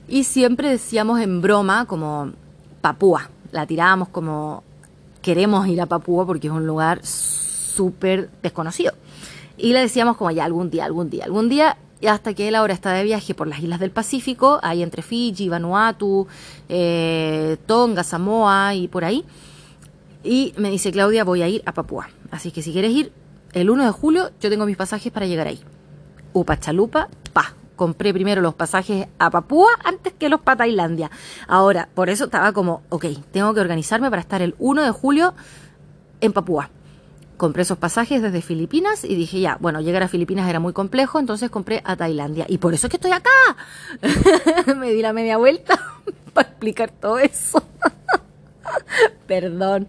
y 0.08 0.24
siempre 0.24 0.68
decíamos 0.68 1.20
en 1.20 1.40
broma 1.40 1.86
como 1.86 2.32
Papúa, 2.80 3.30
la 3.52 3.66
tirábamos 3.66 4.08
como 4.08 4.64
queremos 5.22 5.68
ir 5.68 5.80
a 5.80 5.86
Papúa 5.86 6.26
porque 6.26 6.48
es 6.48 6.52
un 6.52 6.66
lugar 6.66 7.00
súper 7.04 8.28
desconocido. 8.42 8.92
Y 9.56 9.72
le 9.72 9.80
decíamos 9.80 10.16
como 10.16 10.32
ya 10.32 10.44
algún 10.44 10.70
día, 10.70 10.84
algún 10.84 11.08
día, 11.08 11.24
algún 11.24 11.48
día, 11.48 11.76
hasta 12.08 12.34
que 12.34 12.48
él 12.48 12.56
ahora 12.56 12.74
está 12.74 12.92
de 12.92 13.04
viaje 13.04 13.34
por 13.34 13.46
las 13.46 13.60
islas 13.60 13.78
del 13.78 13.92
Pacífico, 13.92 14.58
ahí 14.62 14.82
entre 14.82 15.02
Fiji, 15.02 15.48
Vanuatu, 15.48 16.26
eh, 16.68 17.56
Tonga, 17.66 18.02
Samoa 18.02 18.74
y 18.74 18.88
por 18.88 19.04
ahí. 19.04 19.24
Y 20.24 20.54
me 20.56 20.70
dice, 20.70 20.92
Claudia, 20.92 21.24
voy 21.24 21.42
a 21.42 21.48
ir 21.48 21.62
a 21.66 21.72
Papúa. 21.72 22.08
Así 22.30 22.50
que 22.50 22.62
si 22.62 22.72
quieres 22.72 22.92
ir, 22.92 23.12
el 23.52 23.70
1 23.70 23.84
de 23.84 23.90
julio 23.90 24.30
yo 24.40 24.50
tengo 24.50 24.66
mis 24.66 24.76
pasajes 24.76 25.12
para 25.12 25.26
llegar 25.26 25.46
ahí. 25.46 25.60
Upa 26.32 26.58
chalupa, 26.58 27.08
pa. 27.32 27.54
Compré 27.76 28.12
primero 28.12 28.42
los 28.42 28.54
pasajes 28.54 29.08
a 29.18 29.30
Papúa 29.30 29.70
antes 29.84 30.12
que 30.12 30.28
los 30.28 30.40
para 30.40 30.58
Tailandia. 30.58 31.10
Ahora, 31.48 31.88
por 31.94 32.10
eso 32.10 32.26
estaba 32.26 32.52
como, 32.52 32.82
ok, 32.90 33.06
tengo 33.32 33.52
que 33.54 33.60
organizarme 33.60 34.08
para 34.08 34.20
estar 34.20 34.40
el 34.40 34.54
1 34.58 34.82
de 34.82 34.90
julio 34.90 35.34
en 36.20 36.32
Papúa. 36.32 36.70
Compré 37.36 37.62
esos 37.62 37.78
pasajes 37.78 38.22
desde 38.22 38.40
Filipinas 38.40 39.04
y 39.04 39.16
dije, 39.16 39.40
ya, 39.40 39.56
bueno, 39.58 39.80
llegar 39.80 40.02
a 40.04 40.08
Filipinas 40.08 40.48
era 40.48 40.60
muy 40.60 40.72
complejo, 40.72 41.18
entonces 41.18 41.50
compré 41.50 41.82
a 41.84 41.96
Tailandia. 41.96 42.46
Y 42.48 42.58
por 42.58 42.72
eso 42.72 42.86
es 42.86 42.90
que 42.90 42.98
estoy 42.98 43.10
acá. 43.10 43.30
Me 44.76 44.92
di 44.92 45.02
la 45.02 45.12
media 45.12 45.38
vuelta 45.38 45.80
para 46.34 46.48
explicar 46.48 46.92
todo 46.92 47.18
eso. 47.18 47.62
Perdón. 49.26 49.88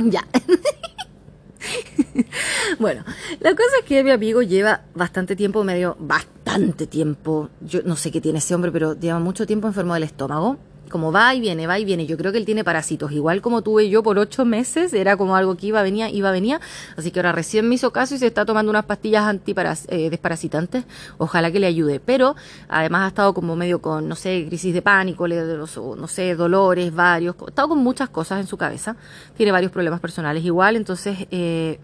Ya. 0.00 0.26
bueno, 2.78 3.04
la 3.40 3.50
cosa 3.50 3.78
es 3.80 3.84
que 3.84 4.02
mi 4.02 4.10
amigo 4.10 4.42
lleva 4.42 4.82
bastante 4.94 5.36
tiempo, 5.36 5.62
medio 5.62 5.96
bastante 6.00 6.86
tiempo. 6.86 7.50
Yo 7.60 7.80
no 7.84 7.96
sé 7.96 8.10
qué 8.10 8.20
tiene 8.20 8.38
ese 8.38 8.54
hombre, 8.54 8.72
pero 8.72 8.98
lleva 8.98 9.18
mucho 9.18 9.46
tiempo 9.46 9.68
enfermo 9.68 9.94
del 9.94 10.04
estómago. 10.04 10.56
Como 10.90 11.12
va 11.12 11.34
y 11.34 11.40
viene, 11.40 11.66
va 11.66 11.78
y 11.78 11.84
viene. 11.84 12.06
Yo 12.06 12.16
creo 12.18 12.32
que 12.32 12.38
él 12.38 12.44
tiene 12.44 12.64
parásitos, 12.64 13.12
igual 13.12 13.40
como 13.40 13.62
tuve 13.62 13.88
yo 13.88 14.02
por 14.02 14.18
ocho 14.18 14.44
meses, 14.44 14.92
era 14.92 15.16
como 15.16 15.36
algo 15.36 15.56
que 15.56 15.68
iba, 15.68 15.82
venía, 15.82 16.10
iba, 16.10 16.30
venía. 16.30 16.60
Así 16.96 17.10
que 17.10 17.20
ahora 17.20 17.32
recién 17.32 17.68
me 17.68 17.76
hizo 17.76 17.92
caso 17.92 18.14
y 18.14 18.18
se 18.18 18.26
está 18.26 18.44
tomando 18.44 18.68
unas 18.70 18.84
pastillas 18.84 19.24
antiparas, 19.24 19.86
eh, 19.88 20.10
desparasitantes. 20.10 20.84
Ojalá 21.16 21.50
que 21.50 21.60
le 21.60 21.66
ayude. 21.66 22.00
Pero 22.00 22.36
además 22.68 23.04
ha 23.04 23.08
estado 23.08 23.32
como 23.32 23.56
medio 23.56 23.80
con, 23.80 24.08
no 24.08 24.16
sé, 24.16 24.44
crisis 24.46 24.74
de 24.74 24.82
pánico, 24.82 25.26
no 25.26 26.06
sé, 26.06 26.34
dolores, 26.34 26.94
varios. 26.94 27.36
Ha 27.40 27.48
estado 27.48 27.68
con 27.68 27.78
muchas 27.78 28.10
cosas 28.10 28.40
en 28.40 28.46
su 28.46 28.56
cabeza. 28.56 28.96
Tiene 29.36 29.52
varios 29.52 29.72
problemas 29.72 30.00
personales 30.00 30.44
igual, 30.44 30.76
entonces 30.76 31.26
eh, 31.30 31.78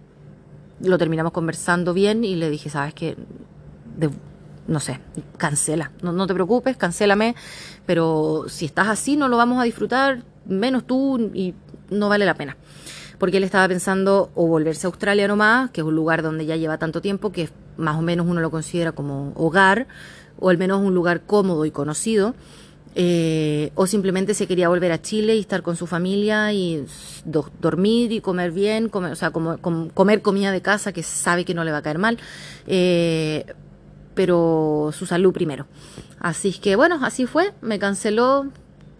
lo 0.80 0.98
terminamos 0.98 1.32
conversando 1.32 1.94
bien 1.94 2.24
y 2.24 2.34
le 2.34 2.50
dije, 2.50 2.68
sabes 2.68 2.92
que 2.92 3.16
no 4.68 4.80
sé, 4.80 5.00
cancela, 5.36 5.92
no, 6.02 6.12
no 6.12 6.26
te 6.26 6.34
preocupes, 6.34 6.76
cancélame, 6.76 7.34
pero 7.86 8.46
si 8.48 8.66
estás 8.66 8.88
así 8.88 9.16
no 9.16 9.28
lo 9.28 9.36
vamos 9.36 9.60
a 9.60 9.64
disfrutar, 9.64 10.22
menos 10.44 10.86
tú 10.86 11.30
y 11.32 11.54
no 11.90 12.08
vale 12.08 12.26
la 12.26 12.34
pena. 12.34 12.56
Porque 13.18 13.38
él 13.38 13.44
estaba 13.44 13.66
pensando 13.68 14.30
o 14.34 14.46
volverse 14.46 14.86
a 14.86 14.88
Australia 14.88 15.26
nomás, 15.26 15.70
que 15.70 15.80
es 15.80 15.86
un 15.86 15.94
lugar 15.94 16.22
donde 16.22 16.44
ya 16.44 16.56
lleva 16.56 16.76
tanto 16.78 17.00
tiempo, 17.00 17.32
que 17.32 17.48
más 17.78 17.96
o 17.96 18.02
menos 18.02 18.26
uno 18.26 18.40
lo 18.40 18.50
considera 18.50 18.92
como 18.92 19.32
hogar, 19.36 19.86
o 20.38 20.50
al 20.50 20.58
menos 20.58 20.82
un 20.82 20.94
lugar 20.94 21.22
cómodo 21.22 21.64
y 21.64 21.70
conocido, 21.70 22.34
eh, 22.94 23.72
o 23.74 23.86
simplemente 23.86 24.34
se 24.34 24.46
quería 24.46 24.68
volver 24.68 24.92
a 24.92 25.00
Chile 25.00 25.36
y 25.36 25.40
estar 25.40 25.62
con 25.62 25.76
su 25.76 25.86
familia 25.86 26.52
y 26.52 26.84
dormir 27.60 28.12
y 28.12 28.20
comer 28.20 28.52
bien, 28.52 28.88
comer, 28.88 29.12
o 29.12 29.16
sea, 29.16 29.30
como, 29.30 29.58
comer 29.58 30.22
comida 30.22 30.50
de 30.50 30.62
casa 30.62 30.92
que 30.92 31.02
sabe 31.02 31.44
que 31.44 31.54
no 31.54 31.64
le 31.64 31.72
va 31.72 31.78
a 31.78 31.82
caer 31.82 31.98
mal. 31.98 32.18
Eh, 32.66 33.46
pero 34.14 34.90
su 34.92 35.06
salud 35.06 35.32
primero. 35.32 35.66
Así 36.20 36.52
que 36.52 36.76
bueno, 36.76 36.98
así 37.02 37.26
fue, 37.26 37.52
me 37.60 37.78
canceló 37.78 38.46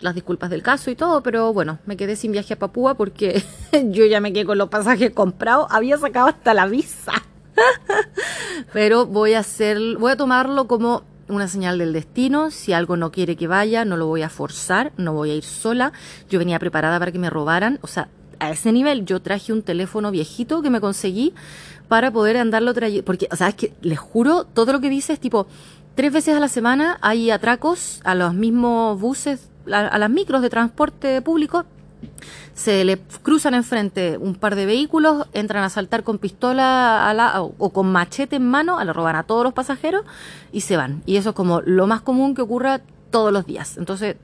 las 0.01 0.15
disculpas 0.15 0.51
del 0.51 0.63
caso 0.63 0.91
y 0.91 0.97
todo, 0.97 1.23
pero 1.23 1.53
bueno, 1.53 1.79
me 1.87 1.97
quedé 1.97 2.17
sin 2.17 2.33
viaje 2.33 2.55
a 2.55 2.59
Papúa 2.59 2.95
porque 2.95 3.43
yo 3.91 4.05
ya 4.05 4.21
me 4.21 4.33
quedé 4.33 4.45
con 4.45 4.59
los 4.59 4.69
pasajes 4.69 5.11
comprados, 5.13 5.67
había 5.71 5.97
sacado 5.99 6.29
hasta 6.29 6.55
la 6.55 6.67
visa. 6.67 7.13
pero 8.73 9.07
voy 9.07 9.35
a 9.35 9.41
hacer, 9.41 9.79
voy 9.99 10.13
a 10.13 10.17
tomarlo 10.17 10.67
como 10.67 11.05
una 11.29 11.49
señal 11.49 11.79
del 11.79 11.93
destino, 11.93 12.51
si 12.51 12.73
algo 12.73 12.97
no 12.97 13.11
quiere 13.11 13.37
que 13.37 13.49
vaya, 13.49 13.85
no 13.85 13.97
lo 13.97 14.07
voy 14.07 14.23
a 14.23 14.29
forzar, 14.29 14.93
no 14.97 15.13
voy 15.13 15.31
a 15.31 15.35
ir 15.35 15.45
sola. 15.45 15.93
Yo 16.29 16.39
venía 16.39 16.59
preparada 16.59 16.99
para 16.99 17.11
que 17.11 17.19
me 17.19 17.31
robaran, 17.31 17.79
o 17.83 17.87
sea, 17.87 18.09
a 18.39 18.51
ese 18.51 18.71
nivel 18.71 19.07
yo 19.07 19.21
traje 19.21 19.53
un 19.53 19.63
teléfono 19.63 20.11
viejito 20.11 20.63
que 20.63 20.71
me 20.71 20.81
conseguí 20.81 21.35
para 21.89 22.11
poder 22.11 22.37
andarlo 22.37 22.75
trayendo. 22.75 23.05
Porque, 23.05 23.29
o 23.33 23.37
sea, 23.37 23.49
es 23.49 23.55
que 23.55 23.73
les 23.81 23.99
juro, 23.99 24.45
todo 24.45 24.73
lo 24.73 24.81
que 24.81 24.91
dice 24.91 25.15
es 25.15 25.21
tipo, 25.21 25.47
tres 25.97 26.13
veces 26.13 26.37
a 26.37 26.41
la 26.41 26.49
semana 26.49 26.99
hay 27.01 27.31
atracos 27.31 28.01
a 28.05 28.15
los 28.15 28.35
mismos 28.35 29.01
buses, 29.01 29.49
a, 29.73 29.99
las 29.99 30.11
micros 30.11 30.43
de 30.43 30.51
transporte 30.51 31.21
público. 31.23 31.65
Se 32.55 32.85
le 32.85 32.99
cruzan 33.23 33.55
enfrente 33.55 34.19
un 34.19 34.35
par 34.35 34.55
de 34.55 34.67
vehículos, 34.67 35.27
entran 35.33 35.65
a 35.65 35.71
saltar 35.71 36.05
con 36.05 36.19
pistola 36.19 37.09
a 37.09 37.15
la, 37.15 37.43
o, 37.43 37.71
con 37.71 37.91
machete 37.91 38.37
en 38.37 38.49
mano, 38.49 38.79
a 38.79 38.85
lo 38.85 38.93
roban 38.93 39.17
a 39.17 39.25
todos 39.25 39.43
los 39.43 39.55
pasajeros 39.55 40.05
y 40.53 40.61
se 40.61 40.77
van. 40.77 41.03
Y 41.07 41.17
eso 41.17 41.31
es 41.31 41.35
como 41.35 41.63
lo 41.63 41.87
más 41.87 42.03
común 42.03 42.35
que 42.35 42.43
ocurra 42.43 42.83
todos 43.11 43.33
los 43.33 43.47
días. 43.47 43.77
Entonces, 43.79 44.17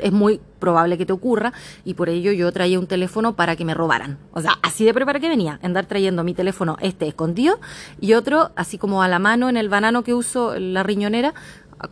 es 0.00 0.12
muy 0.12 0.40
probable 0.58 0.98
que 0.98 1.06
te 1.06 1.12
ocurra 1.12 1.52
y 1.84 1.94
por 1.94 2.08
ello 2.08 2.32
yo 2.32 2.50
traía 2.52 2.78
un 2.78 2.86
teléfono 2.86 3.34
para 3.34 3.56
que 3.56 3.64
me 3.64 3.74
robaran. 3.74 4.18
O 4.32 4.40
sea, 4.40 4.58
así 4.62 4.84
de 4.84 4.94
prepara 4.94 5.20
que 5.20 5.28
venía, 5.28 5.58
andar 5.62 5.86
trayendo 5.86 6.24
mi 6.24 6.34
teléfono 6.34 6.76
este 6.80 7.06
escondido 7.08 7.60
y 8.00 8.14
otro 8.14 8.50
así 8.56 8.78
como 8.78 9.02
a 9.02 9.08
la 9.08 9.18
mano 9.18 9.48
en 9.48 9.56
el 9.56 9.68
banano 9.68 10.02
que 10.02 10.14
uso, 10.14 10.58
la 10.58 10.82
riñonera, 10.82 11.34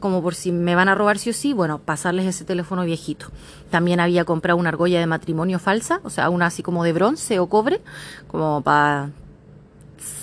como 0.00 0.22
por 0.22 0.34
si 0.34 0.50
me 0.52 0.74
van 0.74 0.88
a 0.88 0.94
robar 0.94 1.18
sí 1.18 1.30
o 1.30 1.32
sí, 1.32 1.52
bueno, 1.52 1.78
pasarles 1.78 2.26
ese 2.26 2.44
teléfono 2.44 2.84
viejito. 2.84 3.26
También 3.70 4.00
había 4.00 4.24
comprado 4.24 4.58
una 4.58 4.70
argolla 4.70 4.98
de 4.98 5.06
matrimonio 5.06 5.58
falsa, 5.58 6.00
o 6.02 6.10
sea, 6.10 6.28
una 6.30 6.46
así 6.46 6.62
como 6.62 6.84
de 6.84 6.92
bronce 6.92 7.38
o 7.38 7.48
cobre, 7.48 7.80
como 8.26 8.62
para 8.62 9.10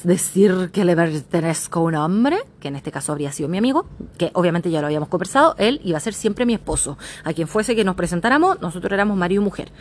decir 0.04 0.70
que 0.72 0.86
le 0.86 0.96
pertenezco 0.96 1.80
a 1.80 1.84
un 1.84 1.96
hombre, 1.96 2.40
que 2.60 2.68
en 2.68 2.76
este 2.76 2.92
caso 2.92 3.12
habría 3.12 3.32
sido 3.32 3.50
mi 3.50 3.58
amigo, 3.58 3.86
que 4.18 4.32
obviamente 4.34 4.70
ya 4.70 4.82
lo 4.82 4.88
habíamos 4.88 5.10
conversado, 5.10 5.56
él 5.58 5.82
iba 5.84 5.98
a 5.98 6.02
ser 6.02 6.14
siempre 6.14 6.46
mi 6.46 6.54
esposo. 6.54 6.98
A 7.24 7.34
quien 7.34 7.48
fuese 7.48 7.76
que 7.76 7.84
nos 7.84 7.96
presentáramos, 7.96 8.62
nosotros 8.62 8.92
éramos 8.92 9.18
marido 9.18 9.42
y 9.42 9.46
mujer. 9.46 9.72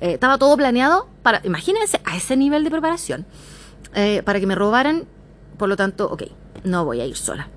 Eh, 0.00 0.14
estaba 0.14 0.38
todo 0.38 0.56
planeado 0.56 1.08
para, 1.22 1.40
imagínense, 1.44 2.00
a 2.04 2.16
ese 2.16 2.36
nivel 2.36 2.64
de 2.64 2.70
preparación, 2.70 3.26
eh, 3.94 4.22
para 4.24 4.40
que 4.40 4.46
me 4.46 4.54
robaran, 4.54 5.04
por 5.56 5.68
lo 5.68 5.76
tanto, 5.76 6.10
ok, 6.10 6.24
no 6.64 6.84
voy 6.84 7.00
a 7.00 7.06
ir 7.06 7.16
sola. 7.16 7.48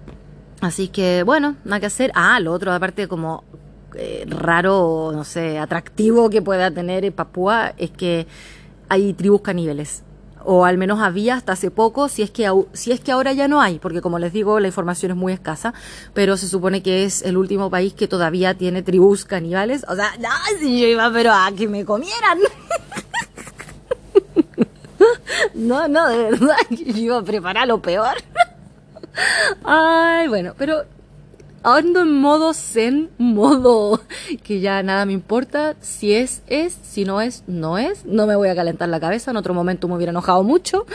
Así 0.61 0.89
que, 0.89 1.23
bueno, 1.23 1.55
nada 1.65 1.79
que 1.79 1.87
hacer. 1.87 2.11
Ah, 2.13 2.39
lo 2.39 2.53
otro, 2.53 2.71
aparte 2.71 3.07
como 3.07 3.43
eh, 3.95 4.25
raro, 4.27 5.11
no 5.13 5.23
sé, 5.23 5.57
atractivo 5.57 6.29
que 6.29 6.41
pueda 6.41 6.69
tener 6.69 7.11
Papúa, 7.13 7.73
es 7.77 7.89
que 7.89 8.27
hay 8.89 9.13
tribus 9.13 9.41
caníbales 9.41 10.03
o 10.45 10.65
al 10.65 10.77
menos 10.77 10.99
había 10.99 11.35
hasta 11.35 11.53
hace 11.53 11.71
poco, 11.71 12.09
si 12.09 12.21
es 12.21 12.31
que 12.31 12.51
si 12.73 12.91
es 12.91 12.99
que 12.99 13.11
ahora 13.11 13.33
ya 13.33 13.47
no 13.47 13.61
hay, 13.61 13.79
porque 13.79 14.01
como 14.01 14.19
les 14.19 14.33
digo, 14.33 14.59
la 14.59 14.67
información 14.67 15.11
es 15.11 15.17
muy 15.17 15.33
escasa, 15.33 15.73
pero 16.13 16.37
se 16.37 16.47
supone 16.47 16.81
que 16.81 17.03
es 17.03 17.21
el 17.21 17.37
último 17.37 17.69
país 17.69 17.93
que 17.93 18.07
todavía 18.07 18.55
tiene 18.55 18.83
tribus 18.83 19.25
caníbales, 19.25 19.85
o 19.87 19.95
sea, 19.95 20.11
no, 20.19 20.29
si 20.59 20.81
yo 20.81 20.87
iba 20.87 21.11
pero 21.11 21.31
a 21.33 21.51
que 21.55 21.67
me 21.67 21.85
comieran. 21.85 22.39
no, 25.53 25.87
no, 25.87 26.07
de 26.07 26.17
verdad, 26.17 26.57
yo 26.69 26.97
iba 26.97 27.17
a 27.17 27.23
preparar 27.23 27.67
lo 27.67 27.81
peor. 27.81 28.15
Ay, 29.63 30.27
bueno, 30.27 30.53
pero 30.57 30.83
ando 31.63 32.01
en 32.01 32.19
modo 32.19 32.53
zen, 32.53 33.09
modo 33.17 34.01
que 34.43 34.59
ya 34.59 34.83
nada 34.83 35.05
me 35.05 35.13
importa. 35.13 35.75
Si 35.79 36.13
es, 36.13 36.43
es. 36.47 36.77
Si 36.83 37.05
no 37.05 37.21
es, 37.21 37.43
no 37.47 37.77
es. 37.77 38.05
No 38.05 38.27
me 38.27 38.35
voy 38.35 38.49
a 38.49 38.55
calentar 38.55 38.89
la 38.89 38.99
cabeza. 38.99 39.31
En 39.31 39.37
otro 39.37 39.53
momento 39.53 39.87
me 39.87 39.95
hubiera 39.95 40.11
enojado 40.11 40.43
mucho. 40.43 40.85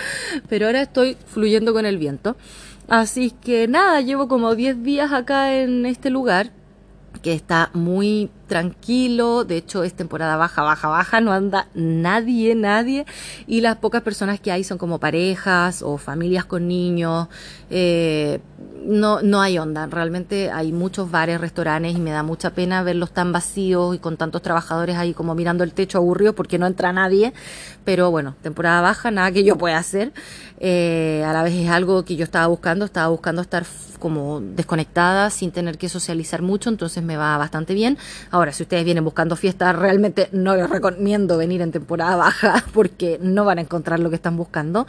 Pero 0.49 0.67
ahora 0.67 0.83
estoy 0.83 1.17
fluyendo 1.27 1.73
con 1.73 1.87
el 1.87 1.99
viento. 1.99 2.37
Así 2.89 3.31
que 3.31 3.67
nada, 3.67 4.01
llevo 4.01 4.29
como 4.29 4.55
10 4.55 4.83
días 4.83 5.13
acá 5.13 5.55
en 5.55 5.87
este 5.87 6.11
lugar 6.11 6.53
que 7.23 7.33
está 7.33 7.71
muy 7.73 8.31
tranquilo, 8.47 9.45
de 9.45 9.57
hecho 9.57 9.83
es 9.85 9.95
temporada 9.95 10.37
baja, 10.37 10.63
baja, 10.63 10.89
baja, 10.89 11.21
no 11.21 11.33
anda 11.33 11.69
nadie, 11.75 12.55
nadie, 12.55 13.07
y 13.47 13.61
las 13.61 13.77
pocas 13.77 14.03
personas 14.03 14.41
que 14.41 14.53
hay 14.53 14.65
son 14.65 14.79
como 14.79 14.99
parejas 14.99 15.83
o 15.83 15.99
familias 15.99 16.45
con 16.45 16.69
niños, 16.69 17.29
eh, 17.71 18.41
no, 18.85 19.21
no 19.21 19.41
hay 19.41 19.59
onda, 19.59 19.87
realmente 19.87 20.51
hay 20.51 20.73
muchos 20.73 21.11
bares, 21.11 21.41
restaurantes 21.41 21.97
y 21.97 21.99
me 21.99 22.13
da 22.13 22.23
mucha 22.23 22.51
pena 22.51 22.83
verlos 22.83 23.11
tan 23.11 23.33
vacíos 23.33 23.97
y 23.97 23.99
con 23.99 24.17
tantos 24.17 24.43
trabajadores 24.43 24.97
ahí 24.97 25.13
como 25.13 25.35
mirando 25.35 25.65
el 25.65 25.73
techo 25.73 25.99
aburridos 25.99 26.35
porque 26.35 26.59
no 26.59 26.67
entra 26.67 26.93
nadie, 26.93 27.33
pero 27.85 28.11
bueno, 28.11 28.37
temporada 28.43 28.81
baja, 28.81 29.11
nada 29.11 29.33
que 29.33 29.43
yo 29.43 29.57
pueda 29.59 29.79
hacer, 29.79 30.13
eh, 30.61 31.25
a 31.27 31.33
la 31.33 31.43
vez 31.43 31.55
es 31.55 31.69
algo 31.69 32.05
que 32.05 32.17
yo 32.17 32.25
estaba 32.25 32.47
buscando, 32.47 32.85
estaba 32.85 33.09
buscando 33.09 33.43
estar 33.43 33.65
como 33.99 34.41
desconectada 34.41 35.31
sin 35.31 35.51
tener 35.51 35.79
que 35.79 35.89
socializar 35.89 36.43
mucho, 36.43 36.71
entonces 36.71 37.03
me 37.03 37.17
va 37.17 37.37
bastante 37.39 37.75
bien. 37.75 37.99
Ahora, 38.37 38.53
si 38.53 38.65
ustedes 38.65 38.85
vienen 38.85 39.03
buscando 39.03 39.35
fiestas, 39.35 39.75
realmente 39.75 40.29
no 40.31 40.55
les 40.55 40.69
recomiendo 40.69 41.39
venir 41.39 41.63
en 41.63 41.73
temporada 41.73 42.17
baja 42.27 42.63
porque 42.75 43.19
no 43.23 43.47
van 43.47 43.57
a 43.57 43.61
encontrar 43.63 43.99
lo 43.99 44.11
que 44.11 44.17
están 44.17 44.37
buscando. 44.37 44.87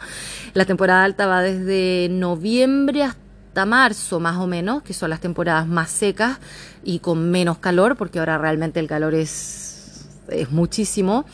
La 0.52 0.66
temporada 0.66 1.02
alta 1.02 1.26
va 1.26 1.40
desde 1.40 2.08
noviembre 2.10 3.04
hasta 3.04 3.64
marzo 3.64 4.20
más 4.20 4.36
o 4.36 4.46
menos, 4.46 4.82
que 4.82 4.92
son 4.92 5.08
las 5.08 5.20
temporadas 5.20 5.66
más 5.66 5.88
secas 5.88 6.40
y 6.84 6.98
con 6.98 7.30
menos 7.30 7.56
calor, 7.56 7.96
porque 7.96 8.18
ahora 8.18 8.36
realmente 8.36 8.80
el 8.80 8.86
calor 8.86 9.14
es, 9.14 10.10
es 10.28 10.50
muchísimo. 10.50 11.24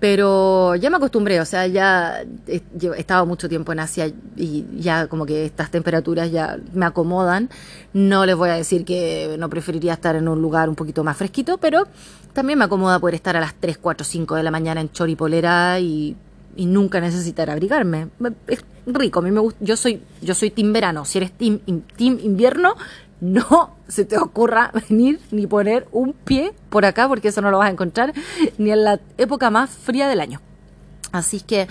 Pero 0.00 0.76
ya 0.76 0.90
me 0.90 0.96
acostumbré, 0.96 1.40
o 1.40 1.44
sea, 1.44 1.66
ya 1.66 2.22
he, 2.46 2.62
estado 2.96 3.26
mucho 3.26 3.48
tiempo 3.48 3.72
en 3.72 3.80
Asia 3.80 4.06
y 4.36 4.64
ya 4.78 5.08
como 5.08 5.26
que 5.26 5.44
estas 5.44 5.70
temperaturas 5.70 6.30
ya 6.30 6.56
me 6.72 6.86
acomodan. 6.86 7.50
No 7.92 8.24
les 8.24 8.36
voy 8.36 8.50
a 8.50 8.54
decir 8.54 8.84
que 8.84 9.34
no 9.38 9.50
preferiría 9.50 9.94
estar 9.94 10.14
en 10.14 10.28
un 10.28 10.40
lugar 10.40 10.68
un 10.68 10.76
poquito 10.76 11.02
más 11.02 11.16
fresquito, 11.16 11.58
pero 11.58 11.88
también 12.32 12.60
me 12.60 12.66
acomoda 12.66 13.00
poder 13.00 13.16
estar 13.16 13.36
a 13.36 13.40
las 13.40 13.54
3, 13.54 13.78
4, 13.78 14.04
5 14.04 14.36
de 14.36 14.42
la 14.44 14.52
mañana 14.52 14.80
en 14.80 14.92
choripolera 14.92 15.80
y, 15.80 16.16
y 16.56 16.66
nunca 16.66 17.00
necesitar 17.00 17.50
abrigarme. 17.50 18.08
Es 18.46 18.64
rico, 18.86 19.18
a 19.18 19.22
mí 19.22 19.30
me 19.30 19.40
gusta, 19.40 19.58
yo 19.64 19.76
soy, 19.76 20.00
yo 20.22 20.34
soy 20.34 20.50
team 20.50 20.72
verano, 20.72 21.04
si 21.04 21.18
eres 21.18 21.32
team, 21.32 21.60
team 21.96 22.18
invierno, 22.22 22.76
no 23.20 23.76
se 23.88 24.04
te 24.04 24.18
ocurra 24.18 24.72
venir 24.88 25.20
ni 25.30 25.46
poner 25.46 25.88
un 25.92 26.12
pie 26.12 26.52
por 26.70 26.84
acá 26.84 27.08
porque 27.08 27.28
eso 27.28 27.40
no 27.40 27.50
lo 27.50 27.58
vas 27.58 27.68
a 27.68 27.72
encontrar 27.72 28.12
ni 28.58 28.70
en 28.70 28.84
la 28.84 29.00
época 29.16 29.50
más 29.50 29.70
fría 29.70 30.08
del 30.08 30.20
año. 30.20 30.40
Así 31.10 31.40
que, 31.40 31.66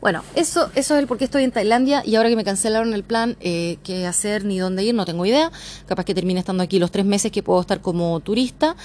bueno, 0.00 0.22
eso, 0.34 0.70
eso 0.74 0.94
es 0.94 1.00
el 1.00 1.06
por 1.06 1.18
qué 1.18 1.24
estoy 1.24 1.42
en 1.42 1.50
Tailandia 1.50 2.02
y 2.04 2.14
ahora 2.14 2.28
que 2.28 2.36
me 2.36 2.44
cancelaron 2.44 2.94
el 2.94 3.02
plan, 3.02 3.36
eh, 3.40 3.78
qué 3.82 4.06
hacer 4.06 4.44
ni 4.44 4.58
dónde 4.58 4.84
ir, 4.84 4.94
no 4.94 5.04
tengo 5.04 5.26
idea. 5.26 5.50
Capaz 5.86 6.04
que 6.04 6.14
termine 6.14 6.40
estando 6.40 6.62
aquí 6.62 6.78
los 6.78 6.92
tres 6.92 7.04
meses 7.04 7.32
que 7.32 7.42
puedo 7.42 7.60
estar 7.60 7.80
como 7.80 8.20
turista. 8.20 8.76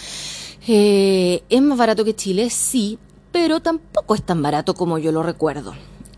Eh, 0.68 1.44
¿Es 1.50 1.62
más 1.62 1.78
barato 1.78 2.04
que 2.04 2.16
Chile? 2.16 2.50
Sí, 2.50 2.98
pero 3.32 3.60
tampoco 3.60 4.16
es 4.16 4.24
tan 4.24 4.42
barato 4.42 4.74
como 4.74 4.98
yo 4.98 5.12
lo 5.12 5.24
recuerdo. 5.24 5.74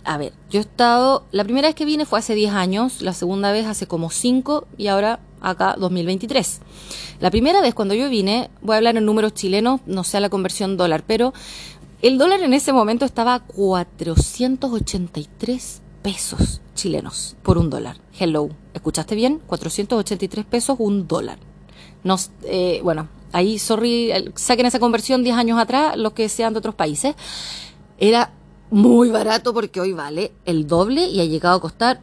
A 0.05 0.17
ver, 0.17 0.33
yo 0.49 0.59
he 0.59 0.61
estado, 0.61 1.25
la 1.31 1.45
primera 1.45 1.69
vez 1.69 1.75
que 1.75 1.85
vine 1.85 2.05
fue 2.05 2.19
hace 2.19 2.35
10 2.35 2.51
años, 2.53 3.01
la 3.01 3.13
segunda 3.13 3.53
vez 3.53 3.65
hace 3.65 3.87
como 3.87 4.09
5 4.09 4.67
y 4.77 4.87
ahora 4.87 5.19
acá 5.43 5.75
2023. 5.77 6.61
La 7.19 7.29
primera 7.29 7.61
vez 7.61 7.75
cuando 7.75 7.93
yo 7.93 8.09
vine, 8.09 8.49
voy 8.61 8.73
a 8.73 8.77
hablar 8.77 8.97
en 8.97 9.05
números 9.05 9.33
chilenos, 9.33 9.81
no 9.85 10.03
sé 10.03 10.19
la 10.19 10.29
conversión 10.29 10.75
dólar, 10.77 11.03
pero 11.05 11.33
el 12.01 12.17
dólar 12.17 12.41
en 12.41 12.53
ese 12.53 12.73
momento 12.73 13.05
estaba 13.05 13.35
a 13.35 13.39
483 13.39 15.81
pesos 16.01 16.61
chilenos 16.75 17.37
por 17.43 17.57
un 17.57 17.69
dólar. 17.69 17.97
Hello, 18.19 18.49
¿escuchaste 18.73 19.15
bien? 19.15 19.41
483 19.47 20.45
pesos 20.45 20.75
un 20.79 21.07
dólar. 21.07 21.37
Nos, 22.03 22.31
eh, 22.43 22.81
bueno, 22.83 23.07
ahí, 23.31 23.57
sorry, 23.59 24.11
saquen 24.35 24.65
esa 24.65 24.79
conversión 24.79 25.23
10 25.23 25.37
años 25.37 25.59
atrás, 25.59 25.95
los 25.97 26.13
que 26.13 26.27
sean 26.29 26.53
de 26.53 26.59
otros 26.59 26.75
países. 26.75 27.15
Era 27.97 28.31
muy 28.69 29.09
barato 29.09 29.53
porque 29.53 29.79
hoy 29.79 29.93
vale 29.93 30.33
el 30.45 30.67
doble 30.67 31.05
y 31.05 31.21
ha 31.21 31.25
llegado 31.25 31.55
a 31.55 31.61
costar 31.61 32.01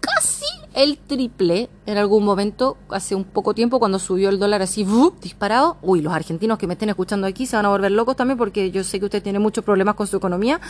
casi 0.00 0.44
el 0.74 0.98
triple 0.98 1.70
en 1.86 1.98
algún 1.98 2.24
momento, 2.24 2.76
hace 2.90 3.14
un 3.14 3.24
poco 3.24 3.54
tiempo, 3.54 3.78
cuando 3.78 3.98
subió 3.98 4.28
el 4.28 4.38
dólar 4.38 4.62
así, 4.62 4.86
disparado. 5.22 5.76
Uy, 5.82 6.02
los 6.02 6.12
argentinos 6.12 6.58
que 6.58 6.66
me 6.66 6.74
estén 6.74 6.88
escuchando 6.88 7.26
aquí 7.26 7.46
se 7.46 7.56
van 7.56 7.66
a 7.66 7.68
volver 7.68 7.92
locos 7.92 8.16
también 8.16 8.36
porque 8.36 8.70
yo 8.70 8.82
sé 8.82 8.98
que 8.98 9.06
usted 9.06 9.22
tiene 9.22 9.38
muchos 9.38 9.64
problemas 9.64 9.94
con 9.94 10.06
su 10.06 10.16
economía. 10.16 10.60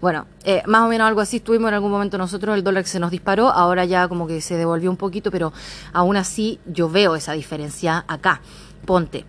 Bueno, 0.00 0.26
eh, 0.44 0.62
más 0.66 0.82
o 0.82 0.88
menos 0.88 1.08
algo 1.08 1.20
así 1.20 1.38
estuvimos 1.38 1.68
en 1.68 1.74
algún 1.74 1.90
momento 1.90 2.18
nosotros, 2.18 2.54
el 2.54 2.62
dólar 2.62 2.84
se 2.84 3.00
nos 3.00 3.10
disparó, 3.10 3.48
ahora 3.48 3.84
ya 3.84 4.06
como 4.08 4.26
que 4.26 4.40
se 4.40 4.56
devolvió 4.56 4.90
un 4.90 4.96
poquito, 4.96 5.30
pero 5.30 5.52
aún 5.92 6.16
así 6.16 6.60
yo 6.66 6.88
veo 6.88 7.16
esa 7.16 7.32
diferencia 7.32 8.04
acá. 8.06 8.42
Ponte, 8.84 9.24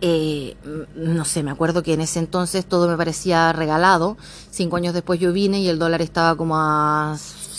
eh, 0.00 0.56
no 0.96 1.24
sé, 1.24 1.42
me 1.42 1.50
acuerdo 1.50 1.82
que 1.82 1.94
en 1.94 2.00
ese 2.00 2.18
entonces 2.18 2.66
todo 2.66 2.88
me 2.88 2.96
parecía 2.96 3.52
regalado. 3.52 4.16
Cinco 4.50 4.76
años 4.76 4.94
después 4.94 5.20
yo 5.20 5.32
vine 5.32 5.60
y 5.60 5.68
el 5.68 5.78
dólar 5.78 6.02
estaba 6.02 6.36
como 6.36 6.56
a, 6.58 7.16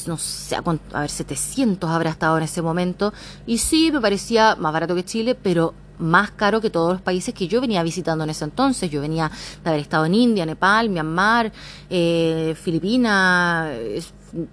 no 0.07 0.17
sé, 0.17 0.55
a, 0.55 0.61
ver, 0.61 1.09
700 1.09 1.89
habrá 1.89 2.09
estado 2.09 2.37
en 2.37 2.43
ese 2.43 2.61
momento. 2.61 3.13
Y 3.45 3.57
sí, 3.57 3.91
me 3.91 4.01
parecía 4.01 4.55
más 4.55 4.73
barato 4.73 4.95
que 4.95 5.03
Chile, 5.03 5.35
pero 5.35 5.73
más 5.97 6.31
caro 6.31 6.59
que 6.61 6.69
todos 6.69 6.93
los 6.93 7.01
países 7.01 7.33
que 7.33 7.47
yo 7.47 7.61
venía 7.61 7.81
visitando 7.83 8.23
en 8.23 8.29
ese 8.29 8.45
entonces. 8.45 8.89
Yo 8.89 9.01
venía 9.01 9.31
de 9.63 9.69
haber 9.69 9.81
estado 9.81 10.05
en 10.05 10.13
India, 10.13 10.45
Nepal, 10.45 10.89
Myanmar, 10.89 11.51
eh, 11.89 12.55
Filipinas, 12.61 13.69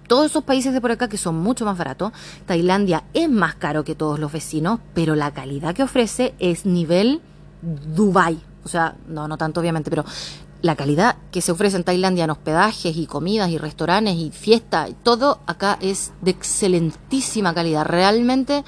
todos 0.07 0.27
esos 0.27 0.43
países 0.43 0.73
de 0.73 0.81
por 0.81 0.91
acá 0.91 1.07
que 1.07 1.17
son 1.17 1.35
mucho 1.35 1.65
más 1.65 1.77
baratos. 1.77 2.11
Tailandia 2.45 3.03
es 3.13 3.29
más 3.29 3.55
caro 3.55 3.83
que 3.83 3.95
todos 3.95 4.19
los 4.19 4.31
vecinos, 4.31 4.79
pero 4.93 5.15
la 5.15 5.31
calidad 5.31 5.75
que 5.75 5.83
ofrece 5.83 6.33
es 6.39 6.65
nivel 6.65 7.21
Dubai. 7.61 8.39
O 8.63 8.69
sea, 8.69 8.95
no, 9.07 9.27
no 9.27 9.37
tanto 9.37 9.59
obviamente, 9.59 9.89
pero 9.89 10.05
la 10.63 10.77
calidad 10.77 11.17
que 11.29 11.41
se 11.41 11.51
ofrece 11.51 11.75
en 11.75 11.83
Tailandia 11.83 12.23
en 12.23 12.29
hospedajes 12.29 12.95
y 12.95 13.05
comidas 13.05 13.49
y 13.49 13.57
restaurantes 13.57 14.15
y 14.15 14.31
fiesta, 14.31 14.87
todo 15.03 15.39
acá 15.45 15.77
es 15.81 16.13
de 16.21 16.31
excelentísima 16.31 17.53
calidad. 17.53 17.85
Realmente, 17.85 18.63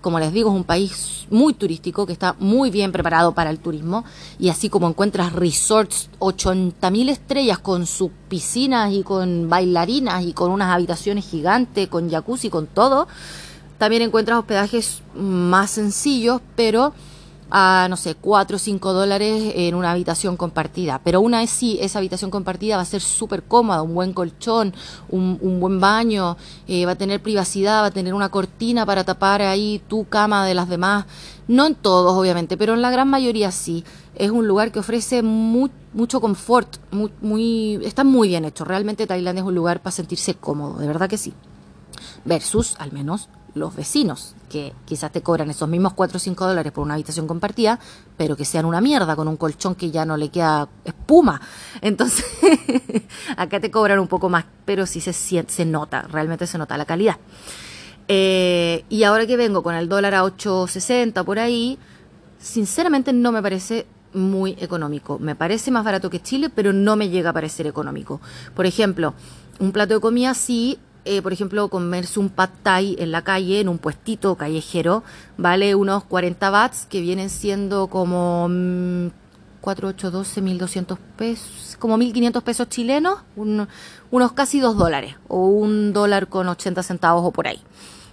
como 0.00 0.18
les 0.18 0.32
digo, 0.32 0.50
es 0.50 0.56
un 0.56 0.64
país 0.64 1.28
muy 1.30 1.54
turístico 1.54 2.04
que 2.04 2.12
está 2.12 2.34
muy 2.40 2.72
bien 2.72 2.90
preparado 2.90 3.32
para 3.32 3.50
el 3.50 3.60
turismo 3.60 4.04
y 4.40 4.48
así 4.48 4.68
como 4.68 4.88
encuentras 4.88 5.32
resorts 5.32 6.10
80.000 6.18 7.10
estrellas 7.10 7.60
con 7.60 7.86
sus 7.86 8.10
piscinas 8.28 8.92
y 8.92 9.04
con 9.04 9.48
bailarinas 9.48 10.24
y 10.24 10.32
con 10.32 10.50
unas 10.50 10.74
habitaciones 10.74 11.24
gigantes, 11.24 11.86
con 11.86 12.10
jacuzzi, 12.10 12.50
con 12.50 12.66
todo, 12.66 13.06
también 13.78 14.02
encuentras 14.02 14.40
hospedajes 14.40 15.02
más 15.14 15.70
sencillos, 15.70 16.40
pero 16.56 16.92
a, 17.50 17.86
no 17.90 17.96
sé, 17.96 18.14
4 18.14 18.56
o 18.56 18.58
5 18.58 18.92
dólares 18.92 19.52
en 19.56 19.74
una 19.74 19.90
habitación 19.90 20.36
compartida. 20.36 21.00
Pero 21.02 21.20
una 21.20 21.40
vez 21.40 21.50
sí, 21.50 21.78
esa 21.80 21.98
habitación 21.98 22.30
compartida 22.30 22.76
va 22.76 22.82
a 22.82 22.86
ser 22.86 23.00
súper 23.00 23.42
cómoda, 23.42 23.82
un 23.82 23.94
buen 23.94 24.12
colchón, 24.12 24.74
un, 25.08 25.38
un 25.40 25.60
buen 25.60 25.80
baño, 25.80 26.36
eh, 26.68 26.86
va 26.86 26.92
a 26.92 26.96
tener 26.96 27.20
privacidad, 27.22 27.82
va 27.82 27.86
a 27.86 27.90
tener 27.90 28.14
una 28.14 28.28
cortina 28.28 28.86
para 28.86 29.04
tapar 29.04 29.42
ahí 29.42 29.82
tu 29.88 30.04
cama 30.04 30.46
de 30.46 30.54
las 30.54 30.68
demás. 30.68 31.06
No 31.48 31.66
en 31.66 31.74
todos, 31.74 32.12
obviamente, 32.12 32.56
pero 32.56 32.74
en 32.74 32.82
la 32.82 32.90
gran 32.90 33.08
mayoría 33.08 33.50
sí. 33.50 33.84
Es 34.14 34.30
un 34.30 34.46
lugar 34.46 34.70
que 34.70 34.78
ofrece 34.78 35.22
mucho 35.22 36.20
confort, 36.20 36.76
muy, 36.92 37.80
está 37.82 38.04
muy 38.04 38.28
bien 38.28 38.44
hecho. 38.44 38.64
Realmente 38.64 39.06
Tailandia 39.06 39.40
es 39.40 39.48
un 39.48 39.54
lugar 39.54 39.80
para 39.80 39.92
sentirse 39.92 40.34
cómodo, 40.34 40.78
de 40.78 40.86
verdad 40.86 41.08
que 41.08 41.18
sí. 41.18 41.32
Versus, 42.24 42.76
al 42.78 42.92
menos, 42.92 43.28
los 43.54 43.74
vecinos, 43.74 44.34
que 44.48 44.72
quizás 44.84 45.12
te 45.12 45.22
cobran 45.22 45.50
esos 45.50 45.68
mismos 45.68 45.94
4 45.94 46.16
o 46.16 46.20
5 46.20 46.46
dólares 46.46 46.72
por 46.72 46.84
una 46.84 46.94
habitación 46.94 47.26
compartida, 47.26 47.78
pero 48.16 48.36
que 48.36 48.44
sean 48.44 48.64
una 48.64 48.80
mierda, 48.80 49.16
con 49.16 49.28
un 49.28 49.36
colchón 49.36 49.74
que 49.74 49.90
ya 49.90 50.04
no 50.04 50.16
le 50.16 50.28
queda 50.28 50.68
espuma. 50.84 51.40
Entonces, 51.80 52.24
acá 53.36 53.60
te 53.60 53.70
cobran 53.70 53.98
un 53.98 54.08
poco 54.08 54.28
más, 54.28 54.44
pero 54.64 54.86
sí 54.86 55.00
se, 55.00 55.12
se 55.12 55.64
nota, 55.64 56.02
realmente 56.02 56.46
se 56.46 56.58
nota 56.58 56.76
la 56.76 56.84
calidad. 56.84 57.16
Eh, 58.08 58.84
y 58.88 59.04
ahora 59.04 59.26
que 59.26 59.36
vengo 59.36 59.62
con 59.62 59.74
el 59.74 59.88
dólar 59.88 60.14
a 60.14 60.24
8.60 60.24 61.24
por 61.24 61.38
ahí, 61.38 61.78
sinceramente 62.40 63.12
no 63.12 63.30
me 63.30 63.40
parece 63.40 63.86
muy 64.12 64.56
económico. 64.58 65.18
Me 65.18 65.36
parece 65.36 65.70
más 65.70 65.84
barato 65.84 66.10
que 66.10 66.20
Chile, 66.20 66.50
pero 66.50 66.72
no 66.72 66.96
me 66.96 67.08
llega 67.08 67.30
a 67.30 67.32
parecer 67.32 67.66
económico. 67.66 68.20
Por 68.54 68.66
ejemplo, 68.66 69.14
un 69.60 69.72
plato 69.72 69.94
de 69.94 70.00
comida 70.00 70.34
sí 70.34 70.78
eh, 71.04 71.22
por 71.22 71.32
ejemplo, 71.32 71.68
comerse 71.68 72.20
un 72.20 72.28
pad 72.28 72.50
thai 72.62 72.96
en 72.98 73.10
la 73.10 73.22
calle, 73.22 73.60
en 73.60 73.68
un 73.68 73.78
puestito 73.78 74.34
callejero, 74.36 75.02
vale 75.36 75.74
unos 75.74 76.04
40 76.04 76.50
bahts, 76.50 76.86
que 76.86 77.00
vienen 77.00 77.30
siendo 77.30 77.86
como 77.88 78.48
4, 79.60 79.94
1200 80.42 80.98
pesos, 81.16 81.76
como 81.78 81.96
1500 81.96 82.42
pesos 82.42 82.68
chilenos, 82.68 83.18
unos 83.36 84.32
casi 84.32 84.60
2 84.60 84.76
dólares, 84.76 85.16
o 85.28 85.46
un 85.46 85.92
dólar 85.92 86.28
con 86.28 86.48
80 86.48 86.82
centavos 86.82 87.24
o 87.24 87.30
por 87.30 87.46
ahí. 87.46 87.60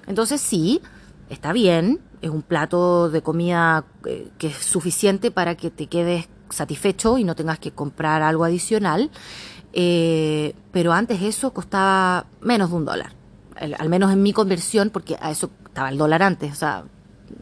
Entonces 0.07 0.39
sí, 0.41 0.81
está 1.29 1.53
bien, 1.53 1.99
es 2.21 2.29
un 2.29 2.41
plato 2.41 3.09
de 3.09 3.21
comida 3.21 3.85
eh, 4.05 4.29
que 4.37 4.47
es 4.47 4.57
suficiente 4.57 5.31
para 5.31 5.55
que 5.55 5.69
te 5.69 5.87
quedes 5.87 6.29
satisfecho 6.49 7.17
y 7.17 7.23
no 7.23 7.35
tengas 7.35 7.59
que 7.59 7.71
comprar 7.71 8.21
algo 8.21 8.43
adicional. 8.43 9.09
Eh, 9.73 10.55
pero 10.71 10.93
antes 10.93 11.21
eso 11.21 11.53
costaba 11.53 12.25
menos 12.41 12.69
de 12.69 12.75
un 12.75 12.85
dólar, 12.85 13.11
al 13.55 13.89
menos 13.89 14.11
en 14.11 14.23
mi 14.23 14.33
conversión, 14.33 14.89
porque 14.89 15.17
a 15.19 15.31
eso 15.31 15.49
estaba 15.65 15.89
el 15.89 15.97
dólar 15.97 16.23
antes, 16.23 16.51
o 16.51 16.55
sea, 16.55 16.83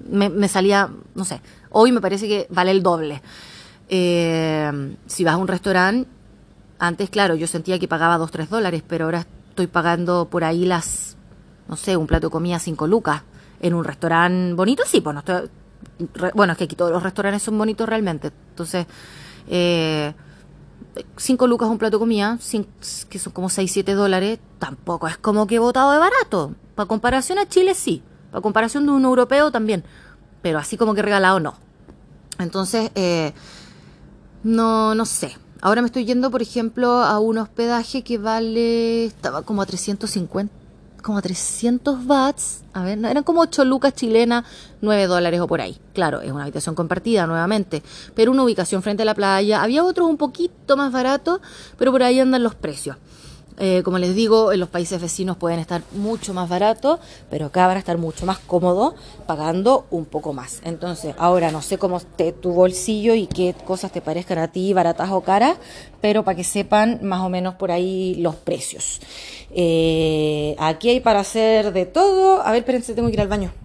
me, 0.09 0.47
salía, 0.47 0.89
no 1.13 1.25
sé, 1.25 1.41
hoy 1.69 1.91
me 1.91 2.01
parece 2.01 2.27
que 2.27 2.47
vale 2.49 2.71
el 2.71 2.83
doble. 2.83 3.21
Eh, 3.87 4.95
si 5.05 5.23
vas 5.23 5.35
a 5.35 5.37
un 5.37 5.47
restaurante, 5.47 6.09
antes, 6.79 7.09
claro, 7.09 7.35
yo 7.35 7.47
sentía 7.47 7.79
que 7.79 7.87
pagaba 7.87 8.17
2, 8.17 8.31
3 8.31 8.49
dólares, 8.49 8.83
pero 8.87 9.05
ahora 9.05 9.25
estoy 9.49 9.67
pagando 9.67 10.27
por 10.29 10.43
ahí 10.43 10.65
las, 10.65 11.15
no 11.67 11.77
sé, 11.77 11.95
un 11.95 12.07
plato 12.07 12.27
de 12.27 12.31
comida 12.31 12.59
5 12.59 12.87
lucas. 12.87 13.21
En 13.61 13.73
un 13.73 13.83
restaurante 13.83 14.53
bonito, 14.53 14.83
sí, 14.85 14.99
pues 14.99 15.17
estoy, 15.17 15.49
bueno, 16.33 16.53
es 16.53 16.57
que 16.57 16.65
aquí 16.65 16.75
todos 16.75 16.91
los 16.91 17.01
restaurantes 17.01 17.41
son 17.41 17.57
bonitos 17.57 17.87
realmente. 17.87 18.31
Entonces, 18.49 18.85
eh, 19.47 20.13
5 21.17 21.47
lucas 21.47 21.69
un 21.69 21.77
plato 21.77 21.97
de 21.97 21.99
comida, 21.99 22.37
que 23.09 23.19
son 23.19 23.33
como 23.33 23.49
6, 23.49 23.71
7 23.71 23.93
dólares, 23.93 24.39
tampoco 24.59 25.07
es 25.07 25.17
como 25.17 25.47
que 25.47 25.55
he 25.55 25.59
votado 25.59 25.91
de 25.91 25.99
barato. 25.99 26.55
Para 26.75 26.87
comparación 26.87 27.37
a 27.37 27.47
Chile 27.47 27.73
sí, 27.73 28.01
para 28.31 28.41
comparación 28.41 28.85
de 28.85 28.91
un 28.91 29.03
europeo 29.03 29.51
también, 29.51 29.83
pero 30.41 30.59
así 30.59 30.77
como 30.77 30.93
que 30.93 31.01
regalado 31.01 31.39
no. 31.39 31.55
Entonces, 32.39 32.91
eh, 32.95 33.33
no, 34.43 34.95
no 34.95 35.05
sé. 35.05 35.37
Ahora 35.61 35.81
me 35.81 35.87
estoy 35.87 36.05
yendo, 36.05 36.31
por 36.31 36.41
ejemplo, 36.41 37.01
a 37.01 37.19
un 37.19 37.37
hospedaje 37.37 38.03
que 38.03 38.17
vale, 38.17 39.05
estaba 39.05 39.41
como 39.41 39.61
a 39.61 39.65
350 39.65 40.64
como 41.05 41.21
300 41.21 42.03
watts, 42.07 42.63
a 42.73 42.81
ver, 42.81 42.97
eran 42.97 43.23
como 43.23 43.41
8 43.41 43.63
lucas 43.63 43.93
chilenas, 43.93 44.43
9 44.81 45.05
dólares 45.05 45.39
o 45.39 45.45
por 45.45 45.61
ahí. 45.61 45.77
Claro, 45.93 46.21
es 46.21 46.31
una 46.31 46.41
habitación 46.41 46.73
compartida 46.73 47.27
nuevamente, 47.27 47.83
pero 48.15 48.31
una 48.31 48.41
ubicación 48.41 48.81
frente 48.81 49.03
a 49.03 49.05
la 49.05 49.13
playa. 49.13 49.61
Había 49.61 49.83
otros 49.83 50.09
un 50.09 50.17
poquito 50.17 50.75
más 50.75 50.91
baratos, 50.91 51.41
pero 51.77 51.91
por 51.91 52.01
ahí 52.01 52.19
andan 52.19 52.41
los 52.41 52.55
precios. 52.55 52.97
Eh, 53.57 53.83
como 53.83 53.97
les 53.97 54.15
digo, 54.15 54.51
en 54.51 54.59
los 54.59 54.69
países 54.69 55.01
vecinos 55.01 55.37
pueden 55.37 55.59
estar 55.59 55.81
mucho 55.93 56.33
más 56.33 56.49
baratos, 56.49 56.99
pero 57.29 57.47
acá 57.47 57.67
van 57.67 57.77
a 57.77 57.79
estar 57.79 57.97
mucho 57.97 58.25
más 58.25 58.39
cómodo 58.39 58.95
pagando 59.25 59.85
un 59.91 60.05
poco 60.05 60.33
más. 60.33 60.61
Entonces, 60.63 61.15
ahora 61.17 61.51
no 61.51 61.61
sé 61.61 61.77
cómo 61.77 61.97
esté 61.97 62.31
tu 62.33 62.51
bolsillo 62.51 63.15
y 63.15 63.27
qué 63.27 63.55
cosas 63.65 63.91
te 63.91 64.01
parezcan 64.01 64.39
a 64.39 64.51
ti, 64.51 64.73
baratas 64.73 65.09
o 65.11 65.21
caras, 65.21 65.57
pero 66.01 66.23
para 66.23 66.35
que 66.35 66.43
sepan 66.43 66.99
más 67.03 67.21
o 67.21 67.29
menos 67.29 67.55
por 67.55 67.71
ahí 67.71 68.15
los 68.15 68.35
precios. 68.35 68.99
Eh, 69.51 70.55
aquí 70.59 70.89
hay 70.89 70.99
para 70.99 71.21
hacer 71.21 71.71
de 71.71 71.85
todo. 71.85 72.41
A 72.41 72.51
ver, 72.51 72.59
espérense, 72.59 72.93
tengo 72.93 73.07
que 73.07 73.13
ir 73.13 73.21
al 73.21 73.27
baño. 73.27 73.64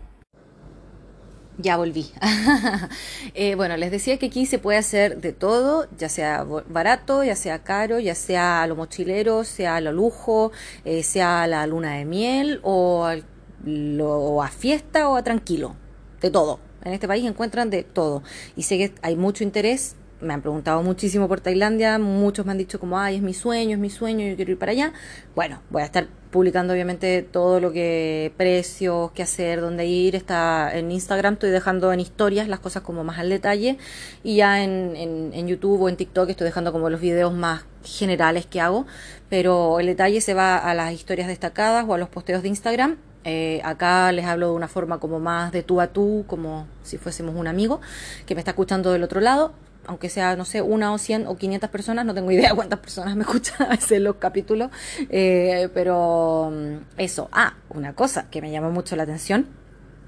Ya 1.62 1.76
volví. 1.76 2.10
Eh, 3.34 3.54
bueno, 3.54 3.76
les 3.76 3.90
decía 3.90 4.18
que 4.18 4.26
aquí 4.26 4.44
se 4.46 4.58
puede 4.58 4.78
hacer 4.78 5.20
de 5.20 5.32
todo, 5.32 5.86
ya 5.96 6.08
sea 6.08 6.44
barato, 6.68 7.22
ya 7.22 7.36
sea 7.36 7.60
caro, 7.60 8.00
ya 8.00 8.14
sea 8.14 8.62
a 8.62 8.66
lo 8.66 8.76
mochilero, 8.76 9.44
sea 9.44 9.76
a 9.76 9.80
lo 9.80 9.92
lujo, 9.92 10.52
eh, 10.84 11.02
sea 11.02 11.42
a 11.42 11.46
la 11.46 11.66
luna 11.66 11.94
de 11.94 12.04
miel 12.04 12.60
o, 12.62 13.06
a 13.06 14.48
fiesta 14.48 15.08
o 15.08 15.16
a 15.16 15.22
tranquilo. 15.22 15.76
De 16.20 16.30
todo. 16.30 16.58
En 16.82 16.92
este 16.92 17.06
país 17.06 17.24
encuentran 17.24 17.70
de 17.70 17.82
todo. 17.82 18.22
Y 18.56 18.62
sé 18.64 18.78
que 18.78 18.94
hay 19.02 19.16
mucho 19.16 19.44
interés. 19.44 19.96
Me 20.20 20.34
han 20.34 20.42
preguntado 20.42 20.82
muchísimo 20.82 21.28
por 21.28 21.40
Tailandia. 21.40 21.98
Muchos 21.98 22.44
me 22.46 22.52
han 22.52 22.58
dicho 22.58 22.80
como, 22.80 22.98
ay, 22.98 23.16
es 23.16 23.22
mi 23.22 23.34
sueño, 23.34 23.72
es 23.72 23.78
mi 23.78 23.90
sueño, 23.90 24.26
yo 24.26 24.36
quiero 24.36 24.52
ir 24.52 24.58
para 24.58 24.72
allá. 24.72 24.92
Bueno, 25.34 25.62
voy 25.70 25.82
a 25.82 25.86
estar 25.86 26.08
publicando 26.30 26.72
obviamente 26.72 27.22
todo 27.22 27.60
lo 27.60 27.72
que 27.72 28.32
precios, 28.36 29.10
qué 29.12 29.22
hacer, 29.22 29.60
dónde 29.60 29.86
ir. 29.86 30.14
Está 30.14 30.76
en 30.76 30.90
Instagram, 30.90 31.34
estoy 31.34 31.50
dejando 31.50 31.92
en 31.92 32.00
historias 32.00 32.48
las 32.48 32.60
cosas 32.60 32.82
como 32.82 33.04
más 33.04 33.18
al 33.18 33.30
detalle. 33.30 33.78
Y 34.22 34.36
ya 34.36 34.62
en, 34.62 34.96
en, 34.96 35.32
en 35.34 35.48
YouTube 35.48 35.82
o 35.82 35.88
en 35.88 35.96
TikTok 35.96 36.28
estoy 36.30 36.44
dejando 36.46 36.72
como 36.72 36.90
los 36.90 37.00
videos 37.00 37.32
más 37.32 37.64
generales 37.84 38.46
que 38.46 38.60
hago, 38.60 38.86
pero 39.28 39.80
el 39.80 39.86
detalle 39.86 40.20
se 40.20 40.34
va 40.34 40.56
a 40.56 40.74
las 40.74 40.92
historias 40.92 41.28
destacadas 41.28 41.84
o 41.88 41.94
a 41.94 41.98
los 41.98 42.08
posteos 42.08 42.42
de 42.42 42.48
Instagram. 42.48 42.98
Eh, 43.24 43.60
acá 43.64 44.10
les 44.12 44.24
hablo 44.24 44.46
de 44.48 44.52
una 44.54 44.68
forma 44.68 44.98
como 44.98 45.20
más 45.20 45.52
de 45.52 45.62
tú 45.62 45.80
a 45.80 45.88
tú, 45.88 46.24
como 46.26 46.66
si 46.82 46.96
fuésemos 46.96 47.34
un 47.36 47.46
amigo 47.46 47.80
que 48.26 48.34
me 48.34 48.40
está 48.40 48.52
escuchando 48.52 48.92
del 48.92 49.02
otro 49.02 49.20
lado, 49.20 49.52
aunque 49.86 50.08
sea, 50.08 50.36
no 50.36 50.44
sé, 50.44 50.62
una 50.62 50.92
o 50.92 50.98
cien 50.98 51.26
o 51.26 51.36
quinientas 51.36 51.70
personas, 51.70 52.04
no 52.04 52.14
tengo 52.14 52.30
idea 52.32 52.54
cuántas 52.54 52.80
personas 52.80 53.16
me 53.16 53.22
escuchan 53.22 53.68
a 53.70 53.98
los 53.98 54.16
capítulos, 54.16 54.70
eh, 55.08 55.68
pero 55.74 56.50
mm, 56.52 56.98
eso, 56.98 57.28
ah, 57.32 57.54
una 57.70 57.94
cosa 57.94 58.30
que 58.30 58.40
me 58.40 58.50
llamó 58.50 58.70
mucho 58.70 58.96
la 58.96 59.04
atención, 59.04 59.46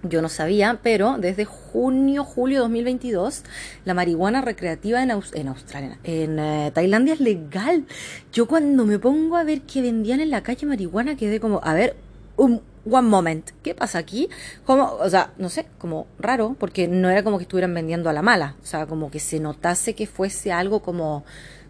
yo 0.03 0.21
no 0.21 0.29
sabía, 0.29 0.81
pero 0.83 1.17
desde 1.19 1.45
junio, 1.45 2.25
julio 2.25 2.59
de 2.59 2.63
2022, 2.63 3.45
la 3.85 3.95
marihuana 3.95 4.41
recreativa 4.41 5.03
en, 5.03 5.11
en 5.11 5.49
Australia, 5.49 5.99
en 6.03 6.39
eh, 6.39 6.71
Tailandia 6.75 7.15
es 7.15 7.21
legal. 7.21 7.87
Yo 8.33 8.47
cuando 8.49 8.85
me 8.85 8.99
pongo 8.99 9.37
a 9.37 9.45
ver 9.45 9.61
que 9.63 9.81
vendían 9.81 10.21
en 10.21 10.31
la 10.31 10.43
calle 10.43 10.67
marihuana 10.67 11.17
quedé 11.17 11.39
como, 11.39 11.61
a 11.63 11.75
ver, 11.75 11.97
un, 12.37 12.63
one 12.89 13.09
moment, 13.09 13.51
¿qué 13.63 13.75
pasa 13.75 13.99
aquí? 13.99 14.29
Como, 14.65 14.93
o 14.95 15.09
sea, 15.09 15.33
no 15.39 15.49
sé, 15.49 15.67
como 15.79 16.07
raro, 16.19 16.57
porque 16.59 16.89
no 16.89 17.11
era 17.11 17.23
como 17.23 17.39
que 17.39 17.43
estuvieran 17.43 17.75
vendiendo 17.75 18.11
a 18.11 18.13
la 18.13 18.23
mala, 18.23 18.57
o 18.63 18.67
sea, 18.67 18.87
como 18.87 19.11
que 19.11 19.21
se 19.21 19.41
notase 19.41 19.95
que 19.95 20.07
fuese 20.07 20.53
algo 20.53 20.81
como 20.81 21.25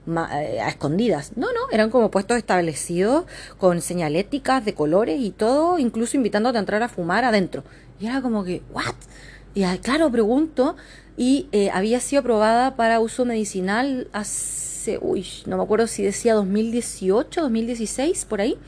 eh, 0.06 0.60
a 0.60 0.68
escondidas. 0.68 1.32
No, 1.36 1.52
no, 1.52 1.60
eran 1.70 1.90
como 1.90 2.10
puestos 2.10 2.36
establecidos 2.36 3.24
con 3.58 3.80
señaléticas 3.80 4.64
de 4.64 4.74
colores 4.74 5.20
y 5.20 5.30
todo, 5.30 5.78
incluso 5.78 6.16
invitándote 6.16 6.58
a 6.58 6.60
entrar 6.60 6.82
a 6.82 6.88
fumar 6.88 7.24
adentro. 7.24 7.62
Y 8.00 8.06
era 8.06 8.20
como 8.20 8.42
que, 8.42 8.62
¿what? 8.72 8.94
Y 9.54 9.64
claro, 9.78 10.10
pregunto, 10.10 10.76
y 11.16 11.46
eh, 11.52 11.70
había 11.70 12.00
sido 12.00 12.20
aprobada 12.20 12.74
para 12.74 13.00
uso 13.00 13.24
medicinal 13.24 14.08
hace, 14.12 14.98
uy, 15.00 15.26
no 15.46 15.58
me 15.58 15.62
acuerdo 15.62 15.86
si 15.86 16.02
decía 16.02 16.34
2018, 16.34 17.42
2016, 17.42 18.24
por 18.24 18.40
ahí. 18.40 18.58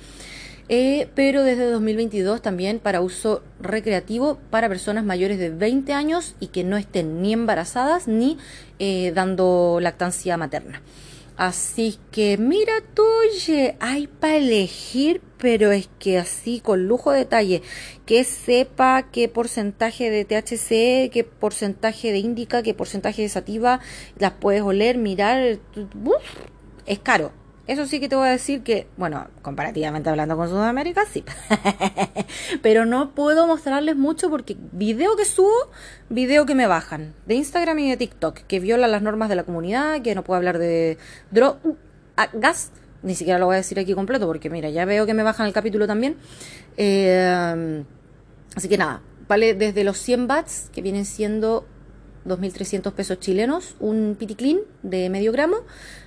Eh, 0.68 1.08
pero 1.14 1.42
desde 1.42 1.70
2022 1.70 2.40
también 2.40 2.78
para 2.78 3.02
uso 3.02 3.42
recreativo 3.60 4.38
para 4.48 4.68
personas 4.68 5.04
mayores 5.04 5.38
de 5.38 5.50
20 5.50 5.92
años 5.92 6.36
y 6.40 6.46
que 6.46 6.64
no 6.64 6.78
estén 6.78 7.20
ni 7.20 7.34
embarazadas 7.34 8.08
ni 8.08 8.38
eh, 8.78 9.12
dando 9.14 9.78
lactancia 9.80 10.36
materna. 10.38 10.80
Así 11.36 11.98
que 12.12 12.38
mira 12.38 12.74
tú, 12.94 13.02
oye, 13.02 13.76
hay 13.80 14.06
para 14.06 14.36
elegir, 14.36 15.20
pero 15.36 15.72
es 15.72 15.90
que 15.98 16.16
así 16.16 16.60
con 16.60 16.86
lujo 16.86 17.10
de 17.10 17.18
detalle, 17.18 17.62
que 18.06 18.22
sepa 18.22 19.08
qué 19.10 19.28
porcentaje 19.28 20.10
de 20.10 20.24
THC, 20.24 21.10
qué 21.12 21.24
porcentaje 21.24 22.12
de 22.12 22.18
indica, 22.18 22.62
qué 22.62 22.72
porcentaje 22.72 23.22
de 23.22 23.28
sativa, 23.28 23.80
las 24.16 24.32
puedes 24.32 24.62
oler, 24.62 24.96
mirar, 24.96 25.58
es 26.86 26.98
caro 27.00 27.32
eso 27.66 27.86
sí 27.86 27.98
que 27.98 28.08
te 28.08 28.16
voy 28.16 28.28
a 28.28 28.32
decir 28.32 28.62
que, 28.62 28.86
bueno, 28.96 29.26
comparativamente 29.40 30.10
hablando 30.10 30.36
con 30.36 30.48
Sudamérica, 30.48 31.04
sí. 31.10 31.24
Pero 32.62 32.84
no 32.84 33.14
puedo 33.14 33.46
mostrarles 33.46 33.96
mucho 33.96 34.28
porque 34.28 34.56
video 34.72 35.16
que 35.16 35.24
subo, 35.24 35.70
video 36.10 36.44
que 36.44 36.54
me 36.54 36.66
bajan. 36.66 37.14
De 37.26 37.34
Instagram 37.34 37.78
y 37.78 37.90
de 37.90 37.96
TikTok, 37.96 38.40
que 38.40 38.60
violan 38.60 38.90
las 38.90 39.02
normas 39.02 39.30
de 39.30 39.36
la 39.36 39.44
comunidad, 39.44 40.02
que 40.02 40.14
no 40.14 40.22
puedo 40.22 40.36
hablar 40.36 40.58
de 40.58 40.98
drogas, 41.30 41.60
uh, 41.64 42.38
gas. 42.38 42.70
Ni 43.02 43.14
siquiera 43.14 43.38
lo 43.38 43.46
voy 43.46 43.54
a 43.54 43.58
decir 43.58 43.78
aquí 43.78 43.94
completo 43.94 44.26
porque, 44.26 44.50
mira, 44.50 44.68
ya 44.68 44.84
veo 44.84 45.06
que 45.06 45.14
me 45.14 45.22
bajan 45.22 45.46
el 45.46 45.52
capítulo 45.52 45.86
también. 45.86 46.16
Eh, 46.76 47.84
así 48.54 48.68
que 48.68 48.76
nada, 48.76 49.02
vale 49.26 49.54
desde 49.54 49.84
los 49.84 49.98
100 49.98 50.26
bats, 50.26 50.70
que 50.72 50.82
vienen 50.82 51.04
siendo 51.04 51.66
2.300 52.26 52.92
pesos 52.92 53.20
chilenos, 53.20 53.76
un 53.80 54.16
piticlin 54.18 54.60
de 54.82 55.10
medio 55.10 55.32
gramo, 55.32 55.58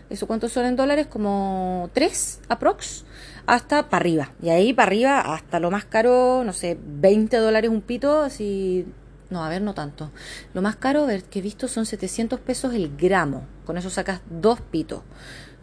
¿eso 0.10 0.28
cuántos 0.28 0.52
son 0.52 0.66
en 0.66 0.76
dólares? 0.76 1.08
Como 1.08 1.90
3 1.94 2.42
aprox, 2.50 3.06
hasta 3.46 3.90
para 3.90 4.02
arriba. 4.02 4.32
Y 4.42 4.50
ahí 4.50 4.74
para 4.74 4.88
arriba 4.88 5.20
hasta 5.20 5.60
lo 5.60 5.72
más 5.72 5.86
caro, 5.86 6.44
no 6.44 6.54
sé, 6.54 6.78
20 6.82 7.38
dólares 7.38 7.70
un 7.70 7.82
pito, 7.82 8.22
así... 8.22 8.86
No, 9.30 9.44
a 9.44 9.50
ver, 9.50 9.62
no 9.62 9.74
tanto. 9.74 10.10
Lo 10.54 10.62
más 10.62 10.78
caro 10.78 11.06
que 11.30 11.40
he 11.40 11.42
visto 11.42 11.68
son 11.68 11.86
700 11.86 12.40
pesos 12.40 12.74
el 12.74 12.96
gramo. 12.96 13.46
Con 13.66 13.78
eso 13.78 13.90
sacas 13.90 14.22
dos 14.30 14.62
pitos. 14.62 15.02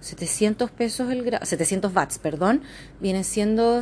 700 0.05 0.71
pesos 0.71 1.11
el 1.11 1.25
gramo, 1.25 1.47
700 1.47 1.95
watts, 1.95 2.19
perdón. 2.19 2.63
Vienen 3.01 3.25
siendo 3.25 3.77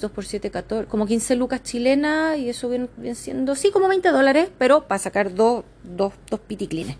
2 0.00 0.10
por 0.10 0.24
7, 0.24 0.50
14, 0.50 0.88
como 0.88 1.06
15 1.06 1.36
lucas 1.36 1.62
chilenas 1.62 2.38
y 2.38 2.48
eso 2.48 2.68
viene, 2.68 2.88
siendo, 3.14 3.54
sí, 3.54 3.70
como 3.70 3.86
20 3.86 4.10
dólares, 4.10 4.50
pero 4.58 4.88
para 4.88 4.98
sacar 4.98 5.32
dos, 5.34 5.64
dos, 5.84 6.12
dos 6.28 6.40
piticlines. 6.40 6.96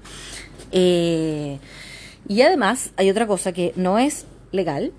Eh, 0.70 1.58
y 2.28 2.42
además 2.42 2.92
hay 2.96 3.10
otra 3.10 3.26
cosa 3.26 3.52
que 3.52 3.72
no 3.74 3.98
es 3.98 4.26
legal, 4.52 4.92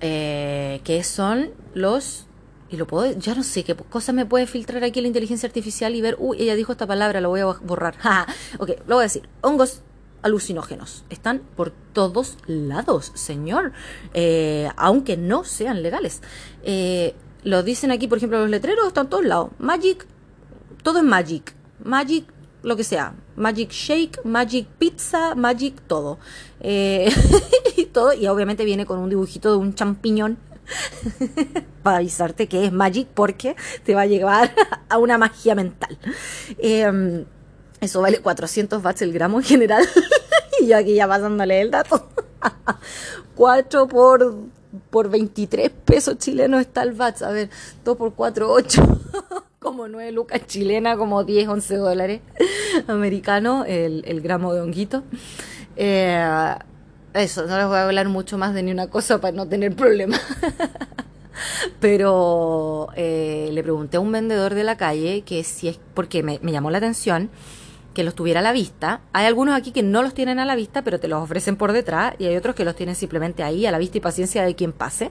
eh, 0.00 0.80
que 0.84 1.04
son 1.04 1.50
los... 1.74 2.26
Y 2.70 2.76
lo 2.76 2.86
puedo, 2.86 3.12
ya 3.18 3.34
no 3.34 3.42
sé 3.42 3.64
qué 3.64 3.76
cosa 3.76 4.12
me 4.14 4.24
puede 4.24 4.46
filtrar 4.46 4.82
aquí 4.82 5.02
la 5.02 5.06
inteligencia 5.06 5.46
artificial 5.46 5.94
y 5.94 6.00
ver, 6.00 6.16
uy, 6.18 6.38
ella 6.40 6.54
dijo 6.54 6.72
esta 6.72 6.86
palabra, 6.86 7.20
lo 7.20 7.28
voy 7.28 7.40
a 7.40 7.44
borrar. 7.44 7.94
ok, 8.58 8.70
lo 8.86 8.96
voy 8.96 9.02
a 9.02 9.08
decir. 9.08 9.28
Hongos 9.42 9.82
alucinógenos. 10.22 11.04
Están 11.10 11.42
por 11.56 11.72
todos 11.92 12.38
lados, 12.46 13.12
señor, 13.14 13.72
eh, 14.14 14.70
aunque 14.76 15.16
no 15.16 15.44
sean 15.44 15.82
legales. 15.82 16.22
Eh, 16.62 17.14
lo 17.42 17.62
dicen 17.62 17.90
aquí, 17.90 18.08
por 18.08 18.18
ejemplo, 18.18 18.40
los 18.40 18.50
letreros 18.50 18.86
están 18.86 19.10
todos 19.10 19.24
lados. 19.24 19.50
Magic, 19.58 20.06
todo 20.82 20.98
es 20.98 21.04
Magic. 21.04 21.54
Magic, 21.84 22.24
lo 22.62 22.76
que 22.76 22.84
sea. 22.84 23.14
Magic 23.36 23.70
Shake, 23.70 24.24
Magic 24.24 24.66
Pizza, 24.78 25.34
Magic 25.34 25.80
todo. 25.86 26.18
Eh, 26.60 27.12
y 27.76 27.86
todo. 27.86 28.12
Y 28.12 28.26
obviamente 28.28 28.64
viene 28.64 28.86
con 28.86 28.98
un 28.98 29.10
dibujito 29.10 29.50
de 29.50 29.56
un 29.56 29.74
champiñón. 29.74 30.38
para 31.82 31.96
avisarte 31.96 32.46
que 32.46 32.64
es 32.64 32.72
Magic 32.72 33.08
porque 33.12 33.56
te 33.84 33.96
va 33.96 34.02
a 34.02 34.06
llevar 34.06 34.54
a 34.88 34.98
una 34.98 35.18
magia 35.18 35.54
mental. 35.54 35.98
Eso 37.82 38.00
vale 38.00 38.20
400 38.20 38.82
watts 38.82 39.02
el 39.02 39.12
gramo 39.12 39.38
en 39.38 39.44
general. 39.44 39.86
y 40.60 40.68
yo 40.68 40.78
aquí 40.78 40.94
ya 40.94 41.06
pasándole 41.06 41.60
el 41.60 41.70
dato. 41.70 42.08
4 43.34 43.88
por 43.88 44.34
por 44.88 45.10
23 45.10 45.70
pesos 45.84 46.16
chilenos 46.18 46.60
está 46.62 46.82
el 46.82 46.92
VAT. 46.92 47.22
A 47.22 47.30
ver, 47.30 47.50
2 47.84 47.96
por 47.96 48.14
4, 48.14 48.50
8. 48.50 49.00
como 49.58 49.88
9 49.88 50.12
lucas 50.12 50.46
chilena, 50.46 50.96
como 50.96 51.24
10, 51.24 51.48
11 51.48 51.76
dólares 51.76 52.20
americano 52.88 53.64
el, 53.66 54.02
el 54.06 54.20
gramo 54.20 54.54
de 54.54 54.60
honguito. 54.60 55.02
Eh, 55.76 56.54
eso, 57.14 57.46
no 57.46 57.56
les 57.58 57.66
voy 57.66 57.76
a 57.76 57.84
hablar 57.84 58.08
mucho 58.08 58.38
más 58.38 58.54
de 58.54 58.62
ni 58.62 58.72
una 58.72 58.88
cosa 58.88 59.20
para 59.20 59.36
no 59.36 59.46
tener 59.46 59.74
problemas. 59.76 60.20
Pero 61.80 62.88
eh, 62.94 63.50
le 63.52 63.62
pregunté 63.62 63.96
a 63.96 64.00
un 64.00 64.12
vendedor 64.12 64.54
de 64.54 64.64
la 64.64 64.76
calle 64.76 65.22
que 65.22 65.44
si 65.44 65.68
es, 65.68 65.78
porque 65.94 66.22
me, 66.22 66.38
me 66.42 66.52
llamó 66.52 66.70
la 66.70 66.78
atención, 66.78 67.30
que 67.94 68.04
los 68.04 68.14
tuviera 68.14 68.40
a 68.40 68.42
la 68.42 68.52
vista. 68.52 69.00
Hay 69.12 69.26
algunos 69.26 69.54
aquí 69.54 69.72
que 69.72 69.82
no 69.82 70.02
los 70.02 70.14
tienen 70.14 70.38
a 70.38 70.44
la 70.44 70.54
vista, 70.56 70.82
pero 70.82 71.00
te 71.00 71.08
los 71.08 71.22
ofrecen 71.22 71.56
por 71.56 71.72
detrás, 71.72 72.14
y 72.18 72.26
hay 72.26 72.36
otros 72.36 72.54
que 72.54 72.64
los 72.64 72.76
tienen 72.76 72.94
simplemente 72.94 73.42
ahí, 73.42 73.66
a 73.66 73.70
la 73.70 73.78
vista 73.78 73.98
y 73.98 74.00
paciencia 74.00 74.44
de 74.44 74.54
quien 74.54 74.72
pase. 74.72 75.10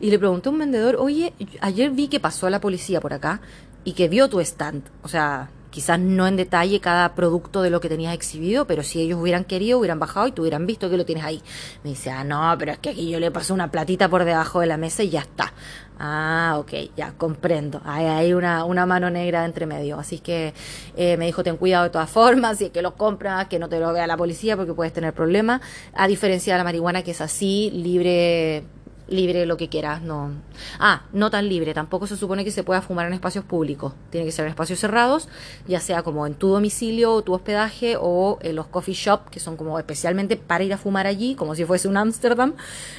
Y 0.00 0.10
le 0.10 0.18
pregunté 0.18 0.48
a 0.48 0.52
un 0.52 0.58
vendedor, 0.58 0.96
oye, 0.96 1.32
ayer 1.60 1.90
vi 1.90 2.08
que 2.08 2.20
pasó 2.20 2.46
a 2.46 2.50
la 2.50 2.60
policía 2.60 3.00
por 3.00 3.12
acá 3.12 3.40
y 3.84 3.92
que 3.92 4.08
vio 4.08 4.28
tu 4.28 4.40
stand. 4.40 4.82
O 5.02 5.08
sea, 5.08 5.50
quizás 5.70 5.98
no 5.98 6.26
en 6.26 6.36
detalle 6.36 6.80
cada 6.80 7.14
producto 7.14 7.62
de 7.62 7.70
lo 7.70 7.80
que 7.80 7.88
tenías 7.88 8.14
exhibido, 8.14 8.66
pero 8.66 8.82
si 8.82 9.00
ellos 9.00 9.20
hubieran 9.20 9.44
querido, 9.44 9.78
hubieran 9.78 9.98
bajado 9.98 10.26
y 10.28 10.32
te 10.32 10.40
hubieran 10.40 10.66
visto 10.66 10.90
que 10.90 10.96
lo 10.96 11.04
tienes 11.04 11.24
ahí. 11.24 11.42
Me 11.84 11.90
dice, 11.90 12.10
ah, 12.10 12.24
no, 12.24 12.54
pero 12.58 12.72
es 12.72 12.78
que 12.78 12.90
aquí 12.90 13.10
yo 13.10 13.20
le 13.20 13.30
paso 13.30 13.54
una 13.54 13.70
platita 13.70 14.08
por 14.08 14.24
debajo 14.24 14.60
de 14.60 14.66
la 14.66 14.76
mesa 14.76 15.02
y 15.02 15.10
ya 15.10 15.20
está. 15.20 15.52
Ah, 16.00 16.56
ok, 16.58 16.72
ya 16.96 17.12
comprendo. 17.12 17.80
Hay, 17.84 18.06
hay 18.06 18.32
una, 18.32 18.64
una 18.64 18.86
mano 18.86 19.10
negra 19.10 19.44
entre 19.44 19.66
medio. 19.66 19.98
Así 19.98 20.20
que 20.20 20.54
eh, 20.96 21.16
me 21.16 21.26
dijo, 21.26 21.42
ten 21.42 21.56
cuidado 21.56 21.84
de 21.84 21.90
todas 21.90 22.08
formas, 22.08 22.58
si 22.58 22.66
es 22.66 22.70
que 22.70 22.82
lo 22.82 22.94
compras, 22.94 23.48
que 23.48 23.58
no 23.58 23.68
te 23.68 23.80
lo 23.80 23.92
vea 23.92 24.06
la 24.06 24.16
policía 24.16 24.56
porque 24.56 24.74
puedes 24.74 24.92
tener 24.92 25.12
problemas. 25.12 25.60
A 25.94 26.06
diferencia 26.06 26.54
de 26.54 26.58
la 26.58 26.64
marihuana 26.64 27.02
que 27.02 27.10
es 27.10 27.20
así, 27.20 27.70
libre 27.74 28.64
libre 29.08 29.46
lo 29.46 29.56
que 29.56 29.68
quieras, 29.68 30.02
no. 30.02 30.30
Ah, 30.78 31.02
no 31.12 31.30
tan 31.30 31.48
libre, 31.48 31.74
tampoco 31.74 32.06
se 32.06 32.16
supone 32.16 32.44
que 32.44 32.50
se 32.50 32.62
pueda 32.62 32.82
fumar 32.82 33.06
en 33.06 33.12
espacios 33.12 33.44
públicos, 33.44 33.94
tiene 34.10 34.26
que 34.26 34.32
ser 34.32 34.44
en 34.44 34.50
espacios 34.50 34.78
cerrados, 34.78 35.28
ya 35.66 35.80
sea 35.80 36.02
como 36.02 36.26
en 36.26 36.34
tu 36.34 36.48
domicilio 36.48 37.12
o 37.12 37.22
tu 37.22 37.34
hospedaje 37.34 37.96
o 37.98 38.38
en 38.42 38.56
los 38.56 38.66
coffee 38.66 38.94
shop, 38.94 39.30
que 39.30 39.40
son 39.40 39.56
como 39.56 39.78
especialmente 39.78 40.36
para 40.36 40.64
ir 40.64 40.72
a 40.72 40.78
fumar 40.78 41.06
allí, 41.06 41.34
como 41.34 41.54
si 41.54 41.64
fuese 41.64 41.88
un 41.88 41.96
Ámsterdam, 41.96 42.54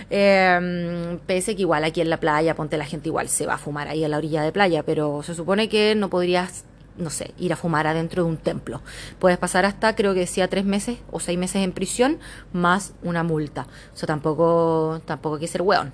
eh, 0.10 1.20
pese 1.26 1.56
que 1.56 1.62
igual 1.62 1.84
aquí 1.84 2.02
en 2.02 2.10
la 2.10 2.20
playa, 2.20 2.56
ponte 2.56 2.78
la 2.78 2.86
gente 2.86 3.10
igual 3.10 3.30
se 3.30 3.46
va 3.46 3.56
a 3.56 3.58
fumar 3.58 3.88
ahí 3.88 4.04
a 4.04 4.08
la 4.08 4.18
orilla 4.18 4.42
de 4.42 4.52
playa, 4.52 4.84
pero 4.84 5.24
se 5.24 5.36
supone 5.36 5.70
que 5.70 5.96
no 5.96 6.10
podrías 6.10 6.66
no 6.98 7.10
sé, 7.10 7.34
ir 7.38 7.54
a 7.54 7.56
fumar 7.56 7.88
adentro 7.88 8.24
de 8.24 8.30
un 8.30 8.38
templo. 8.38 8.82
Puedes 9.20 9.38
pasar 9.38 9.66
hasta, 9.66 9.96
creo 9.96 10.14
que 10.14 10.22
decía, 10.22 10.48
tres 10.48 10.66
meses 10.66 10.98
o 11.12 11.20
seis 11.20 11.38
meses 11.38 11.64
en 11.64 11.72
prisión, 11.72 12.20
más 12.54 12.94
una 13.02 13.24
multa. 13.24 13.68
O 13.94 13.98
sea, 13.98 14.08
tampoco, 14.08 15.02
tampoco 15.06 15.36
hay 15.36 15.42
que 15.42 15.48
ser 15.48 15.62
weón. 15.62 15.92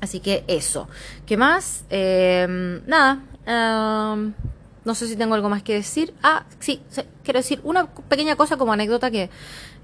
Así 0.00 0.20
que 0.20 0.44
eso. 0.46 0.88
¿Qué 1.24 1.36
más? 1.36 1.84
Em, 1.90 2.82
nada. 2.86 3.22
Em, 3.46 4.34
no 4.84 4.94
sé 4.94 5.08
si 5.08 5.16
tengo 5.16 5.34
algo 5.34 5.48
más 5.48 5.62
que 5.62 5.74
decir. 5.74 6.14
Ah, 6.22 6.44
sí, 6.60 6.82
quiero 7.24 7.40
decir 7.40 7.60
una 7.64 7.86
pequeña 7.86 8.36
cosa 8.36 8.56
como 8.56 8.72
anécdota 8.72 9.10
que 9.10 9.30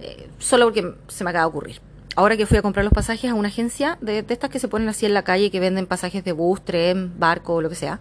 eh, 0.01 0.29
solo 0.39 0.67
porque 0.67 0.95
se 1.09 1.25
me 1.25 1.31
acaba 1.31 1.45
de 1.45 1.49
ocurrir. 1.49 1.81
Ahora 2.15 2.37
que 2.37 2.45
fui 2.47 2.59
a 2.59 2.63
comprar 2.63 2.85
los 2.85 2.93
pasajes 2.93 3.31
a 3.31 3.35
una 3.35 3.49
agencia 3.49 3.97
de, 4.03 4.25
estas 4.29 4.51
que 4.51 4.59
se 4.59 4.69
ponen 4.69 4.89
así 4.89 5.07
en 5.07 5.15
la 5.15 5.23
calle, 5.23 5.51
que 5.51 5.61
venden 5.61 5.87
pasajes 5.87 6.23
de 6.25 6.33
bus, 6.33 6.63
tren, 6.63 7.19
barco, 7.19 7.63
lo 7.63 7.71
que 7.71 7.75
sea, 7.75 8.01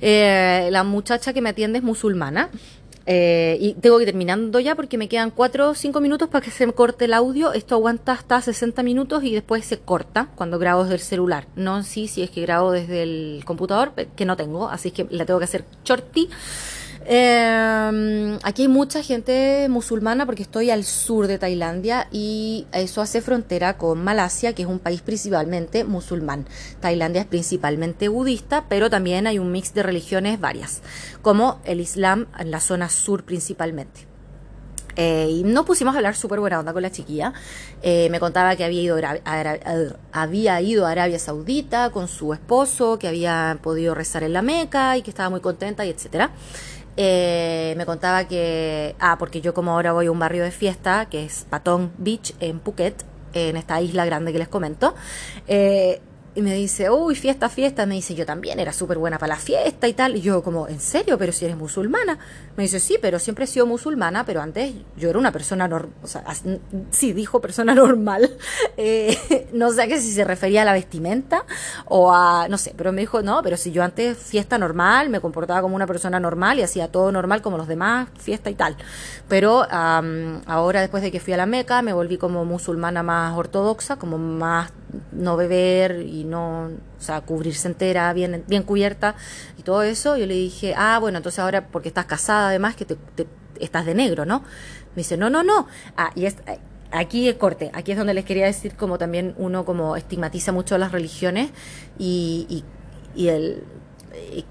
eh, 0.00 0.68
la 0.70 0.84
muchacha 0.84 1.32
que 1.32 1.40
me 1.40 1.50
atiende 1.50 1.78
es 1.78 1.84
musulmana 1.84 2.50
eh, 3.10 3.56
y 3.58 3.72
tengo 3.72 3.96
que 3.96 4.02
ir 4.02 4.08
terminando 4.08 4.60
ya 4.60 4.74
porque 4.74 4.98
me 4.98 5.08
quedan 5.08 5.30
4 5.30 5.70
o 5.70 5.74
5 5.74 5.98
minutos 6.02 6.28
para 6.28 6.44
que 6.44 6.50
se 6.50 6.66
me 6.66 6.74
corte 6.74 7.06
el 7.06 7.14
audio. 7.14 7.54
Esto 7.54 7.74
aguanta 7.74 8.12
hasta 8.12 8.38
60 8.42 8.82
minutos 8.82 9.24
y 9.24 9.32
después 9.32 9.64
se 9.64 9.78
corta 9.78 10.28
cuando 10.34 10.58
grabo 10.58 10.82
desde 10.82 10.96
el 10.96 11.00
celular. 11.00 11.46
No 11.56 11.82
sí, 11.84 12.06
si 12.06 12.22
es 12.22 12.28
que 12.28 12.42
grabo 12.42 12.70
desde 12.70 13.02
el 13.02 13.42
computador, 13.46 13.92
que 13.94 14.26
no 14.26 14.36
tengo, 14.36 14.68
así 14.68 14.90
que 14.90 15.06
la 15.08 15.24
tengo 15.24 15.38
que 15.38 15.44
hacer 15.44 15.64
shorty. 15.86 16.28
Eh, 17.10 18.38
aquí 18.42 18.62
hay 18.62 18.68
mucha 18.68 19.02
gente 19.02 19.66
musulmana 19.70 20.26
porque 20.26 20.42
estoy 20.42 20.70
al 20.70 20.84
sur 20.84 21.26
de 21.26 21.38
Tailandia 21.38 22.06
y 22.12 22.66
eso 22.72 23.00
hace 23.00 23.22
frontera 23.22 23.78
con 23.78 24.04
Malasia, 24.04 24.52
que 24.52 24.62
es 24.62 24.68
un 24.68 24.78
país 24.78 25.00
principalmente 25.00 25.84
musulmán. 25.84 26.44
Tailandia 26.80 27.22
es 27.22 27.26
principalmente 27.26 28.08
budista, 28.08 28.66
pero 28.68 28.90
también 28.90 29.26
hay 29.26 29.38
un 29.38 29.50
mix 29.50 29.72
de 29.72 29.82
religiones 29.82 30.38
varias, 30.38 30.82
como 31.22 31.62
el 31.64 31.80
Islam 31.80 32.26
en 32.38 32.50
la 32.50 32.60
zona 32.60 32.90
sur 32.90 33.24
principalmente. 33.24 34.06
Eh, 35.00 35.28
y 35.30 35.44
nos 35.44 35.64
pusimos 35.64 35.94
a 35.94 35.98
hablar 35.98 36.16
súper 36.16 36.40
buena 36.40 36.58
onda 36.58 36.72
con 36.72 36.82
la 36.82 36.90
chiquilla. 36.90 37.32
Eh, 37.82 38.08
me 38.10 38.18
contaba 38.18 38.56
que 38.56 38.64
había 38.64 38.82
ido, 38.82 38.98
había 40.10 40.60
ido 40.60 40.86
a 40.86 40.90
Arabia 40.90 41.20
Saudita 41.20 41.90
con 41.90 42.08
su 42.08 42.34
esposo, 42.34 42.98
que 42.98 43.06
había 43.06 43.60
podido 43.62 43.94
rezar 43.94 44.24
en 44.24 44.32
la 44.32 44.42
Meca 44.42 44.96
y 44.96 45.02
que 45.02 45.10
estaba 45.10 45.30
muy 45.30 45.40
contenta 45.40 45.86
y 45.86 45.90
etcétera. 45.90 46.32
Eh, 47.00 47.74
me 47.76 47.86
contaba 47.86 48.26
que, 48.26 48.96
ah, 48.98 49.18
porque 49.20 49.40
yo 49.40 49.54
como 49.54 49.70
ahora 49.70 49.92
voy 49.92 50.06
a 50.06 50.10
un 50.10 50.18
barrio 50.18 50.42
de 50.42 50.50
fiesta, 50.50 51.06
que 51.08 51.24
es 51.24 51.46
Patong 51.48 51.90
Beach 51.96 52.34
en 52.40 52.58
Phuket, 52.58 53.04
en 53.34 53.56
esta 53.56 53.80
isla 53.80 54.04
grande 54.04 54.32
que 54.32 54.38
les 54.40 54.48
comento, 54.48 54.96
eh, 55.46 56.00
y 56.38 56.42
me 56.42 56.54
dice, 56.54 56.88
uy, 56.88 57.16
fiesta, 57.16 57.48
fiesta. 57.48 57.84
Me 57.84 57.96
dice, 57.96 58.14
yo 58.14 58.24
también 58.24 58.60
era 58.60 58.72
súper 58.72 58.96
buena 58.96 59.18
para 59.18 59.34
la 59.34 59.40
fiesta 59.40 59.88
y 59.88 59.92
tal. 59.92 60.14
Y 60.14 60.20
yo 60.20 60.44
como, 60.44 60.68
¿en 60.68 60.78
serio? 60.78 61.18
Pero 61.18 61.32
si 61.32 61.46
eres 61.46 61.56
musulmana. 61.56 62.16
Me 62.56 62.62
dice, 62.62 62.78
sí, 62.78 62.96
pero 63.02 63.18
siempre 63.18 63.44
he 63.44 63.48
sido 63.48 63.66
musulmana, 63.66 64.24
pero 64.24 64.40
antes 64.40 64.72
yo 64.96 65.10
era 65.10 65.18
una 65.18 65.32
persona 65.32 65.66
normal. 65.66 65.92
O 66.00 66.06
sea, 66.06 66.22
sí, 66.92 67.12
dijo 67.12 67.40
persona 67.40 67.74
normal. 67.74 68.36
Eh, 68.76 69.48
no 69.52 69.72
sé 69.72 69.88
que 69.88 70.00
si 70.00 70.12
se 70.12 70.22
refería 70.22 70.62
a 70.62 70.64
la 70.64 70.74
vestimenta 70.74 71.44
o 71.86 72.14
a, 72.14 72.46
no 72.48 72.56
sé, 72.56 72.72
pero 72.76 72.92
me 72.92 73.00
dijo, 73.00 73.20
no, 73.20 73.42
pero 73.42 73.56
si 73.56 73.72
yo 73.72 73.82
antes 73.82 74.16
fiesta 74.16 74.58
normal, 74.58 75.08
me 75.08 75.18
comportaba 75.18 75.60
como 75.60 75.74
una 75.74 75.88
persona 75.88 76.20
normal 76.20 76.60
y 76.60 76.62
hacía 76.62 76.86
todo 76.86 77.10
normal 77.10 77.42
como 77.42 77.58
los 77.58 77.66
demás, 77.66 78.10
fiesta 78.16 78.48
y 78.48 78.54
tal. 78.54 78.76
Pero 79.26 79.66
ahora 79.68 80.82
después 80.82 81.02
de 81.02 81.10
que 81.10 81.18
fui 81.18 81.32
a 81.32 81.36
la 81.36 81.46
Meca, 81.46 81.82
me 81.82 81.92
volví 81.92 82.16
como 82.16 82.44
musulmana 82.44 83.02
más 83.02 83.36
ortodoxa, 83.36 83.96
como 83.96 84.18
más 84.18 84.70
no 85.12 85.36
beber 85.36 86.02
y 86.02 86.24
no, 86.24 86.66
o 86.66 87.00
sea, 87.00 87.20
cubrirse 87.20 87.68
entera, 87.68 88.12
bien, 88.12 88.44
bien 88.46 88.62
cubierta 88.62 89.14
y 89.58 89.62
todo 89.62 89.82
eso. 89.82 90.16
Yo 90.16 90.26
le 90.26 90.34
dije, 90.34 90.74
ah, 90.76 90.98
bueno, 91.00 91.18
entonces 91.18 91.38
ahora 91.38 91.68
porque 91.68 91.88
estás 91.88 92.06
casada 92.06 92.48
además, 92.48 92.76
que 92.76 92.84
te, 92.84 92.96
estás 93.60 93.86
de 93.86 93.94
negro, 93.94 94.24
¿no? 94.24 94.40
Me 94.94 95.02
dice, 95.02 95.16
no, 95.16 95.30
no, 95.30 95.42
no. 95.42 95.66
Ah, 95.96 96.10
y 96.14 96.26
es, 96.26 96.36
aquí 96.90 97.28
es 97.28 97.36
corte, 97.36 97.70
aquí 97.74 97.92
es 97.92 97.98
donde 97.98 98.14
les 98.14 98.24
quería 98.24 98.46
decir 98.46 98.74
como 98.74 98.98
también 98.98 99.34
uno 99.38 99.64
como 99.64 99.96
estigmatiza 99.96 100.52
mucho 100.52 100.78
las 100.78 100.92
religiones 100.92 101.50
y, 101.98 102.46
y, 102.48 102.64
y 103.20 103.28
el 103.28 103.64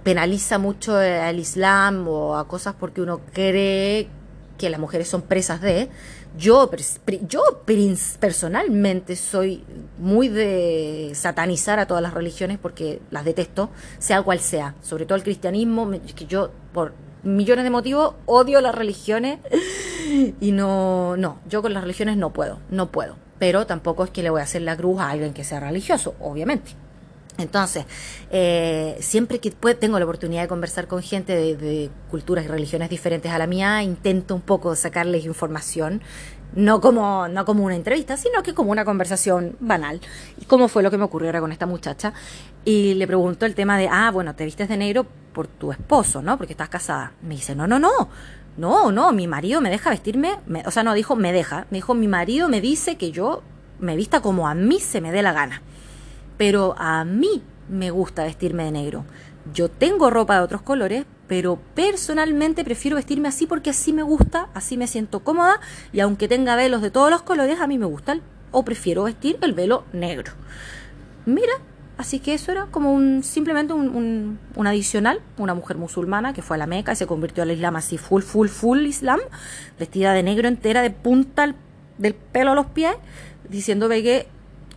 penaliza 0.04 0.58
mucho 0.58 0.96
al 0.98 1.40
Islam 1.40 2.08
o 2.08 2.38
a 2.38 2.48
cosas 2.48 2.76
porque 2.80 3.02
uno 3.02 3.22
cree 3.34 4.08
que 4.58 4.70
las 4.70 4.80
mujeres 4.80 5.08
son 5.08 5.22
presas 5.22 5.62
de. 5.62 5.90
Yo, 6.38 6.70
yo 7.28 7.42
personalmente 8.20 9.16
soy 9.16 9.64
muy 9.98 10.30
de 10.30 11.12
satanizar 11.16 11.80
a 11.80 11.88
todas 11.88 12.04
las 12.04 12.14
religiones 12.14 12.60
porque 12.60 13.02
las 13.12 13.26
detesto, 13.26 13.70
sea 13.98 14.22
cual 14.22 14.40
sea. 14.40 14.76
Sobre 14.82 15.06
todo 15.06 15.16
el 15.16 15.24
cristianismo, 15.24 15.90
que 16.16 16.26
yo 16.26 16.52
por 16.74 16.94
millones 17.24 17.64
de 17.64 17.70
motivos 17.70 18.16
odio 18.26 18.62
las 18.62 18.76
religiones 18.76 19.40
y 20.40 20.52
no, 20.52 21.18
no, 21.18 21.40
yo 21.50 21.62
con 21.62 21.74
las 21.74 21.84
religiones 21.84 22.18
no 22.18 22.32
puedo, 22.32 22.60
no 22.70 22.92
puedo. 22.92 23.16
Pero 23.40 23.66
tampoco 23.66 24.04
es 24.04 24.10
que 24.10 24.24
le 24.24 24.30
voy 24.30 24.42
a 24.42 24.46
hacer 24.46 24.62
la 24.62 24.78
cruz 24.78 25.00
a 25.00 25.10
alguien 25.10 25.34
que 25.34 25.44
sea 25.44 25.60
religioso, 25.60 26.16
obviamente. 26.20 26.72
Entonces, 27.38 27.86
eh, 28.32 28.98
siempre 29.00 29.40
que 29.40 29.52
tengo 29.52 30.00
la 30.00 30.06
oportunidad 30.06 30.42
de 30.42 30.48
conversar 30.48 30.88
con 30.88 31.04
gente 31.04 31.36
de, 31.36 31.90
culturas 32.10 32.46
y 32.46 32.48
religiones 32.48 32.90
diferentes 32.90 33.32
a 33.32 33.38
la 33.38 33.48
mía, 33.48 33.84
intento 33.84 34.34
un 34.34 34.42
poco 34.42 34.76
sacarles 34.76 35.26
información, 35.26 36.02
no 36.56 36.82
como, 36.82 37.28
no 37.28 37.46
como 37.46 37.64
una 37.64 37.76
entrevista, 37.76 38.18
sino 38.18 38.42
que 38.42 38.54
como 38.54 38.72
una 38.72 38.86
conversación 38.86 39.56
banal. 39.60 40.02
¿Y 40.40 40.46
cómo 40.46 40.68
fue 40.68 40.82
lo 40.82 40.90
que 40.90 40.98
me 40.98 41.04
ocurrió 41.04 41.30
ahora 41.30 41.42
con 41.42 41.52
esta 41.52 41.68
muchacha? 41.68 42.14
Y 42.66 42.96
le 42.96 43.06
pregunto 43.06 43.46
el 43.46 43.54
tema 43.54 43.78
de, 43.78 43.88
ah, 43.92 44.10
bueno, 44.12 44.34
te 44.36 44.46
vistes 44.46 44.68
de 44.68 44.78
negro 44.78 45.06
por 45.34 45.48
tu 45.48 45.72
esposo, 45.72 46.22
¿no? 46.24 46.38
Porque 46.38 46.54
estás 46.54 46.70
casada. 46.70 47.12
Me 47.22 47.36
dice, 47.36 47.54
no, 47.54 47.68
no, 47.68 47.78
no. 47.78 48.10
No, 48.58 48.92
no, 48.92 49.12
mi 49.12 49.28
marido 49.28 49.62
me 49.62 49.70
deja 49.70 49.92
vestirme, 49.92 50.40
o 50.66 50.72
sea, 50.72 50.82
no, 50.82 50.96
dijo, 50.96 51.16
me 51.16 51.32
deja. 51.32 51.68
Me 51.70 51.78
dijo, 51.78 51.94
mi 51.94 52.08
marido 52.08 52.50
me 52.50 52.60
dice 52.60 52.96
que 52.96 53.12
yo 53.12 53.44
me 53.80 53.96
vista 53.96 54.22
como 54.22 54.48
a 54.48 54.56
mí 54.56 54.80
se 54.80 55.00
me 55.00 55.12
dé 55.12 55.22
la 55.22 55.34
gana 55.34 55.62
pero 56.38 56.76
a 56.78 57.04
mí 57.04 57.44
me 57.70 57.92
gusta 57.92 58.24
vestirme 58.24 58.64
de 58.64 58.72
negro. 58.72 59.06
Yo 59.54 59.70
tengo 59.70 60.10
ropa 60.10 60.36
de 60.36 60.42
otros 60.42 60.62
colores, 60.62 61.06
pero 61.28 61.60
personalmente 61.74 62.64
prefiero 62.64 62.96
vestirme 62.96 63.28
así 63.28 63.46
porque 63.48 63.70
así 63.70 63.94
me 63.94 64.04
gusta, 64.04 64.50
así 64.54 64.78
me 64.78 64.88
siento 64.88 65.22
cómoda 65.22 65.60
y 65.92 66.00
aunque 66.00 66.28
tenga 66.28 66.56
velos 66.56 66.82
de 66.82 66.92
todos 66.92 67.12
los 67.12 67.22
colores, 67.22 67.60
a 67.60 67.68
mí 67.68 67.78
me 67.78 67.86
gusta 67.86 68.20
o 68.52 68.64
prefiero 68.64 69.04
vestir 69.04 69.38
el 69.42 69.54
velo 69.54 69.84
negro. 69.94 70.34
Mira, 71.26 71.54
así 71.98 72.20
que 72.20 72.34
eso 72.34 72.52
era 72.52 72.68
como 72.68 72.94
un 72.94 73.24
simplemente 73.24 73.74
un, 73.74 74.40
un, 74.56 74.68
adicional, 74.68 75.20
una 75.38 75.54
mujer 75.54 75.78
musulmana 75.78 76.34
que 76.34 76.42
fue 76.42 76.56
a 76.56 76.60
la 76.60 76.68
Meca 76.68 76.94
y 76.94 76.96
se 76.96 77.08
convirtió 77.08 77.44
al 77.44 77.52
Islam 77.52 77.76
así 77.76 77.98
full, 77.98 78.22
full, 78.22 78.48
full 78.48 78.86
Islam, 78.86 79.20
vestida 79.78 80.14
de 80.14 80.24
negro 80.24 80.48
entera, 80.48 80.82
de 80.82 80.92
punta 80.92 81.54
del 81.98 82.14
pelo 82.14 82.52
a 82.52 82.56
los 82.56 82.68
pies, 82.68 82.96
diciendo 83.50 83.90
que 83.90 84.28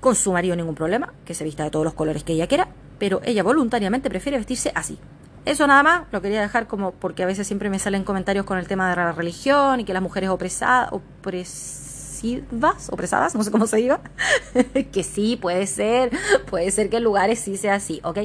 con 0.01 0.15
su 0.15 0.33
marido 0.33 0.57
ningún 0.57 0.75
problema, 0.75 1.13
que 1.25 1.35
se 1.35 1.45
vista 1.45 1.65
de 1.65 1.71
todos 1.71 1.85
los 1.85 1.95
colores 1.95 2.25
que 2.25 2.33
ella 2.33 2.47
quiera, 2.47 2.69
pero 2.99 3.21
ella 3.25 3.43
voluntariamente 3.43 4.09
prefiere 4.11 4.39
vestirse 4.39 4.73
así. 4.75 4.99
Eso 5.45 5.67
nada 5.67 5.83
más, 5.83 6.03
lo 6.13 6.21
quería 6.21 6.41
dejar 6.41 6.67
como 6.67 6.93
porque 6.93 7.23
a 7.23 7.27
veces 7.27 7.47
siempre 7.47 7.71
me 7.71 7.79
salen 7.79 8.05
comentarios 8.05 8.45
con 8.45 8.59
el 8.59 8.69
tema 8.69 8.91
de 8.91 8.97
la 8.97 9.13
religión 9.13 9.81
y 9.81 9.85
que 9.85 9.95
las 9.95 10.03
mujeres 10.03 10.29
opresadas, 10.29 10.93
opresivas, 10.93 12.91
opresadas, 12.91 13.35
no 13.35 13.43
sé 13.43 13.51
cómo 13.51 13.67
se 13.67 13.79
diga, 13.79 14.01
que 14.93 15.03
sí, 15.03 15.39
puede 15.41 15.67
ser, 15.67 16.11
puede 16.51 16.71
ser 16.71 16.91
que 16.91 16.99
en 16.99 17.05
lugares 17.05 17.39
sí 17.39 17.57
sea 17.57 17.77
así, 17.77 18.01
¿ok? 18.05 18.21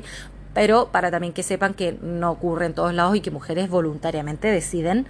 Pero 0.53 0.89
para 0.91 1.09
también 1.09 1.33
que 1.33 1.43
sepan 1.43 1.73
que 1.73 1.97
no 2.01 2.31
ocurre 2.31 2.65
en 2.65 2.73
todos 2.73 2.93
lados 2.93 3.15
y 3.15 3.21
que 3.21 3.31
mujeres 3.31 3.69
voluntariamente 3.69 4.49
deciden 4.49 5.07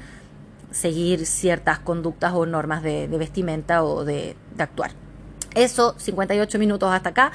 seguir 0.71 1.25
ciertas 1.25 1.79
conductas 1.79 2.33
o 2.33 2.45
normas 2.45 2.83
de, 2.83 3.07
vestimenta 3.07 3.83
o 3.83 4.05
de 4.05 4.35
actuar. 4.57 4.91
Eso, 5.55 5.95
58 5.97 6.59
minutos 6.59 6.91
hasta 6.91 7.09
acá. 7.09 7.31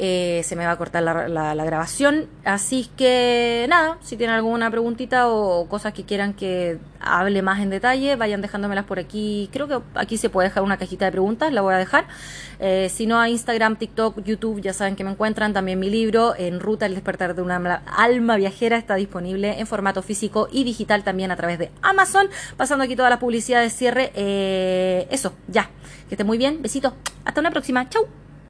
Eh, 0.00 0.42
se 0.44 0.54
me 0.54 0.64
va 0.64 0.70
a 0.70 0.76
cortar 0.76 1.02
la, 1.02 1.64
grabación. 1.64 2.28
Así 2.44 2.88
que 2.96 3.66
nada, 3.68 3.98
si 4.00 4.16
tienen 4.16 4.36
alguna 4.36 4.70
preguntita 4.70 5.28
o 5.28 5.68
cosas 5.68 5.92
que 5.92 6.04
quieran 6.04 6.34
que 6.34 6.78
hable 7.00 7.42
más 7.42 7.60
en 7.60 7.70
detalle, 7.70 8.14
vayan 8.14 8.40
dejándomelas 8.40 8.84
por 8.84 9.00
aquí. 9.00 9.50
Creo 9.52 9.66
que 9.66 9.80
aquí 9.94 10.16
se 10.16 10.30
puede 10.30 10.48
dejar 10.48 10.62
una 10.62 10.76
cajita 10.76 11.06
de 11.06 11.10
preguntas, 11.10 11.52
la 11.52 11.62
voy 11.62 11.74
a 11.74 11.78
dejar. 11.78 12.06
Eh, 12.60 12.88
si 12.94 13.06
no, 13.06 13.18
a 13.18 13.28
Instagram, 13.28 13.74
TikTok, 13.74 14.22
YouTube, 14.22 14.60
ya 14.60 14.72
saben 14.72 14.94
que 14.94 15.02
me 15.02 15.10
encuentran. 15.10 15.52
También 15.52 15.80
mi 15.80 15.90
libro, 15.90 16.34
En 16.38 16.60
Ruta, 16.60 16.86
el 16.86 16.94
despertar 16.94 17.34
de 17.34 17.42
una 17.42 17.82
alma 17.86 18.36
viajera, 18.36 18.76
está 18.76 18.94
disponible 18.94 19.58
en 19.58 19.66
formato 19.66 20.02
físico 20.02 20.48
y 20.52 20.62
digital 20.62 21.02
también 21.02 21.32
a 21.32 21.36
través 21.36 21.58
de 21.58 21.72
Amazon. 21.82 22.28
Pasando 22.56 22.84
aquí 22.84 22.94
toda 22.94 23.10
la 23.10 23.18
publicidad 23.18 23.62
de 23.62 23.70
cierre. 23.70 24.12
Eh, 24.14 25.08
eso, 25.10 25.32
ya. 25.48 25.70
Que 26.08 26.14
esté 26.14 26.22
muy 26.22 26.38
bien. 26.38 26.62
Besitos. 26.62 26.92
Hasta 27.24 27.40
una 27.40 27.50
próxima. 27.50 27.88
Chau. 27.88 28.06